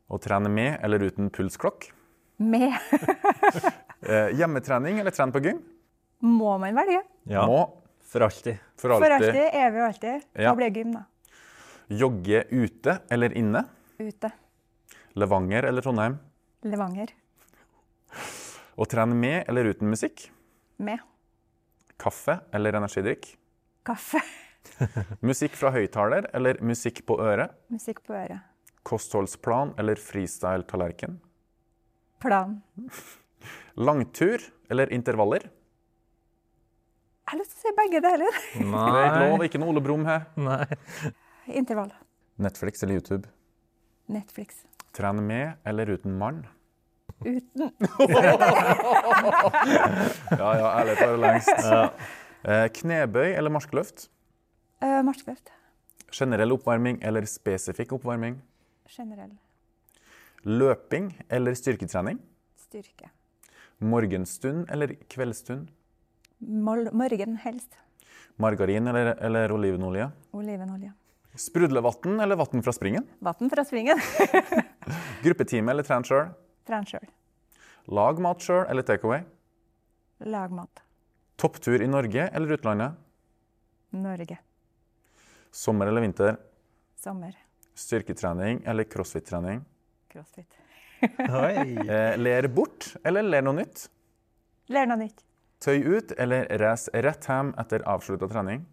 Å 0.07 0.23
trene 0.23 0.47
med 0.47 0.79
eller 0.87 1.03
uten 1.03 1.27
pulsklokk? 1.35 1.91
Med. 2.39 2.79
Eh, 4.03 4.33
hjemmetrening 4.35 4.97
eller 4.99 5.15
trene 5.15 5.31
på 5.31 5.39
gym? 5.39 5.61
Må 6.23 6.57
man 6.61 6.75
velge? 6.77 7.01
Ja, 7.27 7.45
Må. 7.47 7.59
for 8.07 8.23
alltid. 8.27 8.59
For 8.79 8.93
For 8.95 9.11
alltid. 9.11 9.29
alltid, 9.29 9.57
evig 9.59 9.81
og 9.81 9.87
alltid. 9.89 10.21
Ja. 10.39 10.49
Da 10.49 10.55
blir 10.55 10.69
det 10.69 10.79
gym, 10.79 10.93
da. 10.95 11.03
Jogge 11.93 12.43
ute 12.51 12.97
eller 13.11 13.33
inne? 13.37 13.65
Ute. 13.99 14.31
Levanger 15.19 15.67
eller 15.69 15.83
Trondheim? 15.85 16.15
Levanger. 16.63 17.11
Å 18.79 18.85
trene 18.89 19.13
med 19.17 19.49
eller 19.51 19.67
uten 19.73 19.91
musikk? 19.91 20.29
Med. 20.81 21.01
Kaffe 22.01 22.39
eller 22.55 22.79
energidrikk? 22.79 23.27
Kaffe. 23.85 24.21
Musikk 25.27 25.57
fra 25.59 25.73
høyttaler 25.75 26.29
eller 26.33 26.57
musikk 26.63 27.01
på 27.05 27.17
øret? 27.21 27.51
Musikk 27.69 27.99
på 28.07 28.15
øret. 28.15 28.39
Kostholdsplan 28.87 29.73
eller 29.79 29.99
freestyle-tallerken? 29.99 31.19
Plan. 32.23 32.61
Langtur 33.75 34.39
eller 34.71 34.91
intervaller? 34.95 35.49
Jeg 37.33 37.39
har 37.39 37.45
lyst 37.47 37.53
til 37.55 37.57
å 37.57 37.61
si 37.65 37.71
begge 37.79 37.99
deler. 38.05 38.35
Det 38.53 38.61
er 38.61 39.05
ikke 39.07 39.21
lov, 39.23 39.43
ikke 39.47 39.59
noe 39.63 39.71
Ole 39.71 39.81
Brumm 39.81 40.03
her. 40.05 40.27
Nei. 40.37 40.67
Intervall. 41.57 41.89
Netflix 42.45 42.83
eller 42.85 42.99
YouTube? 42.99 43.31
Netflix. 44.13 44.59
Trene 44.93 45.23
med 45.25 45.55
eller 45.65 45.89
uten 45.95 46.13
mann? 46.21 46.43
Uten. 47.25 47.73
Ja, 50.43 50.51
ja, 50.59 50.69
ærlig 50.77 50.95
talt 51.01 51.19
lengst. 51.25 51.65
Eh, 52.45 52.67
knebøy 52.77 53.31
eller 53.31 53.49
marskløft? 53.57 54.07
Eh, 54.85 55.01
Marskløft. 55.09 55.49
Generell 56.13 56.53
oppvarming 56.53 57.01
eller 57.01 57.25
spesifikk 57.25 57.97
oppvarming? 57.97 58.37
Generell. 58.93 59.33
Løping 60.45 61.15
eller 61.33 61.57
styrketrening? 61.57 62.21
Styrke. 62.69 63.09
Morgenstund 63.81 64.67
eller 64.69 64.93
kveldsstund? 65.09 65.73
Morgen 66.47 67.37
helst. 67.43 67.77
Margarin 68.35 68.87
eller, 68.87 69.05
eller 69.23 69.51
olivenolje? 69.51 70.09
Olivenolje. 70.31 70.93
Sprudlevann 71.35 72.19
eller 72.19 72.35
vann 72.35 72.63
fra 72.63 72.73
springen? 72.73 73.07
Vann 73.19 73.49
fra 73.49 73.65
springen. 73.65 73.99
Gruppetime 75.23 75.71
eller 75.71 75.83
tren 75.83 76.03
sjøl? 76.05 76.27
Tren 76.67 76.85
sjøl. 76.85 77.05
Lag 77.93 78.19
mat 78.21 78.41
sjøl 78.41 78.65
eller 78.69 78.85
takeaway? 78.85 79.23
Lag 80.29 80.51
mat. 80.53 80.83
Topptur 81.41 81.81
i 81.81 81.87
Norge 81.89 82.27
eller 82.29 82.53
utlandet? 82.57 82.93
Norge. 83.93 84.37
Sommer 85.51 85.87
eller 85.89 86.01
vinter? 86.05 86.37
Sommer. 86.97 87.35
Styrketrening 87.75 88.61
eller 88.65 88.83
crossfit-trening? 88.89 89.63
Crossfit. 90.13 90.59
Oi. 91.03 91.73
Eh, 91.89 92.17
ler 92.17 92.47
bort 92.47 92.93
eller 93.03 93.25
ler 93.25 93.43
noe 93.45 93.57
nytt? 93.57 93.87
Ler 94.71 94.87
noe 94.87 95.01
nytt. 95.01 95.25
Tøy 95.63 95.79
ut 95.95 96.11
eller 96.19 96.43
reis 96.59 96.89
rett 96.93 97.25
hjem 97.29 97.53
etter 97.61 97.79
avslutta 97.87 98.27
trening? 98.31 98.65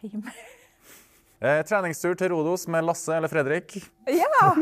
Heim. 0.00 0.22
Eh, 1.42 1.58
treningstur 1.66 2.12
til 2.14 2.28
Rodos 2.30 2.68
med 2.70 2.84
Lasse 2.86 3.10
eller 3.16 3.26
Fredrik? 3.26 3.72
Ja! 4.06 4.46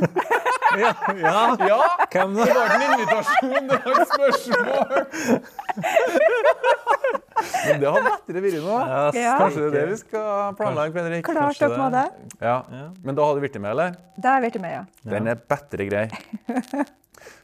Ja, 1.21 1.57
Ja! 1.66 1.77
hvem 2.09 2.33
da? 2.39 2.45
Det 2.47 2.55
var 2.57 2.64
ikke 2.71 2.79
en 2.79 2.85
invitasjon, 2.95 3.66
det 3.68 3.79
var 3.85 3.99
et 4.01 4.09
spørsmål! 4.14 4.89
Men 7.66 7.77
det 7.83 7.89
har 7.91 8.01
lettere 8.07 8.41
vært 8.47 8.57
nå. 8.64 8.77
Ja. 9.18 9.35
Kanskje 9.43 9.61
det 9.61 9.66
er 9.66 9.75
det 9.77 9.85
vi 9.91 9.99
skal 10.01 10.57
planlegge, 10.57 10.93
Fredrik? 10.97 11.21
Klart 11.29 11.61
dere 11.61 11.77
må 11.83 11.89
det. 11.93 12.07
det. 12.33 12.49
Ja. 12.49 12.57
Men 13.05 13.12
da 13.21 13.29
har 13.29 13.33
du 13.37 13.41
blitt 13.45 13.59
med, 13.61 13.71
eller? 13.75 13.93
Da 14.16 14.25
har 14.33 14.41
jeg 14.41 14.45
blitt 14.49 14.57
med, 14.64 14.73
ja. 14.79 14.83
Den 15.12 15.29
er 15.35 15.37
bedre 15.53 15.85
grei. 15.91 16.07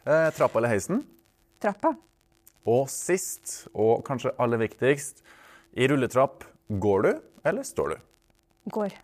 Eh, 0.06 0.28
trappa 0.38 0.56
eller 0.62 0.72
heisen? 0.72 1.04
Trappa. 1.60 1.92
Og 2.66 2.88
sist, 2.90 3.68
og 3.78 4.00
kanskje 4.06 4.34
aller 4.42 4.58
viktigst, 4.58 5.22
i 5.78 5.86
rulletrapp, 5.86 6.42
går 6.82 7.04
du 7.04 7.12
eller 7.46 7.62
står 7.62 7.92
du? 7.94 7.98
Går. 8.74 8.96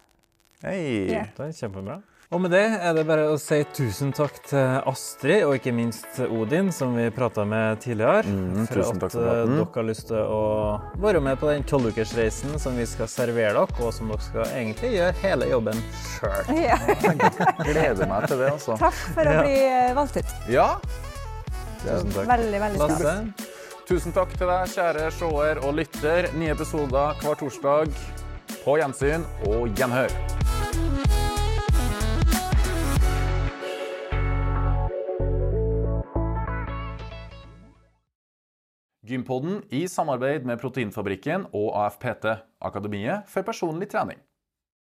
Hei! 0.64 0.80
Yeah. 1.12 1.28
Det 1.36 1.52
er 1.52 1.52
kjempebra. 1.60 2.00
Og 2.32 2.40
med 2.40 2.50
det 2.54 2.62
er 2.64 2.94
det 2.96 3.02
bare 3.04 3.26
å 3.28 3.36
si 3.38 3.58
tusen 3.76 4.08
takk 4.16 4.38
til 4.48 4.78
Astrid, 4.88 5.44
og 5.44 5.58
ikke 5.58 5.74
minst 5.76 6.16
Odin, 6.24 6.72
som 6.74 6.96
vi 6.96 7.04
prata 7.14 7.44
med 7.46 7.82
tidligere. 7.84 8.24
Mm, 8.24 8.64
for 8.64 8.80
tusen 8.80 8.96
at 8.96 9.04
takk 9.04 9.14
for 9.14 9.28
eh, 9.28 9.52
dere 9.52 9.66
har 9.76 9.86
lyst 9.90 10.08
til 10.08 10.32
å 10.32 10.40
være 11.04 11.22
med 11.28 11.38
på 11.38 11.52
den 11.52 11.68
tolvukersreisen 11.68 12.56
som 12.62 12.80
vi 12.80 12.88
skal 12.88 13.10
servere 13.12 13.52
dere, 13.52 13.68
og 13.84 13.94
som 13.94 14.10
dere 14.10 14.26
skal 14.26 14.48
egentlig 14.48 14.94
gjøre 14.96 15.20
hele 15.22 15.52
jobben 15.52 15.86
sjøl. 16.16 16.52
Ja. 16.56 16.80
Gleder 17.68 18.10
meg 18.10 18.26
til 18.32 18.42
det, 18.42 18.52
altså. 18.56 18.80
Takk 18.80 19.00
for 19.12 19.34
å 19.36 19.38
bli 19.44 19.56
valgt 20.00 20.22
ut. 20.22 20.36
Ja, 20.50 20.70
Tusen 21.82 22.12
takk. 22.14 22.28
Veldig, 22.30 22.60
veldig 22.62 22.88
stas. 22.88 23.50
Tusen 23.82 24.14
takk 24.14 24.30
til 24.38 24.46
deg, 24.46 24.70
kjære 24.70 25.08
seer 25.10 25.58
og 25.66 25.72
lytter. 25.74 26.28
Nye 26.38 26.52
episoder 26.54 27.16
hver 27.18 27.34
torsdag. 27.40 27.90
På 28.62 28.76
gjensyn 28.78 29.24
og 29.50 29.72
gjenhør. 29.74 30.12
Gympodden 39.02 39.64
i 39.74 39.88
samarbeid 39.90 40.46
med 40.46 40.62
Proteinfabrikken 40.62 41.48
og 41.50 41.74
AFPT, 41.82 42.28
Akademiet 42.62 43.26
for 43.26 43.42
personlig 43.42 43.90
trening. 43.90 44.22